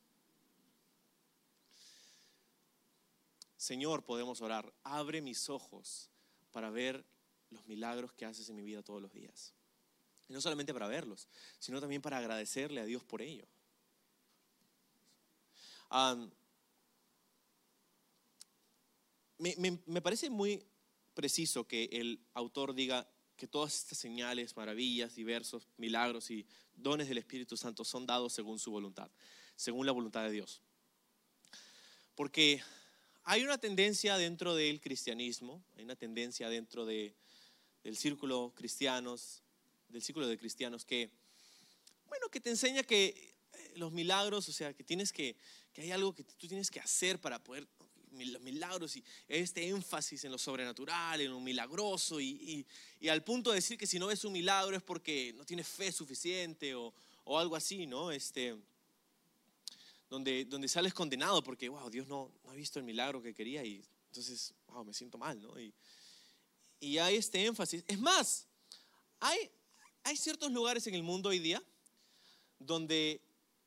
Señor, 3.57 4.05
podemos 4.05 4.41
orar, 4.41 4.72
abre 4.84 5.20
mis 5.20 5.49
ojos 5.49 6.11
para 6.53 6.70
ver 6.70 7.05
los 7.51 7.66
milagros 7.66 8.12
que 8.12 8.24
haces 8.24 8.49
en 8.49 8.57
mi 8.57 8.62
vida 8.62 8.82
todos 8.82 9.01
los 9.03 9.12
días. 9.12 9.55
Y 10.28 10.32
no 10.32 10.40
solamente 10.40 10.72
para 10.74 10.88
verlos, 10.88 11.28
sino 11.59 11.80
también 11.80 12.03
para 12.03 12.18
agradecerle 12.18 12.80
a 12.80 12.84
Dios 12.84 13.03
por 13.05 13.22
ello. 13.22 13.46
me, 19.38 19.55
me- 19.57 19.78
me 19.86 20.03
parece 20.03 20.30
muy 20.30 20.62
preciso 21.14 21.66
que 21.66 21.88
el 21.92 22.20
autor 22.34 22.74
diga 22.74 23.09
que 23.36 23.46
todas 23.46 23.74
estas 23.74 23.99
señales, 23.99 24.57
maravillas, 24.57 25.14
diversos, 25.14 25.68
milagros 25.76 26.30
y 26.30 26.44
dones 26.74 27.09
del 27.09 27.18
Espíritu 27.18 27.57
Santo 27.57 27.84
son 27.84 28.05
dados 28.07 28.32
según 28.32 28.59
su 28.59 28.70
voluntad, 28.70 29.11
según 29.57 29.86
la 29.86 29.92
voluntad 29.92 30.24
de 30.24 30.32
Dios. 30.32 30.61
Porque 32.16 32.61
hay 33.22 33.44
una 33.44 33.59
tendencia 33.59 34.16
dentro 34.16 34.55
del 34.55 34.80
cristianismo, 34.80 35.62
hay 35.76 35.84
una 35.84 35.94
tendencia 35.94 36.49
dentro 36.49 36.84
de, 36.84 37.14
del 37.85 37.97
círculo 37.97 38.53
cristianos, 38.55 39.43
del 39.89 40.03
círculo 40.03 40.26
de 40.26 40.39
cristianos 40.39 40.85
que, 40.85 41.11
bueno, 42.09 42.29
que 42.31 42.41
te 42.41 42.51
enseña 42.51 42.83
que 42.83 43.35
eh, 43.53 43.72
los 43.76 43.93
milagros, 43.93 44.49
o 44.49 44.53
sea, 44.53 44.74
que 44.74 44.85
tienes 44.85 45.12
que, 45.12 45.37
que 45.72 45.83
hay 45.83 45.91
algo 45.93 46.14
que 46.14 46.24
tú 46.24 46.47
tienes 46.49 46.70
que 46.70 46.81
hacer 46.81 47.20
para 47.20 47.43
poder 47.43 47.66
los 48.11 48.41
milagros 48.43 48.97
y 48.97 49.05
este 49.29 49.68
énfasis 49.68 50.24
en 50.24 50.33
lo 50.33 50.39
sobrenatural, 50.39 51.20
en 51.20 51.31
lo 51.31 51.41
milagroso 51.41 52.18
y, 52.20 52.29
y- 52.31 52.66
y 53.01 53.09
al 53.09 53.22
punto 53.22 53.51
de 53.51 53.57
decir 53.57 53.76
que 53.79 53.87
si 53.87 53.99
no 53.99 54.07
ves 54.09 54.24
un 54.24 54.33
milagro 54.33 54.74
es 54.76 54.83
porque 54.83 55.33
no 55.37 55.45
tienes 55.45 55.68
fe 55.68 55.93
suficiente 55.93 56.74
o, 56.74 56.93
o 57.24 57.39
algo 57.39 57.55
así, 57.55 57.87
¿no? 57.87 58.11
Este, 58.11 58.57
donde, 60.09 60.47
donde 60.47 60.68
sales 60.68 60.95
condenado 60.95 61.43
porque, 61.45 61.68
wow, 61.68 61.89
Dios 61.91 62.07
no, 62.09 62.33
no 62.45 62.51
ha 62.51 62.55
visto 62.55 62.79
el 62.79 62.85
milagro 62.87 63.22
que 63.22 63.35
quería 63.35 63.62
y 63.64 63.85
entonces, 64.07 64.55
wow, 64.68 64.85
me 64.85 64.95
siento 64.95 65.18
mal, 65.18 65.41
¿no? 65.41 65.61
Y, 65.61 65.72
y 66.81 66.99
hay 66.99 67.16
este 67.16 67.45
énfasis. 67.45 67.85
Es 67.87 67.99
más, 67.99 68.47
hay, 69.20 69.51
hay 70.05 70.16
ciertos 70.16 70.51
lugares 70.53 70.87
en 70.87 70.95
el 70.95 71.03
mundo 71.03 71.31
hoy 71.31 71.39
día 71.39 71.62
donde 72.59 73.20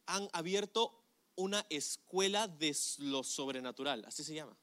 han 0.06 0.30
abierto 0.34 0.98
una 1.36 1.66
escuela 1.70 2.48
de 2.48 2.76
lo 3.00 3.24
sobrenatural, 3.24 4.04
así 4.06 4.24
se 4.24 4.34
llama. 4.34 4.58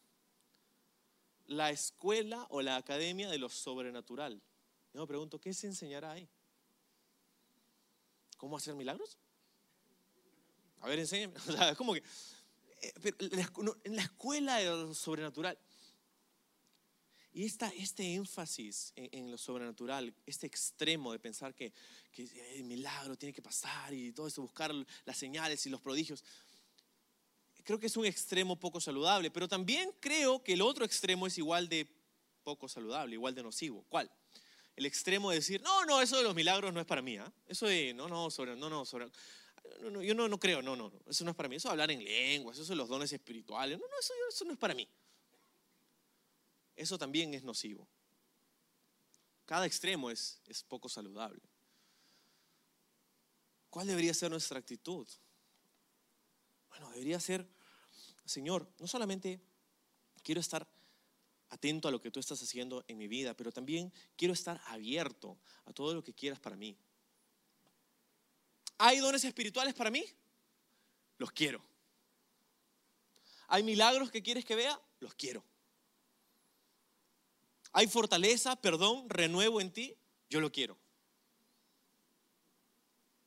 La 1.46 1.70
escuela 1.70 2.46
o 2.50 2.60
la 2.60 2.76
academia 2.76 3.28
de 3.28 3.38
lo 3.38 3.48
sobrenatural. 3.48 4.42
Yo 4.92 5.00
me 5.00 5.06
pregunto, 5.06 5.40
¿qué 5.40 5.54
se 5.54 5.66
enseñará 5.66 6.12
ahí? 6.12 6.28
¿Cómo 8.36 8.56
hacer 8.56 8.74
milagros? 8.74 9.18
A 10.80 10.88
ver, 10.88 10.98
enséñame. 10.98 11.34
O 11.48 11.52
sea, 11.52 11.74
como 11.74 11.94
que 11.94 12.02
eh, 12.80 13.12
en 13.84 13.96
la 13.96 14.02
escuela 14.02 14.56
de 14.56 14.66
lo 14.66 14.94
sobrenatural. 14.94 15.58
Y 17.38 17.44
esta, 17.44 17.68
este 17.68 18.14
énfasis 18.14 18.92
en, 18.96 19.10
en 19.12 19.30
lo 19.30 19.38
sobrenatural, 19.38 20.12
este 20.26 20.48
extremo 20.48 21.12
de 21.12 21.20
pensar 21.20 21.54
que, 21.54 21.72
que 22.10 22.24
el 22.56 22.64
milagro 22.64 23.16
tiene 23.16 23.32
que 23.32 23.40
pasar 23.40 23.94
y 23.94 24.10
todo 24.10 24.26
eso, 24.26 24.42
buscar 24.42 24.74
las 25.04 25.16
señales 25.16 25.64
y 25.64 25.70
los 25.70 25.80
prodigios, 25.80 26.24
creo 27.62 27.78
que 27.78 27.86
es 27.86 27.96
un 27.96 28.06
extremo 28.06 28.56
poco 28.56 28.80
saludable, 28.80 29.30
pero 29.30 29.46
también 29.46 29.92
creo 30.00 30.42
que 30.42 30.54
el 30.54 30.62
otro 30.62 30.84
extremo 30.84 31.28
es 31.28 31.38
igual 31.38 31.68
de 31.68 31.86
poco 32.42 32.68
saludable, 32.68 33.14
igual 33.14 33.36
de 33.36 33.44
nocivo. 33.44 33.84
¿Cuál? 33.88 34.10
El 34.74 34.86
extremo 34.86 35.30
de 35.30 35.36
decir, 35.36 35.62
no, 35.62 35.84
no, 35.84 36.02
eso 36.02 36.16
de 36.16 36.24
los 36.24 36.34
milagros 36.34 36.74
no 36.74 36.80
es 36.80 36.86
para 36.86 37.02
mí, 37.02 37.18
¿ah? 37.18 37.32
Eso 37.46 37.66
de, 37.66 37.94
no, 37.94 38.08
no, 38.08 38.32
sobre, 38.32 38.56
no, 38.56 38.68
no, 38.68 38.84
sobre, 38.84 39.06
no, 39.80 39.90
no, 39.92 40.02
yo 40.02 40.12
no, 40.16 40.26
no 40.26 40.40
creo, 40.40 40.60
no, 40.60 40.74
no, 40.74 40.90
no, 40.90 41.00
eso 41.08 41.22
no 41.22 41.30
es 41.30 41.36
para 41.36 41.48
mí. 41.48 41.54
Eso 41.54 41.68
de 41.68 41.72
hablar 41.74 41.92
en 41.92 42.02
lenguas, 42.02 42.58
eso 42.58 42.72
de 42.72 42.76
los 42.76 42.88
dones 42.88 43.12
espirituales, 43.12 43.78
no, 43.78 43.86
no, 43.86 44.00
eso, 44.00 44.12
eso 44.28 44.44
no 44.44 44.54
es 44.54 44.58
para 44.58 44.74
mí. 44.74 44.88
Eso 46.78 46.96
también 46.96 47.34
es 47.34 47.42
nocivo. 47.42 47.88
Cada 49.44 49.66
extremo 49.66 50.10
es, 50.10 50.40
es 50.46 50.62
poco 50.62 50.88
saludable. 50.88 51.42
¿Cuál 53.68 53.88
debería 53.88 54.14
ser 54.14 54.30
nuestra 54.30 54.60
actitud? 54.60 55.08
Bueno, 56.68 56.88
debería 56.90 57.18
ser, 57.18 57.48
Señor, 58.24 58.70
no 58.78 58.86
solamente 58.86 59.40
quiero 60.22 60.40
estar 60.40 60.68
atento 61.50 61.88
a 61.88 61.90
lo 61.90 62.00
que 62.00 62.12
tú 62.12 62.20
estás 62.20 62.40
haciendo 62.40 62.84
en 62.86 62.96
mi 62.96 63.08
vida, 63.08 63.34
pero 63.34 63.50
también 63.50 63.92
quiero 64.16 64.32
estar 64.32 64.60
abierto 64.66 65.36
a 65.64 65.72
todo 65.72 65.94
lo 65.94 66.04
que 66.04 66.14
quieras 66.14 66.38
para 66.38 66.54
mí. 66.54 66.78
¿Hay 68.78 68.98
dones 68.98 69.24
espirituales 69.24 69.74
para 69.74 69.90
mí? 69.90 70.04
Los 71.16 71.32
quiero. 71.32 71.60
¿Hay 73.48 73.64
milagros 73.64 74.12
que 74.12 74.22
quieres 74.22 74.44
que 74.44 74.54
vea? 74.54 74.80
Los 75.00 75.14
quiero. 75.14 75.42
¿Hay 77.72 77.86
fortaleza, 77.86 78.56
perdón, 78.56 79.08
renuevo 79.08 79.60
en 79.60 79.72
ti? 79.72 79.96
Yo 80.30 80.40
lo 80.40 80.50
quiero. 80.50 80.78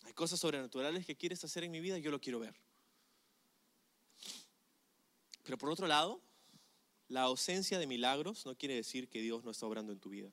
¿Hay 0.04 0.14
cosas 0.14 0.40
sobrenaturales 0.40 1.06
que 1.06 1.16
quieres 1.16 1.44
hacer 1.44 1.64
en 1.64 1.72
mi 1.72 1.80
vida? 1.80 1.98
Yo 1.98 2.12
lo 2.12 2.20
quiero 2.20 2.40
ver. 2.40 2.56
Pero 5.44 5.58
por 5.58 5.70
otro 5.70 5.88
lado, 5.88 6.22
la 7.08 7.24
ausencia 7.24 7.80
de 7.80 7.88
milagros 7.88 8.46
no 8.46 8.58
quiere 8.58 8.76
decir 8.76 9.10
que 9.10 9.22
Dios 9.22 9.44
no 9.44 9.52
está 9.52 9.66
obrando 9.66 9.92
en 9.92 10.00
tu 10.00 10.10
vida. 10.10 10.32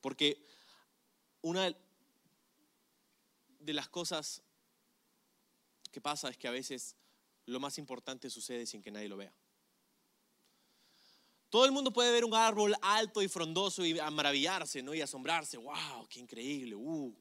Porque 0.00 0.44
una 1.42 1.76
de 3.60 3.72
las 3.72 3.88
cosas 3.88 4.42
que 5.90 6.00
pasa 6.00 6.28
es 6.28 6.36
que 6.36 6.48
a 6.48 6.52
veces 6.52 6.94
lo 7.46 7.58
más 7.58 7.78
importante 7.78 8.30
sucede 8.30 8.66
sin 8.66 8.82
que 8.82 8.90
nadie 8.90 9.08
lo 9.08 9.16
vea. 9.16 9.32
Todo 11.48 11.64
el 11.64 11.72
mundo 11.72 11.92
puede 11.92 12.10
ver 12.10 12.24
un 12.24 12.34
árbol 12.34 12.74
alto 12.82 13.22
y 13.22 13.28
frondoso 13.28 13.84
y 13.84 13.94
maravillarse, 13.94 14.82
¿no? 14.82 14.94
Y 14.94 15.00
asombrarse, 15.00 15.56
wow, 15.56 16.06
qué 16.08 16.20
increíble, 16.20 16.74
uh. 16.74 17.16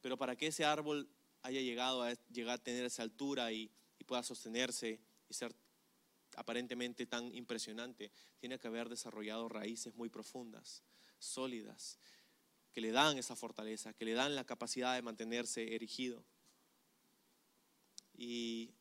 Pero 0.00 0.16
para 0.16 0.36
que 0.36 0.46
ese 0.46 0.64
árbol 0.64 1.08
haya 1.42 1.60
llegado 1.60 2.02
a 2.02 2.14
llegar 2.32 2.54
a 2.54 2.62
tener 2.62 2.84
esa 2.84 3.02
altura 3.02 3.52
y, 3.52 3.70
pueda 4.06 4.24
sostenerse 4.24 4.98
y 5.28 5.34
ser 5.34 5.54
aparentemente 6.34 7.06
tan 7.06 7.32
impresionante, 7.32 8.10
tiene 8.40 8.58
que 8.58 8.66
haber 8.66 8.88
desarrollado 8.88 9.48
raíces 9.48 9.94
muy 9.94 10.08
profundas, 10.08 10.82
sólidas, 11.20 12.00
que 12.72 12.80
le 12.80 12.90
dan 12.90 13.18
esa 13.18 13.36
fortaleza, 13.36 13.92
que 13.92 14.04
le 14.04 14.14
dan 14.14 14.34
la 14.34 14.42
capacidad 14.42 14.96
de 14.96 15.02
mantenerse 15.02 15.76
erigido. 15.76 16.24
Y 18.14 18.74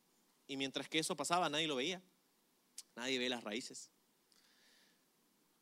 mientras 0.48 0.90
que 0.90 0.98
eso 0.98 1.16
pasaba, 1.16 1.48
nadie 1.48 1.68
lo 1.68 1.76
veía, 1.76 2.02
nadie 2.96 3.20
ve 3.20 3.30
las 3.30 3.44
raíces. 3.44 3.92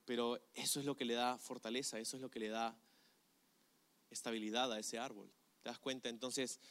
Pero 0.08 0.40
eso 0.54 0.80
es 0.80 0.86
lo 0.86 0.96
que 0.96 1.04
le 1.04 1.16
da 1.16 1.38
fortaleza, 1.38 2.00
eso 2.00 2.16
es 2.16 2.22
lo 2.22 2.32
que 2.32 2.40
le 2.40 2.48
da 2.48 2.74
estabilidad 4.10 4.72
a 4.72 4.80
ese 4.80 4.98
árbol. 4.98 5.30
¿Te 5.62 5.68
das 5.68 5.80
cuenta? 5.80 6.08
Entonces, 6.08 6.62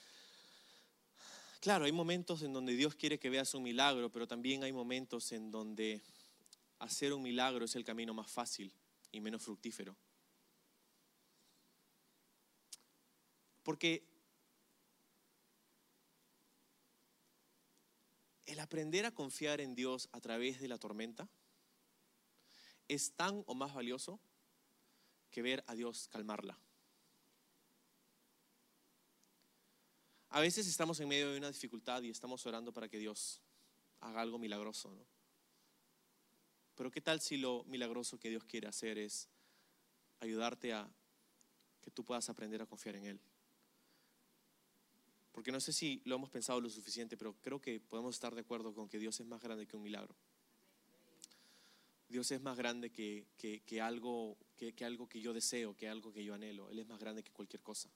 claro, 1.61 1.84
hay 1.84 1.93
momentos 1.93 2.41
en 2.41 2.55
donde 2.55 2.74
Dios 2.74 2.95
quiere 2.95 3.18
que 3.18 3.28
veas 3.28 3.53
un 3.53 3.62
milagro, 3.62 4.11
pero 4.11 4.26
también 4.26 4.64
hay 4.64 4.72
momentos 4.72 5.32
en 5.32 5.51
donde 5.51 6.01
hacer 6.78 7.12
un 7.12 7.22
milagro 7.22 7.66
es 7.66 7.76
el 7.76 7.84
camino 7.84 8.14
más 8.14 8.30
fácil 8.30 8.72
y 9.12 9.20
menos 9.20 9.43
fructífero. 9.43 9.95
Porque 13.62 14.03
el 18.47 18.61
aprender 18.61 19.05
a 19.05 19.14
confiar 19.14 19.61
en 19.61 19.74
Dios 19.74 20.09
a 20.12 20.22
través 20.22 20.59
de 20.59 20.68
la 20.68 20.78
tormenta 20.78 21.28
es 22.89 23.12
tan 23.12 23.43
o 23.47 23.55
más 23.55 23.74
valioso 23.74 24.20
que 25.30 25.43
ver 25.43 25.64
a 25.66 25.74
Dios 25.74 26.09
calmarla. 26.12 26.59
A 30.30 30.41
veces 30.41 30.66
estamos 30.66 31.01
en 31.01 31.09
medio 31.09 31.30
de 31.30 31.39
una 31.39 31.49
dificultad 31.49 32.03
y 32.03 32.11
estamos 32.11 32.45
orando 32.47 32.72
para 32.72 32.89
que 32.89 32.99
Dios 32.99 33.41
haga 34.01 34.20
algo 34.20 34.39
milagroso, 34.39 34.91
¿no? 34.91 35.07
Pero 36.74 36.91
¿qué 36.91 37.01
tal 37.01 37.20
si 37.20 37.39
lo 37.39 37.64
milagroso 37.64 38.18
que 38.18 38.28
Dios 38.28 38.45
quiere 38.45 38.68
hacer 38.68 38.99
es 38.99 39.28
ayudarte 40.20 40.74
a 40.74 40.87
que 41.80 41.91
tú 41.91 42.05
puedas 42.05 42.28
aprender 42.28 42.61
a 42.61 42.66
confiar 42.66 42.97
en 42.97 43.07
Él? 43.07 43.20
Porque 45.32 45.53
no 45.53 45.61
sé 45.61 45.72
si 45.72 46.03
lo 46.05 46.16
hemos 46.16 46.30
pensado 46.30 46.61
lo 46.61 46.68
suficiente, 46.68 47.16
pero 47.16 47.34
creo 47.41 47.61
que 47.61 47.80
podemos 47.80 48.14
estar 48.14 48.34
de 48.34 48.43
acuerdo 48.43 48.74
con 48.74 48.89
que 48.89 48.99
Dios 48.99 49.18
es 49.20 49.26
más 49.26 49.43
grande 49.43 49.66
que 49.66 49.76
un 49.76 49.82
milagro. 49.82 50.14
Dios 52.09 52.31
es 52.31 52.41
más 52.41 52.57
grande 52.57 52.91
que, 52.91 53.27
que, 53.37 53.81
algo, 53.81 54.37
que, 54.57 54.73
algo 54.85 55.09
que 55.09 55.21
yo 55.21 55.33
deseo, 55.33 55.77
que 55.77 55.89
algo 55.89 56.13
que 56.13 56.25
yo 56.25 56.35
anhelo. 56.35 56.71
Él 56.71 56.79
es 56.79 56.87
más 56.87 57.01
grande 57.01 57.23
que 57.23 57.33
cualquier 57.33 57.63
cosa. 57.63 57.91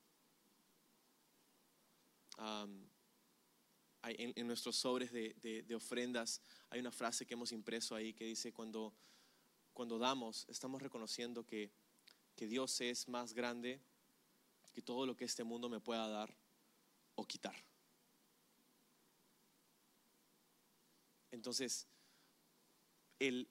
En 4.02 4.46
nuestros 4.46 4.76
sobres 4.76 5.12
de, 5.12 5.34
de- 5.42 5.62
de 5.62 5.74
ofrendas 5.74 6.40
hay 6.70 6.80
una 6.80 6.90
frase 6.90 7.26
que 7.26 7.34
hemos 7.34 7.52
impreso 7.52 7.94
ahí 7.94 8.12
que 8.14 8.24
dice, 8.24 8.52
cuando, 8.52 8.94
cuando 9.74 9.98
damos, 9.98 10.46
estamos 10.48 10.80
reconociendo 10.80 11.44
que, 11.44 11.70
que 12.34 12.46
Dios 12.46 12.80
es 12.80 13.08
más 13.08 13.34
grande 13.34 13.80
que 14.72 14.82
todo 14.82 15.04
lo 15.06 15.16
que 15.16 15.24
este 15.26 15.44
mundo 15.44 15.68
me 15.68 15.80
pueda 15.80 16.08
dar 16.08 16.34
o 17.14 17.26
quitar. 17.26 17.54
Entonces, 21.30 21.86
el, 23.18 23.46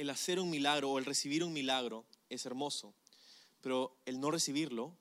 el 0.00 0.08
hacer 0.08 0.40
un 0.40 0.48
milagro 0.48 0.90
o 0.90 0.98
el 0.98 1.04
recibir 1.04 1.44
un 1.44 1.52
milagro 1.52 2.06
es 2.30 2.46
hermoso, 2.46 2.94
pero 3.60 3.94
el 4.06 4.18
no 4.18 4.30
recibirlo 4.30 4.96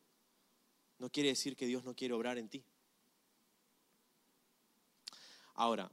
no 0.98 1.10
quiere 1.10 1.30
decir 1.30 1.56
que 1.56 1.68
Dios 1.68 1.86
no 1.86 1.96
quiere 1.96 2.14
obrar 2.14 2.38
en 2.38 2.50
ti. 2.50 2.66
Ahora, 5.54 5.90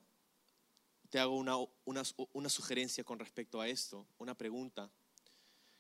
te 1.08 1.20
hago 1.20 1.36
una, 1.36 1.54
una, 1.84 2.48
sugerencia 2.48 3.04
con 3.04 3.20
respecto 3.20 3.60
a 3.60 3.68
esto, 3.68 4.08
una 4.18 4.36
pregunta. 4.36 4.90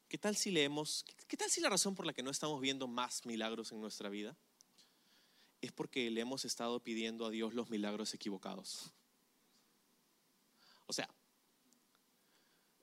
¿Qué 0.08 0.18
tal 0.18 0.36
si 0.36 0.52
leemos, 0.52 1.04
qué 1.26 1.36
tal 1.36 1.50
si 1.50 1.60
la 1.60 1.68
razón 1.68 1.96
por 1.96 2.06
la 2.06 2.12
que 2.12 2.22
no 2.22 2.30
estamos 2.30 2.60
viendo 2.60 2.86
más 2.86 3.26
milagros 3.26 3.72
en 3.72 3.80
nuestra 3.80 4.08
vida 4.08 4.36
es 5.60 5.72
porque 5.72 6.12
le 6.12 6.20
hemos 6.20 6.44
estado 6.44 6.78
pidiendo 6.78 7.26
a 7.26 7.30
Dios 7.30 7.54
los 7.54 7.70
milagros 7.70 8.14
equivocados? 8.14 8.92
O 10.86 10.92
sea, 10.92 11.08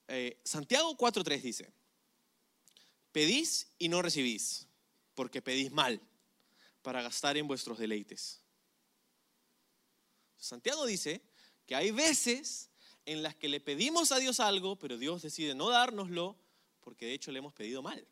eh, 0.08 0.39
Santiago 0.43 0.95
4.3 0.97 1.41
dice, 1.41 1.74
pedís 3.12 3.72
y 3.78 3.89
no 3.89 4.01
recibís, 4.01 4.68
porque 5.16 5.41
pedís 5.41 5.72
mal, 5.72 6.01
para 6.82 7.01
gastar 7.01 7.38
en 7.38 7.47
vuestros 7.47 7.78
deleites. 7.78 8.41
Santiago 10.38 10.86
dice 10.86 11.22
que 11.66 11.76
hay 11.76 11.91
veces 11.91 12.70
en 13.06 13.24
las 13.24 13.36
que 13.36 13.47
le 13.47 13.62
pedimos 13.62 14.12
a 14.12 14.20
Dios 14.20 14.39
algo, 14.39 14.78
pero 14.78 14.97
Dios 14.97 15.22
decide 15.22 15.56
no 15.56 15.70
dárnoslo 15.70 16.38
porque 16.82 17.06
de 17.06 17.14
hecho 17.14 17.32
le 17.32 17.39
hemos 17.39 17.54
pedido 17.54 17.82
mal. 17.82 18.06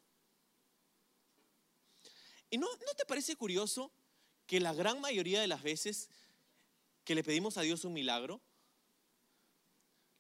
¿Y 2.50 2.58
no, 2.58 2.68
no 2.68 2.94
te 2.98 3.06
parece 3.06 3.36
curioso 3.36 3.92
que 4.48 4.60
la 4.60 4.74
gran 4.74 5.00
mayoría 5.02 5.42
de 5.42 5.48
las 5.48 5.64
veces 5.64 6.10
que 7.04 7.16
le 7.16 7.24
pedimos 7.24 7.58
a 7.58 7.62
Dios 7.62 7.86
un 7.86 7.94
milagro, 7.94 8.42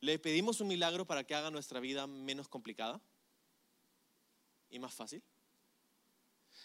le 0.01 0.19
pedimos 0.19 0.59
un 0.59 0.67
milagro 0.67 1.05
para 1.05 1.23
que 1.23 1.35
haga 1.35 1.51
nuestra 1.51 1.79
vida 1.79 2.07
menos 2.07 2.49
complicada 2.49 3.01
y 4.69 4.79
más 4.79 4.93
fácil? 4.93 5.23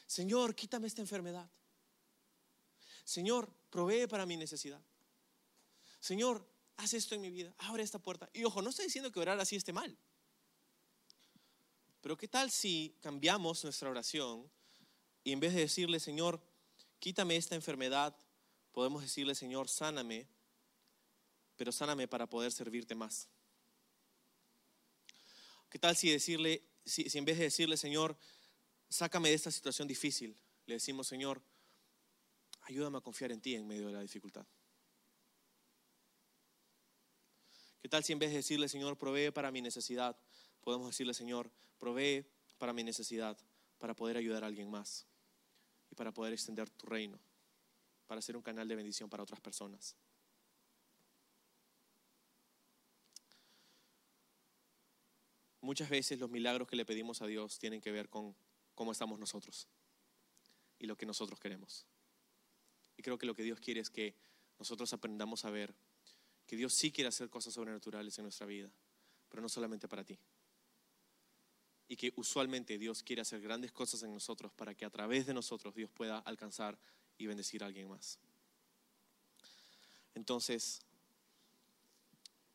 Señor, 0.06 0.54
quítame 0.54 0.86
esta 0.86 1.02
enfermedad. 1.02 1.48
Señor, 3.04 3.48
provee 3.70 4.06
para 4.06 4.26
mi 4.26 4.36
necesidad. 4.36 4.82
Señor, 6.00 6.46
haz 6.76 6.94
esto 6.94 7.14
en 7.14 7.20
mi 7.20 7.30
vida, 7.30 7.54
abre 7.58 7.82
esta 7.82 7.98
puerta. 7.98 8.28
Y 8.32 8.44
ojo, 8.44 8.62
no 8.62 8.70
estoy 8.70 8.86
diciendo 8.86 9.12
que 9.12 9.20
orar 9.20 9.38
así 9.38 9.56
esté 9.56 9.72
mal. 9.72 9.96
Pero 12.00 12.16
¿qué 12.16 12.28
tal 12.28 12.50
si 12.50 12.96
cambiamos 13.00 13.64
nuestra 13.64 13.90
oración 13.90 14.50
y 15.24 15.32
en 15.32 15.40
vez 15.40 15.54
de 15.54 15.60
decirle, 15.60 16.00
Señor, 16.00 16.40
quítame 16.98 17.36
esta 17.36 17.54
enfermedad, 17.54 18.16
podemos 18.72 19.02
decirle, 19.02 19.34
Señor, 19.34 19.68
sáname, 19.68 20.28
pero 21.56 21.72
sáname 21.72 22.06
para 22.06 22.26
poder 22.26 22.52
servirte 22.52 22.94
más? 22.94 23.28
¿Qué 25.70 25.78
tal 25.78 25.96
si 25.96 26.10
decirle, 26.10 26.62
si, 26.84 27.08
si 27.10 27.18
en 27.18 27.24
vez 27.24 27.38
de 27.38 27.44
decirle, 27.44 27.76
Señor, 27.76 28.16
sácame 28.88 29.30
de 29.30 29.34
esta 29.34 29.50
situación 29.50 29.88
difícil, 29.88 30.36
le 30.66 30.74
decimos, 30.74 31.06
Señor, 31.06 31.42
ayúdame 32.62 32.98
a 32.98 33.00
confiar 33.00 33.32
en 33.32 33.40
ti 33.40 33.54
en 33.54 33.66
medio 33.66 33.86
de 33.86 33.92
la 33.92 34.00
dificultad? 34.00 34.46
¿Qué 37.80 37.88
tal 37.88 38.02
si 38.02 38.12
en 38.12 38.18
vez 38.18 38.30
de 38.30 38.36
decirle, 38.36 38.68
Señor, 38.68 38.98
provee 38.98 39.30
para 39.30 39.50
mi 39.50 39.62
necesidad, 39.62 40.16
podemos 40.60 40.88
decirle, 40.88 41.14
Señor, 41.14 41.50
provee 41.78 42.26
para 42.58 42.72
mi 42.72 42.82
necesidad, 42.82 43.38
para 43.78 43.94
poder 43.94 44.16
ayudar 44.16 44.42
a 44.42 44.48
alguien 44.48 44.70
más 44.70 45.06
y 45.90 45.94
para 45.94 46.12
poder 46.12 46.32
extender 46.32 46.68
tu 46.70 46.86
reino, 46.86 47.20
para 48.06 48.22
ser 48.22 48.36
un 48.36 48.42
canal 48.42 48.66
de 48.66 48.74
bendición 48.74 49.08
para 49.08 49.22
otras 49.22 49.40
personas? 49.40 49.94
Muchas 55.66 55.90
veces 55.90 56.20
los 56.20 56.30
milagros 56.30 56.68
que 56.68 56.76
le 56.76 56.86
pedimos 56.86 57.22
a 57.22 57.26
Dios 57.26 57.58
tienen 57.58 57.80
que 57.80 57.90
ver 57.90 58.08
con 58.08 58.36
cómo 58.76 58.92
estamos 58.92 59.18
nosotros 59.18 59.66
y 60.78 60.86
lo 60.86 60.96
que 60.96 61.06
nosotros 61.06 61.40
queremos. 61.40 61.88
Y 62.96 63.02
creo 63.02 63.18
que 63.18 63.26
lo 63.26 63.34
que 63.34 63.42
Dios 63.42 63.58
quiere 63.58 63.80
es 63.80 63.90
que 63.90 64.14
nosotros 64.60 64.92
aprendamos 64.92 65.44
a 65.44 65.50
ver 65.50 65.74
que 66.46 66.54
Dios 66.54 66.72
sí 66.72 66.92
quiere 66.92 67.08
hacer 67.08 67.28
cosas 67.30 67.52
sobrenaturales 67.52 68.16
en 68.16 68.26
nuestra 68.26 68.46
vida, 68.46 68.70
pero 69.28 69.42
no 69.42 69.48
solamente 69.48 69.88
para 69.88 70.04
ti. 70.04 70.16
Y 71.88 71.96
que 71.96 72.12
usualmente 72.14 72.78
Dios 72.78 73.02
quiere 73.02 73.22
hacer 73.22 73.40
grandes 73.40 73.72
cosas 73.72 74.04
en 74.04 74.12
nosotros 74.12 74.52
para 74.52 74.72
que 74.72 74.84
a 74.84 74.90
través 74.90 75.26
de 75.26 75.34
nosotros 75.34 75.74
Dios 75.74 75.90
pueda 75.90 76.20
alcanzar 76.20 76.78
y 77.18 77.26
bendecir 77.26 77.64
a 77.64 77.66
alguien 77.66 77.88
más. 77.88 78.20
Entonces, 80.14 80.85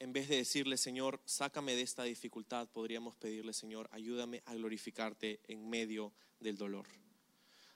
en 0.02 0.14
vez 0.14 0.28
de 0.28 0.38
decirle, 0.38 0.78
Señor, 0.78 1.22
sácame 1.26 1.76
de 1.76 1.82
esta 1.82 2.04
dificultad, 2.04 2.68
podríamos 2.68 3.16
pedirle, 3.16 3.54
Señor, 3.54 3.88
ayúdame 3.92 4.42
a 4.46 4.54
glorificarte 4.54 5.40
en 5.48 5.70
medio 5.70 6.14
del 6.40 6.58
dolor. 6.58 6.88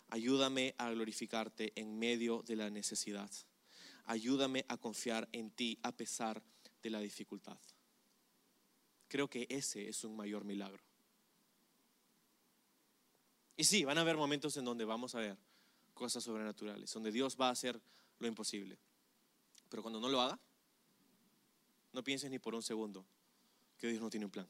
Ayúdame 0.10 0.76
a 0.78 0.90
glorificarte 0.92 1.72
en 1.76 1.98
medio 1.98 2.44
de 2.44 2.56
la 2.56 2.70
necesidad 2.70 3.32
ayúdame 4.06 4.66
a 4.68 4.78
confiar 4.78 5.28
en 5.32 5.52
ti 5.52 5.78
a 5.84 5.92
pesar 5.92 6.42
de 6.82 6.90
la 6.90 7.00
dificultad. 7.00 7.58
Creo 9.08 9.30
que 9.30 9.48
ese 9.50 9.88
es 9.88 10.04
un 10.04 10.16
mayor 10.16 10.44
milagro. 10.44 10.84
Y 13.58 13.64
sí, 13.64 13.86
van 13.86 13.98
a 13.98 14.02
haber 14.02 14.18
momentos 14.18 14.58
en 14.58 14.66
donde 14.66 14.86
vamos 14.86 15.16
a 15.16 15.20
ver 15.20 15.38
cosas 15.94 16.24
sobrenaturales, 16.24 16.92
donde 16.92 17.12
Dios 17.12 17.38
va 17.40 17.48
a 17.48 17.52
hacer 17.52 17.80
lo 18.20 18.28
imposible. 18.28 18.78
Pero 19.70 19.82
cuando 19.82 20.00
no 20.00 20.10
lo 20.10 20.22
haga, 20.22 20.40
no 21.96 22.04
pienses 22.04 22.30
ni 22.30 22.38
por 22.38 22.54
un 22.54 22.62
segundo 22.62 23.06
que 23.78 23.88
Dios 23.88 24.02
no 24.02 24.10
tiene 24.10 24.26
un 24.26 24.32
plan. 24.32 24.48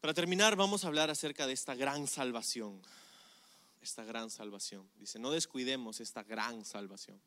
Para 0.00 0.14
terminar, 0.14 0.56
vamos 0.56 0.84
a 0.84 0.88
hablar 0.88 1.10
acerca 1.10 1.46
de 1.46 1.52
esta 1.52 1.74
gran 1.74 2.06
salvación 2.06 2.80
esta 3.80 4.04
gran 4.04 4.30
salvación. 4.30 4.88
Dice, 4.98 5.18
no 5.18 5.30
descuidemos 5.30 6.00
esta 6.00 6.22
gran 6.22 6.64
salvación. 6.64 7.20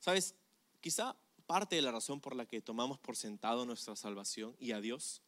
Sabes, 0.00 0.34
quizá 0.80 1.16
parte 1.46 1.76
de 1.76 1.82
la 1.82 1.92
razón 1.92 2.20
por 2.20 2.34
la 2.34 2.46
que 2.46 2.60
tomamos 2.60 2.98
por 2.98 3.16
sentado 3.16 3.64
nuestra 3.64 3.94
salvación 3.94 4.56
y 4.58 4.72
a 4.72 4.80
Dios 4.80 5.22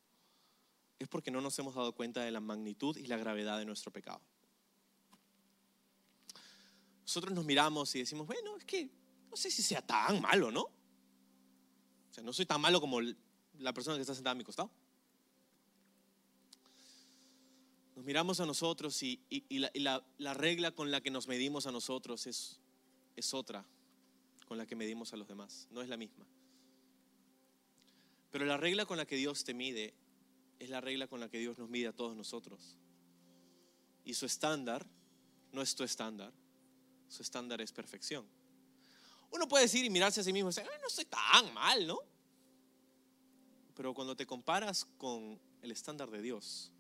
es 0.98 1.08
porque 1.08 1.30
no 1.30 1.40
nos 1.40 1.58
hemos 1.58 1.74
dado 1.74 1.92
cuenta 1.92 2.22
de 2.22 2.30
la 2.30 2.40
magnitud 2.40 2.96
y 2.96 3.06
la 3.06 3.16
gravedad 3.16 3.58
de 3.58 3.64
nuestro 3.64 3.92
pecado. 3.92 4.20
Nosotros 7.04 7.34
nos 7.34 7.44
miramos 7.44 7.94
y 7.94 8.00
decimos, 8.00 8.26
bueno, 8.26 8.56
es 8.56 8.64
que 8.64 8.90
no 9.30 9.36
sé 9.36 9.50
si 9.50 9.62
sea 9.62 9.82
tan 9.82 10.20
malo, 10.20 10.50
¿no? 10.50 10.62
O 10.62 12.14
sea, 12.14 12.24
no 12.24 12.32
soy 12.32 12.46
tan 12.46 12.60
malo 12.60 12.80
como 12.80 13.00
la 13.00 13.72
persona 13.72 13.96
que 13.96 14.00
está 14.00 14.14
sentada 14.14 14.32
a 14.32 14.34
mi 14.34 14.44
costado. 14.44 14.70
Nos 17.96 18.04
miramos 18.04 18.40
a 18.40 18.46
nosotros 18.46 19.00
y, 19.02 19.20
la, 19.78 20.34
regla 20.34 20.72
con 20.72 20.90
la 20.90 21.00
que 21.00 21.10
nos 21.10 21.28
medimos 21.28 21.66
a 21.66 21.72
nosotros 21.72 22.26
es, 22.26 22.60
es 23.16 23.34
otra 23.34 23.64
con 24.46 24.58
la 24.58 24.66
que 24.66 24.76
medimos 24.76 25.12
a 25.12 25.16
los 25.16 25.28
demás, 25.28 25.68
no 25.70 25.82
es 25.82 25.88
la 25.88 25.96
misma. 25.96 26.26
Pero 28.30 28.46
la 28.46 28.56
regla 28.56 28.84
con 28.86 28.96
la 28.96 29.06
que 29.06 29.16
Dios 29.16 29.44
te 29.44 29.54
mide 29.54 29.94
es 30.58 30.70
la 30.70 30.80
regla 30.80 31.06
con 31.06 31.20
la 31.20 31.28
que 31.28 31.38
Dios 31.38 31.56
nos 31.58 31.68
mide 31.68 31.88
a 31.88 31.92
todos 31.92 32.16
nosotros. 32.16 32.76
Y 34.04 34.14
su 34.14 34.26
estándar 34.26 34.86
no 35.52 35.62
es 35.62 35.74
tu 35.74 35.84
estándar, 35.84 36.32
su 37.08 37.22
estándar 37.22 37.60
es 37.60 37.72
perfección. 37.72 38.26
Uno 39.30 39.48
puede 39.48 39.64
decir 39.64 39.84
y 39.84 39.90
mirarse 39.90 40.20
a 40.20 40.24
sí 40.24 40.32
mismo 40.32 40.50
y 40.50 40.54
decir, 40.54 40.70
no 40.80 40.86
estoy 40.86 41.06
tan 41.06 41.52
mal, 41.52 41.86
¿no? 41.86 41.98
Pero 43.74 43.92
cuando 43.92 44.14
te 44.14 44.26
comparas 44.26 44.86
con 44.96 45.40
el 45.62 45.70
estándar 45.72 46.10
de 46.10 46.22
Dios, 46.22 46.70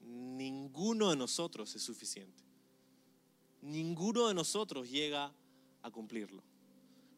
ninguno 0.00 1.10
de 1.10 1.16
nosotros 1.16 1.74
es 1.74 1.82
suficiente. 1.82 2.42
Ninguno 3.60 4.28
de 4.28 4.34
nosotros 4.34 4.90
llega 4.90 5.32
a 5.82 5.90
cumplirlo. 5.90 6.42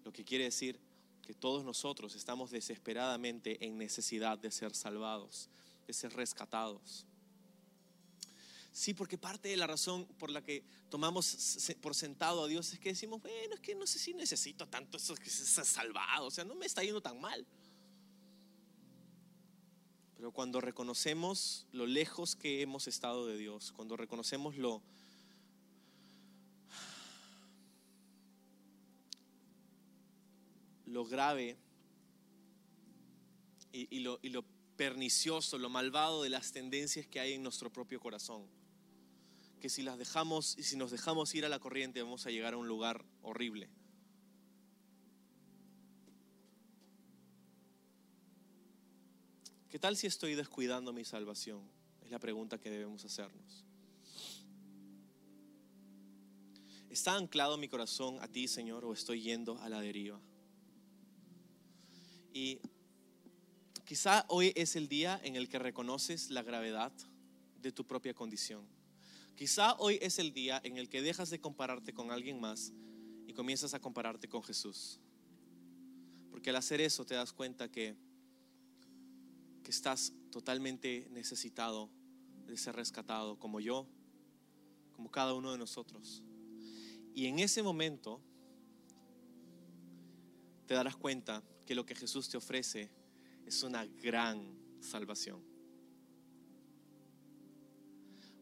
Lo 0.04 0.12
que 0.12 0.24
quiere 0.24 0.44
decir 0.44 0.80
que 1.22 1.32
todos 1.32 1.64
nosotros 1.64 2.14
estamos 2.14 2.50
desesperadamente 2.50 3.64
en 3.64 3.78
necesidad 3.78 4.38
de 4.38 4.50
ser 4.50 4.74
salvados, 4.74 5.48
de 5.86 5.92
ser 5.92 6.12
rescatados. 6.12 7.06
Sí, 8.74 8.92
porque 8.92 9.16
parte 9.16 9.48
de 9.48 9.56
la 9.56 9.68
razón 9.68 10.04
por 10.18 10.30
la 10.30 10.42
que 10.42 10.64
tomamos 10.90 11.60
por 11.80 11.94
sentado 11.94 12.42
a 12.42 12.48
Dios 12.48 12.72
es 12.72 12.80
que 12.80 12.88
decimos, 12.88 13.22
bueno, 13.22 13.54
es 13.54 13.60
que 13.60 13.76
no 13.76 13.86
sé 13.86 14.00
si 14.00 14.14
necesito 14.14 14.66
tanto 14.66 14.96
eso 14.96 15.14
que 15.14 15.30
sea 15.30 15.62
salvado, 15.64 16.26
o 16.26 16.30
sea, 16.32 16.42
no 16.42 16.56
me 16.56 16.66
está 16.66 16.82
yendo 16.82 17.00
tan 17.00 17.20
mal. 17.20 17.46
Pero 20.16 20.32
cuando 20.32 20.60
reconocemos 20.60 21.68
lo 21.70 21.86
lejos 21.86 22.34
que 22.34 22.62
hemos 22.62 22.88
estado 22.88 23.28
de 23.28 23.36
Dios, 23.36 23.70
cuando 23.70 23.96
reconocemos 23.96 24.56
lo, 24.56 24.82
lo 30.86 31.04
grave 31.04 31.56
y, 33.70 34.00
lo, 34.00 34.18
y, 34.20 34.30
lo, 34.30 34.44
pernicioso, 34.76 35.58
lo 35.58 35.70
malvado 35.70 36.24
de 36.24 36.30
las 36.30 36.50
tendencias 36.50 37.06
que 37.06 37.20
hay 37.20 37.34
en 37.34 37.44
nuestro 37.44 37.72
propio 37.72 38.00
corazón. 38.00 38.63
Que 39.64 39.70
si 39.70 39.82
las 39.82 39.96
dejamos 39.96 40.58
y 40.58 40.62
si 40.62 40.76
nos 40.76 40.90
dejamos 40.90 41.34
ir 41.34 41.46
a 41.46 41.48
la 41.48 41.58
corriente 41.58 42.02
vamos 42.02 42.26
a 42.26 42.30
llegar 42.30 42.52
a 42.52 42.58
un 42.58 42.68
lugar 42.68 43.02
horrible. 43.22 43.70
¿Qué 49.70 49.78
tal 49.78 49.96
si 49.96 50.06
estoy 50.06 50.34
descuidando 50.34 50.92
mi 50.92 51.02
salvación? 51.06 51.62
Es 52.02 52.10
la 52.10 52.18
pregunta 52.18 52.60
que 52.60 52.68
debemos 52.68 53.06
hacernos. 53.06 53.64
¿Está 56.90 57.16
anclado 57.16 57.56
mi 57.56 57.68
corazón 57.68 58.18
a 58.20 58.28
ti, 58.28 58.48
Señor, 58.48 58.84
o 58.84 58.92
estoy 58.92 59.22
yendo 59.22 59.58
a 59.60 59.70
la 59.70 59.80
deriva? 59.80 60.20
Y 62.34 62.60
quizá 63.86 64.26
hoy 64.28 64.52
es 64.56 64.76
el 64.76 64.88
día 64.88 65.18
en 65.24 65.36
el 65.36 65.48
que 65.48 65.58
reconoces 65.58 66.28
la 66.28 66.42
gravedad 66.42 66.92
de 67.62 67.72
tu 67.72 67.86
propia 67.86 68.12
condición. 68.12 68.83
Quizá 69.36 69.74
hoy 69.78 69.98
es 70.00 70.18
el 70.18 70.32
día 70.32 70.60
en 70.62 70.76
el 70.76 70.88
que 70.88 71.02
dejas 71.02 71.28
de 71.30 71.40
compararte 71.40 71.92
con 71.92 72.12
alguien 72.12 72.40
más 72.40 72.72
y 73.26 73.32
comienzas 73.32 73.74
a 73.74 73.80
compararte 73.80 74.28
con 74.28 74.44
Jesús. 74.44 75.00
Porque 76.30 76.50
al 76.50 76.56
hacer 76.56 76.80
eso 76.80 77.04
te 77.04 77.14
das 77.14 77.32
cuenta 77.32 77.70
que, 77.70 77.96
que 79.64 79.70
estás 79.70 80.12
totalmente 80.30 81.08
necesitado 81.10 81.90
de 82.46 82.56
ser 82.56 82.76
rescatado, 82.76 83.38
como 83.38 83.58
yo, 83.58 83.88
como 84.92 85.10
cada 85.10 85.34
uno 85.34 85.50
de 85.50 85.58
nosotros. 85.58 86.22
Y 87.12 87.26
en 87.26 87.40
ese 87.40 87.62
momento 87.62 88.20
te 90.66 90.74
darás 90.74 90.96
cuenta 90.96 91.42
que 91.66 91.74
lo 91.74 91.84
que 91.84 91.96
Jesús 91.96 92.28
te 92.28 92.36
ofrece 92.36 92.90
es 93.46 93.62
una 93.64 93.84
gran 93.84 94.56
salvación. 94.80 95.53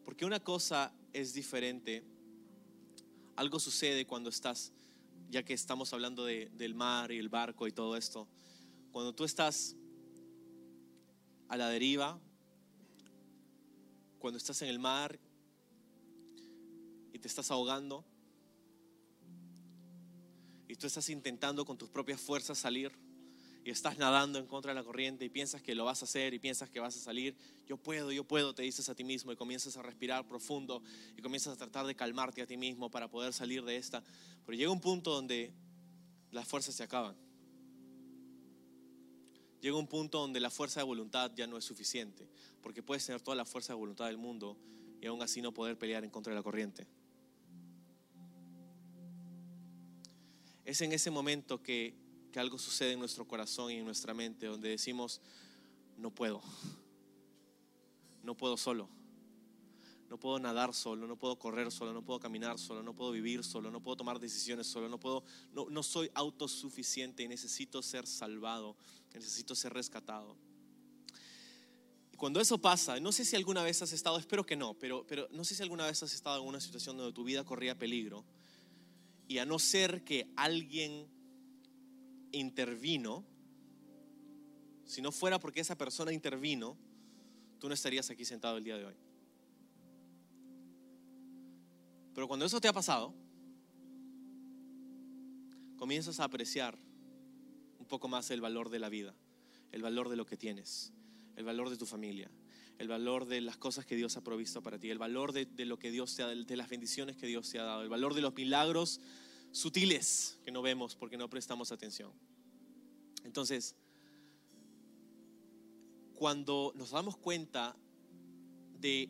Porque 0.05 0.25
una 0.25 0.41
cosa 0.41 0.93
es 1.13 1.33
diferente, 1.35 2.05
algo 3.37 3.59
sucede 3.59 4.07
cuando 4.07 4.31
estás, 4.31 4.73
ya 5.31 5.43
que 5.43 5.55
estamos 5.55 5.93
hablando 5.93 6.25
del 6.25 6.75
mar 6.75 7.13
y 7.13 7.19
el 7.19 7.29
barco 7.29 7.67
y 7.67 7.73
todo 7.73 7.97
esto, 7.97 8.29
cuando 8.91 9.15
tú 9.15 9.25
estás 9.25 9.77
a 11.49 11.57
la 11.57 11.69
deriva, 11.69 12.19
cuando 14.19 14.39
estás 14.39 14.63
en 14.63 14.69
el 14.69 14.79
mar 14.79 15.19
y 17.13 17.19
te 17.19 17.29
estás 17.29 17.51
ahogando, 17.51 18.05
y 20.69 20.75
tú 20.77 20.87
estás 20.87 21.11
intentando 21.11 21.67
con 21.67 21.77
tus 21.77 21.91
propias 21.91 22.19
fuerzas 22.19 22.57
salir 22.57 22.93
y 23.65 23.71
estás 23.71 23.97
nadando 23.97 24.39
en 24.39 24.47
contra 24.47 24.73
de 24.73 24.75
la 24.75 24.85
corriente 24.85 25.25
y 25.25 25.29
piensas 25.29 25.63
que 25.63 25.75
lo 25.75 25.85
vas 25.85 26.03
a 26.03 26.05
hacer 26.05 26.35
y 26.35 26.39
piensas 26.39 26.69
que 26.69 26.81
vas 26.81 26.97
a 26.97 27.01
salir, 27.01 27.37
yo 27.67 27.77
puedo, 27.77 28.11
yo 28.11 28.25
puedo, 28.25 28.55
te 28.55 28.63
dices 28.63 28.89
a 28.89 28.95
ti 28.95 29.05
mismo 29.05 29.31
y 29.31 29.37
comienzas 29.37 29.77
a 29.77 29.83
respirar 29.83 30.27
profundo 30.27 30.83
y 31.17 31.23
comienzas 31.23 31.55
a 31.55 31.57
tratar 31.57 31.87
de 31.87 31.95
calmarte 31.95 32.43
a 32.43 32.47
ti 32.47 32.57
mismo 32.57 32.91
para 32.91 33.09
poder 33.09 33.33
salir 33.33 33.65
de 33.65 33.77
esta. 33.77 34.03
Pero 34.45 34.59
llega 34.59 34.71
un 34.71 34.81
punto 34.81 35.13
donde 35.13 35.53
las 36.33 36.49
fuerzas 36.49 36.75
se 36.75 36.83
acaban. 36.83 37.17
Llega 39.61 39.77
un 39.77 39.87
punto 39.87 40.19
donde 40.19 40.41
la 40.41 40.51
fuerza 40.51 40.81
de 40.81 40.85
voluntad 40.85 41.31
ya 41.37 41.47
no 41.47 41.57
es 41.57 41.65
suficiente, 41.65 42.29
porque 42.63 42.83
puedes 42.83 43.07
tener 43.07 43.21
toda 43.21 43.37
la 43.37 43.45
fuerza 43.45 43.73
de 43.73 43.79
voluntad 43.79 44.07
del 44.07 44.19
mundo 44.19 44.59
y 45.01 45.07
aún 45.07 45.23
así 45.23 45.41
no 45.41 45.55
poder 45.55 45.79
pelear 45.79 46.03
en 46.03 46.11
contra 46.11 46.33
de 46.33 46.39
la 46.41 46.43
corriente. 46.43 46.89
Es 50.65 50.81
en 50.81 50.93
ese 50.93 51.13
momento 51.13 51.63
que, 51.63 52.02
algo 52.41 52.59
sucede 52.59 52.93
en 52.93 52.99
nuestro 52.99 53.27
corazón 53.27 53.71
y 53.71 53.77
en 53.77 53.85
nuestra 53.85 54.15
mente, 54.15 54.47
donde 54.47 54.71
decimos, 54.71 55.21
no 55.97 56.11
puedo, 56.11 56.43
no 58.23 58.37
puedo 58.37 58.57
solo, 58.57 58.89
no 60.09 60.19
puedo 60.19 60.39
nadar 60.39 60.75
solo, 60.75 61.07
no 61.07 61.17
puedo 61.17 61.39
correr 61.39 61.71
solo, 61.73 61.93
no 61.93 62.05
puedo 62.05 62.21
caminar 62.21 62.59
solo, 62.59 62.83
no 62.83 62.95
puedo 62.95 63.13
vivir 63.13 63.43
solo, 63.45 63.71
no 63.71 63.83
puedo 63.83 63.97
tomar 63.97 64.19
decisiones 64.19 64.67
solo, 64.67 64.89
no 64.89 64.99
puedo, 64.99 65.25
no, 65.53 65.71
no 65.71 65.83
soy 65.83 66.11
autosuficiente 66.15 67.23
y 67.23 67.29
necesito 67.29 67.83
ser 67.83 68.07
salvado, 68.07 68.77
necesito 69.15 69.55
ser 69.55 69.73
rescatado. 69.73 70.37
Y 72.13 72.17
cuando 72.17 72.41
eso 72.41 72.59
pasa, 72.59 73.01
no 73.01 73.13
sé 73.13 73.25
si 73.25 73.37
alguna 73.37 73.63
vez 73.63 73.81
has 73.83 73.93
estado, 73.93 74.19
espero 74.19 74.45
que 74.45 74.57
no, 74.57 74.75
pero, 74.75 75.07
pero 75.07 75.29
no 75.31 75.45
sé 75.45 75.55
si 75.55 75.63
alguna 75.63 75.87
vez 75.87 76.03
has 76.03 76.13
estado 76.13 76.43
en 76.43 76.49
una 76.49 76.61
situación 76.61 76.97
donde 76.97 77.13
tu 77.13 77.25
vida 77.25 77.45
corría 77.45 77.79
peligro 77.79 78.25
y 79.29 79.39
a 79.39 79.47
no 79.47 79.59
ser 79.59 80.05
que 80.05 80.31
alguien 80.37 81.09
intervino, 82.33 83.25
si 84.85 85.01
no 85.01 85.13
fuera 85.13 85.39
porque 85.39 85.61
esa 85.61 85.77
persona 85.77 86.13
intervino, 86.13 86.77
tú 87.59 87.69
no 87.69 87.75
estarías 87.75 88.11
aquí 88.11 88.25
sentado 88.25 88.57
el 88.57 88.65
día 88.65 88.77
de 88.77 88.87
hoy. 88.87 88.95
Pero 92.15 92.29
cuando 92.29 92.45
eso 92.45 92.61
te 92.61 92.69
ha 92.69 92.73
pasado, 92.73 93.15
comienzas 95.77 96.21
a 96.21 96.25
apreciar 96.25 96.79
un 97.79 97.87
poco 97.87 98.09
más 98.09 98.31
el 98.31 98.41
valor 98.41 98.69
de 98.69 98.79
la 98.79 98.89
vida, 98.89 99.15
el 99.73 99.83
valor 99.83 100.09
de 100.09 100.17
lo 100.17 100.27
que 100.27 100.37
tienes, 100.37 100.93
el 101.37 101.45
valor 101.45 101.71
de 101.71 101.77
tu 101.77 101.87
familia, 101.87 102.31
el 102.79 102.89
valor 102.89 103.27
de 103.27 103.41
las 103.41 103.57
cosas 103.57 103.87
que 103.87 103.97
Dios 103.97 104.17
ha 104.17 104.25
provisto 104.25 104.63
para 104.63 104.79
ti, 104.79 104.91
el 104.91 104.99
valor 104.99 105.33
de, 105.33 105.47
lo 105.65 105.79
que 105.79 105.91
Dios 105.91 106.15
te 106.15 106.25
de 106.25 106.57
las 106.57 106.69
bendiciones 106.69 107.17
que 107.17 107.27
Dios 107.27 107.49
te 107.51 107.59
ha 107.59 107.65
dado, 107.65 107.83
el 107.83 107.89
valor 107.89 108.15
de 108.15 108.21
los 108.21 108.35
milagros 108.35 109.01
sutiles 109.53 110.39
que 110.45 110.51
no 110.51 110.63
vemos 110.63 110.97
porque 110.97 111.17
no 111.17 111.31
prestamos 111.31 111.71
atención. 111.71 112.13
Entonces, 113.25 113.77
cuando 116.15 116.73
nos 116.75 116.91
damos 116.91 117.17
cuenta 117.17 117.77
de 118.81 119.09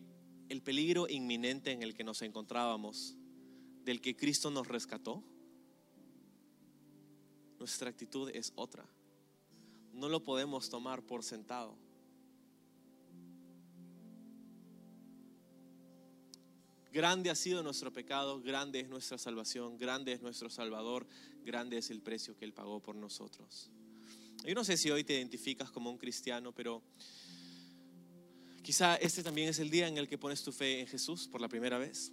el 0.48 0.62
peligro 0.62 1.08
inminente 1.08 1.70
en 1.70 1.82
el 1.82 1.94
que 1.94 2.04
nos 2.04 2.20
encontrábamos, 2.22 3.16
del 3.84 4.00
que 4.00 4.16
Cristo 4.16 4.50
nos 4.50 4.68
rescató, 4.68 5.24
nuestra 7.58 7.88
actitud 7.88 8.30
es 8.34 8.52
otra. 8.56 8.84
No 9.92 10.08
lo 10.08 10.24
podemos 10.24 10.68
tomar 10.68 11.02
por 11.02 11.22
sentado. 11.22 11.76
Grande 16.92 17.30
ha 17.30 17.34
sido 17.34 17.62
nuestro 17.62 17.90
pecado, 17.90 18.42
grande 18.42 18.80
es 18.80 18.88
nuestra 18.90 19.16
salvación, 19.16 19.78
grande 19.78 20.12
es 20.12 20.20
nuestro 20.20 20.50
Salvador, 20.50 21.06
grande 21.42 21.78
es 21.78 21.90
el 21.90 22.02
precio 22.02 22.36
que 22.36 22.44
Él 22.44 22.52
pagó 22.52 22.80
por 22.80 22.94
nosotros. 22.96 23.70
Yo 24.44 24.54
no 24.54 24.62
sé 24.62 24.76
si 24.76 24.90
hoy 24.90 25.02
te 25.02 25.14
identificas 25.14 25.70
como 25.70 25.90
un 25.90 25.96
cristiano, 25.96 26.52
pero 26.52 26.82
quizá 28.62 28.96
este 28.96 29.22
también 29.22 29.48
es 29.48 29.58
el 29.58 29.70
día 29.70 29.88
en 29.88 29.96
el 29.96 30.06
que 30.06 30.18
pones 30.18 30.42
tu 30.42 30.52
fe 30.52 30.80
en 30.80 30.86
Jesús 30.86 31.28
por 31.28 31.40
la 31.40 31.48
primera 31.48 31.78
vez. 31.78 32.12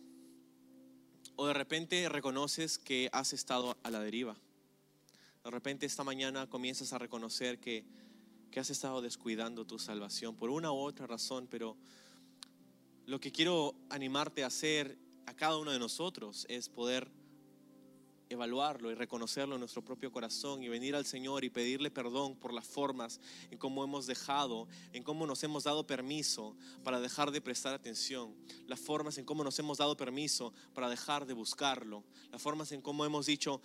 O 1.35 1.45
de 1.45 1.53
repente 1.53 2.07
reconoces 2.07 2.77
que 2.77 3.09
has 3.11 3.33
estado 3.33 3.77
a 3.83 3.91
la 3.91 3.99
deriva. 3.99 4.37
De 5.43 5.51
repente 5.51 5.87
esta 5.87 6.05
mañana 6.05 6.47
comienzas 6.47 6.93
a 6.93 6.97
reconocer 6.97 7.59
que, 7.59 7.83
que 8.49 8.61
has 8.61 8.69
estado 8.69 9.01
descuidando 9.01 9.67
tu 9.67 9.77
salvación 9.77 10.37
por 10.37 10.49
una 10.49 10.71
u 10.71 10.77
otra 10.77 11.05
razón, 11.05 11.47
pero 11.47 11.75
lo 13.09 13.19
que 13.19 13.31
quiero 13.31 13.73
animarte 13.89 14.43
a 14.43 14.47
hacer 14.47 14.95
a 15.25 15.33
cada 15.33 15.57
uno 15.57 15.71
de 15.71 15.79
nosotros 15.79 16.45
es 16.47 16.69
poder 16.69 17.11
evaluarlo 18.29 18.91
y 18.91 18.93
reconocerlo 18.93 19.55
en 19.55 19.61
nuestro 19.61 19.83
propio 19.83 20.11
corazón 20.11 20.61
y 20.61 20.69
venir 20.69 20.95
al 20.95 21.07
Señor 21.07 21.43
y 21.43 21.49
pedirle 21.49 21.89
perdón 21.89 22.35
por 22.35 22.53
las 22.53 22.67
formas 22.67 23.19
en 23.49 23.57
cómo 23.57 23.83
hemos 23.83 24.05
dejado, 24.05 24.67
en 24.93 25.01
cómo 25.01 25.25
nos 25.25 25.43
hemos 25.43 25.63
dado 25.63 25.87
permiso 25.87 26.55
para 26.83 26.99
dejar 26.99 27.31
de 27.31 27.41
prestar 27.41 27.73
atención, 27.73 28.35
las 28.67 28.79
formas 28.79 29.17
en 29.17 29.25
cómo 29.25 29.43
nos 29.43 29.57
hemos 29.57 29.79
dado 29.79 29.97
permiso 29.97 30.53
para 30.75 30.87
dejar 30.87 31.25
de 31.25 31.33
buscarlo, 31.33 32.03
las 32.31 32.39
formas 32.39 32.71
en 32.73 32.83
cómo 32.83 33.05
hemos 33.05 33.25
dicho, 33.25 33.59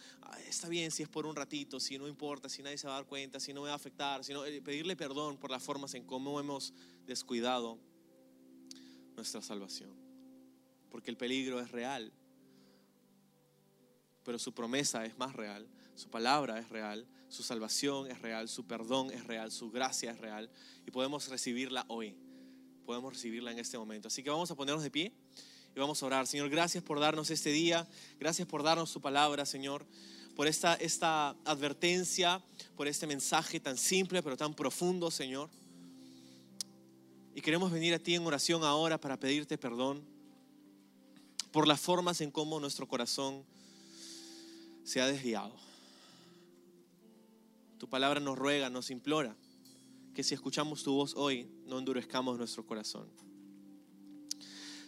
está 0.49 0.71
bien 0.71 0.91
si 0.91 1.03
es 1.03 1.09
por 1.11 1.27
un 1.27 1.37
ratito, 1.37 1.81
si 1.81 1.99
no 1.99 2.09
importa, 2.09 2.49
si 2.49 2.63
nadie 2.63 2.79
se 2.79 2.87
va 2.87 2.95
a 2.95 2.97
dar 2.97 3.07
cuenta, 3.07 3.39
si 3.41 3.53
no 3.53 3.61
me 3.61 3.67
va 3.67 3.75
a 3.75 3.77
afectar, 3.77 4.25
sino 4.25 4.47
eh, 4.47 4.63
pedirle 4.63 4.97
perdón 4.97 5.37
por 5.37 5.51
las 5.51 5.63
formas 5.63 5.93
en 5.93 6.07
cómo 6.07 6.41
hemos 6.41 6.73
descuidado 7.05 7.79
nuestra 9.17 9.43
salvación. 9.43 9.91
Porque 10.91 11.11
el 11.11 11.17
peligro 11.17 11.61
es 11.61 11.71
real, 11.71 12.13
pero 14.25 14.39
su 14.39 14.53
promesa 14.55 15.05
es 15.05 15.17
más 15.19 15.35
real, 15.35 15.69
su 15.95 16.09
palabra 16.09 16.59
es 16.59 16.69
real, 16.71 17.07
su 17.29 17.43
salvación 17.43 18.11
es 18.11 18.21
real, 18.21 18.49
su 18.49 18.67
perdón 18.67 19.11
es 19.11 19.27
real, 19.27 19.51
su 19.51 19.71
gracia 19.71 20.13
es 20.13 20.19
real 20.19 20.51
y 20.87 20.91
podemos 20.91 21.29
recibirla 21.29 21.85
hoy, 21.89 22.17
podemos 22.87 23.13
recibirla 23.13 23.53
en 23.53 23.59
este 23.59 23.77
momento. 23.77 24.09
Así 24.09 24.23
que 24.23 24.31
vamos 24.31 24.51
a 24.51 24.55
ponernos 24.55 24.83
de 24.83 24.91
pie 24.91 25.13
y 25.75 25.81
vamos 25.81 26.03
a 26.03 26.07
orar. 26.07 26.27
Señor, 26.27 26.49
gracias 26.49 26.83
por 26.83 27.01
darnos 27.01 27.31
este 27.31 27.51
día, 27.51 27.87
gracias 28.19 28.49
por 28.49 28.63
darnos 28.63 28.91
su 28.91 29.01
palabra, 29.01 29.45
Señor, 29.45 29.87
por 30.35 30.47
esta, 30.47 30.75
esta 30.75 31.31
advertencia, 31.45 32.43
por 32.77 32.89
este 32.89 33.07
mensaje 33.07 33.61
tan 33.61 33.77
simple 33.77 34.23
pero 34.23 34.37
tan 34.37 34.55
profundo, 34.55 35.11
Señor. 35.11 35.51
Y 37.35 37.41
queremos 37.41 37.73
venir 37.73 37.93
a 37.95 37.99
ti 37.99 38.15
en 38.15 38.25
oración 38.25 38.63
ahora 38.63 39.01
para 39.01 39.19
pedirte 39.19 39.59
perdón 39.59 40.05
por 41.51 41.67
las 41.67 41.81
formas 41.81 42.21
en 42.21 42.31
cómo 42.31 42.61
nuestro 42.61 42.87
corazón 42.87 43.45
se 44.85 45.01
ha 45.01 45.07
desviado. 45.09 45.53
Tu 47.79 47.89
palabra 47.89 48.21
nos 48.21 48.39
ruega, 48.39 48.71
nos 48.71 48.91
implora 48.91 49.37
que 50.15 50.23
si 50.23 50.33
escuchamos 50.33 50.85
tu 50.85 50.95
voz 50.95 51.15
hoy, 51.17 51.49
no 51.67 51.81
endurezcamos 51.81 52.39
nuestro 52.39 52.65
corazón. 52.65 53.09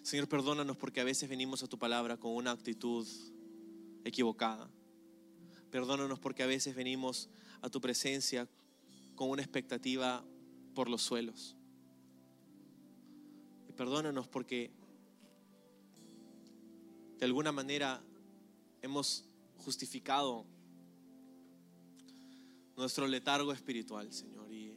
Señor, 0.05 0.29
perdónanos 0.29 0.77
porque 0.77 1.01
a 1.01 1.05
veces 1.05 1.29
venimos 1.29 1.65
a 1.65 1.67
tu 1.67 1.81
palabra 1.81 2.17
con 2.17 2.33
una 2.33 2.53
actitud 2.53 3.05
equivocada. 4.05 4.71
Perdónanos 5.73 6.21
porque 6.21 6.45
a 6.45 6.47
veces 6.47 6.77
venimos 6.77 7.29
a 7.61 7.69
tu 7.69 7.81
presencia 7.81 8.49
con 9.17 9.31
una 9.31 9.43
expectativa 9.43 10.25
por 10.75 10.89
los 10.89 11.03
suelos 11.03 11.56
perdónanos 13.77 14.27
porque 14.27 14.71
de 17.19 17.25
alguna 17.25 17.53
manera 17.53 18.03
hemos 18.83 19.25
justificado 19.59 20.45
nuestro 22.77 23.07
letargo 23.07 23.53
espiritual, 23.53 24.13
Señor. 24.13 24.53
Y, 24.53 24.77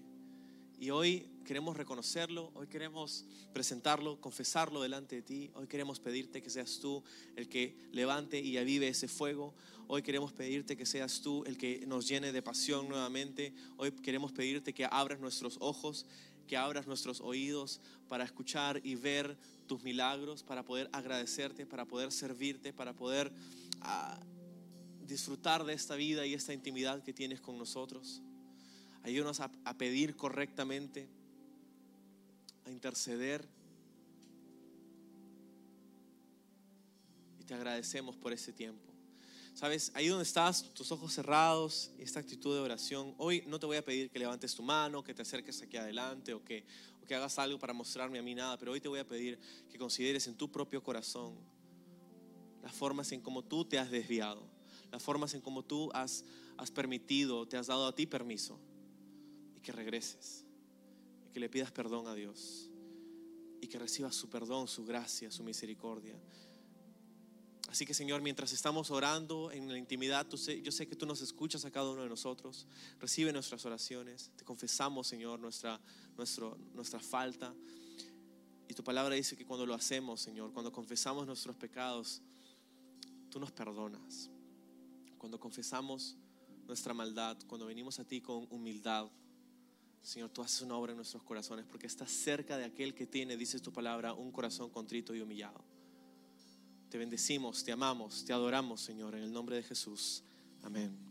y 0.79 0.89
hoy 0.89 1.29
queremos 1.45 1.75
reconocerlo, 1.75 2.51
hoy 2.53 2.67
queremos 2.67 3.25
presentarlo, 3.53 4.21
confesarlo 4.21 4.81
delante 4.81 5.17
de 5.17 5.21
ti. 5.21 5.51
Hoy 5.55 5.67
queremos 5.67 5.99
pedirte 5.99 6.41
que 6.41 6.49
seas 6.49 6.79
tú 6.79 7.03
el 7.35 7.49
que 7.49 7.75
levante 7.91 8.39
y 8.39 8.57
avive 8.57 8.87
ese 8.87 9.07
fuego. 9.07 9.53
Hoy 9.87 10.01
queremos 10.01 10.31
pedirte 10.31 10.77
que 10.77 10.85
seas 10.85 11.21
tú 11.21 11.43
el 11.45 11.57
que 11.57 11.85
nos 11.87 12.07
llene 12.07 12.31
de 12.31 12.41
pasión 12.41 12.87
nuevamente. 12.87 13.53
Hoy 13.77 13.91
queremos 13.91 14.31
pedirte 14.31 14.73
que 14.73 14.85
abras 14.85 15.19
nuestros 15.19 15.57
ojos, 15.59 16.05
que 16.49 16.57
abras 16.57 16.87
nuestros 16.87 17.21
oídos 17.21 17.79
para 18.07 18.23
escuchar 18.23 18.81
y 18.83 18.95
ver 18.95 19.37
tus 19.67 19.83
milagros, 19.83 20.41
para 20.41 20.65
poder 20.65 20.89
agradecerte, 20.91 21.67
para 21.67 21.85
poder 21.85 22.11
servirte, 22.11 22.73
para 22.73 22.91
poder 22.91 23.31
ah, 23.81 24.19
disfrutar 25.05 25.63
de 25.63 25.73
esta 25.73 25.95
vida 25.95 26.25
y 26.25 26.33
esta 26.33 26.51
intimidad 26.51 27.03
que 27.03 27.13
tienes 27.13 27.39
con 27.39 27.59
nosotros. 27.59 28.23
Ayúdanos 29.03 29.39
a, 29.41 29.51
a 29.63 29.77
pedir 29.77 30.15
correctamente, 30.15 31.07
a 32.65 32.71
interceder. 32.71 33.47
Y 37.39 37.43
te 37.43 37.53
agradecemos 37.53 38.17
por 38.17 38.33
ese 38.33 38.51
tiempo. 38.51 38.88
Sabes, 39.59 39.91
ahí 39.93 40.07
donde 40.07 40.23
estás, 40.23 40.73
tus 40.73 40.89
ojos 40.93 41.11
cerrados, 41.11 41.91
esta 41.97 42.21
actitud 42.21 42.55
de 42.55 42.61
oración, 42.61 43.13
hoy 43.17 43.43
no 43.45 43.59
te 43.59 43.65
voy 43.65 43.75
a 43.75 43.83
pedir 43.83 44.09
que 44.09 44.17
levantes 44.17 44.55
tu 44.55 44.63
mano, 44.63 45.03
que 45.03 45.13
te 45.13 45.21
acerques 45.21 45.61
aquí 45.61 45.75
adelante 45.75 46.33
o 46.33 46.41
que, 46.41 46.63
o 47.03 47.05
que 47.05 47.13
hagas 47.13 47.37
algo 47.39 47.59
para 47.59 47.73
mostrarme 47.73 48.19
a 48.19 48.21
mí 48.21 48.33
nada, 48.33 48.57
pero 48.57 48.71
hoy 48.71 48.79
te 48.79 48.87
voy 48.87 48.99
a 48.99 49.05
pedir 49.05 49.37
que 49.69 49.77
consideres 49.77 50.27
en 50.27 50.37
tu 50.37 50.49
propio 50.49 50.81
corazón 50.81 51.35
las 52.63 52.71
formas 52.71 53.11
en 53.11 53.19
cómo 53.19 53.43
tú 53.43 53.65
te 53.65 53.77
has 53.77 53.91
desviado, 53.91 54.47
las 54.93 55.03
formas 55.03 55.33
en 55.33 55.41
cómo 55.41 55.65
tú 55.65 55.91
has, 55.93 56.23
has 56.55 56.71
permitido, 56.71 57.45
te 57.45 57.57
has 57.57 57.67
dado 57.67 57.85
a 57.85 57.93
ti 57.93 58.05
permiso 58.05 58.57
y 59.57 59.59
que 59.59 59.73
regreses 59.73 60.45
y 61.27 61.33
que 61.33 61.41
le 61.41 61.49
pidas 61.49 61.73
perdón 61.73 62.07
a 62.07 62.15
Dios 62.15 62.71
y 63.59 63.67
que 63.67 63.77
recibas 63.77 64.15
su 64.15 64.29
perdón, 64.29 64.69
su 64.69 64.85
gracia, 64.85 65.29
su 65.29 65.43
misericordia. 65.43 66.17
Así 67.69 67.85
que 67.85 67.93
Señor, 67.93 68.21
mientras 68.23 68.51
estamos 68.51 68.89
orando 68.89 69.51
en 69.51 69.71
la 69.71 69.77
intimidad, 69.77 70.27
yo 70.27 70.71
sé 70.71 70.87
que 70.87 70.95
tú 70.95 71.05
nos 71.05 71.21
escuchas 71.21 71.65
a 71.65 71.71
cada 71.71 71.91
uno 71.91 72.01
de 72.01 72.09
nosotros. 72.09 72.65
Recibe 72.99 73.31
nuestras 73.31 73.63
oraciones. 73.63 74.31
Te 74.35 74.43
confesamos, 74.43 75.07
Señor, 75.07 75.39
nuestra, 75.39 75.79
nuestro, 76.17 76.57
nuestra 76.73 76.99
falta. 76.99 77.53
Y 78.67 78.73
tu 78.73 78.83
palabra 78.83 79.13
dice 79.13 79.37
que 79.37 79.45
cuando 79.45 79.67
lo 79.67 79.75
hacemos, 79.75 80.19
Señor, 80.19 80.51
cuando 80.51 80.71
confesamos 80.71 81.27
nuestros 81.27 81.55
pecados, 81.57 82.23
tú 83.29 83.39
nos 83.39 83.51
perdonas. 83.51 84.31
Cuando 85.19 85.39
confesamos 85.39 86.17
nuestra 86.65 86.95
maldad, 86.95 87.37
cuando 87.45 87.67
venimos 87.67 87.99
a 87.99 88.03
ti 88.03 88.19
con 88.19 88.47
humildad, 88.49 89.11
Señor, 90.01 90.31
tú 90.31 90.41
haces 90.41 90.61
una 90.61 90.75
obra 90.75 90.93
en 90.93 90.97
nuestros 90.97 91.21
corazones 91.21 91.65
porque 91.65 91.85
estás 91.85 92.09
cerca 92.09 92.57
de 92.57 92.65
aquel 92.65 92.95
que 92.95 93.05
tiene, 93.05 93.37
dice 93.37 93.59
tu 93.59 93.71
palabra, 93.71 94.13
un 94.13 94.31
corazón 94.31 94.71
contrito 94.71 95.13
y 95.13 95.21
humillado. 95.21 95.63
Te 96.89 96.97
bendecimos, 96.97 97.63
te 97.63 97.71
amamos, 97.71 98.25
te 98.25 98.33
adoramos, 98.33 98.81
Señor, 98.81 99.15
en 99.15 99.23
el 99.23 99.31
nombre 99.31 99.55
de 99.55 99.63
Jesús. 99.63 100.23
Amén. 100.63 101.08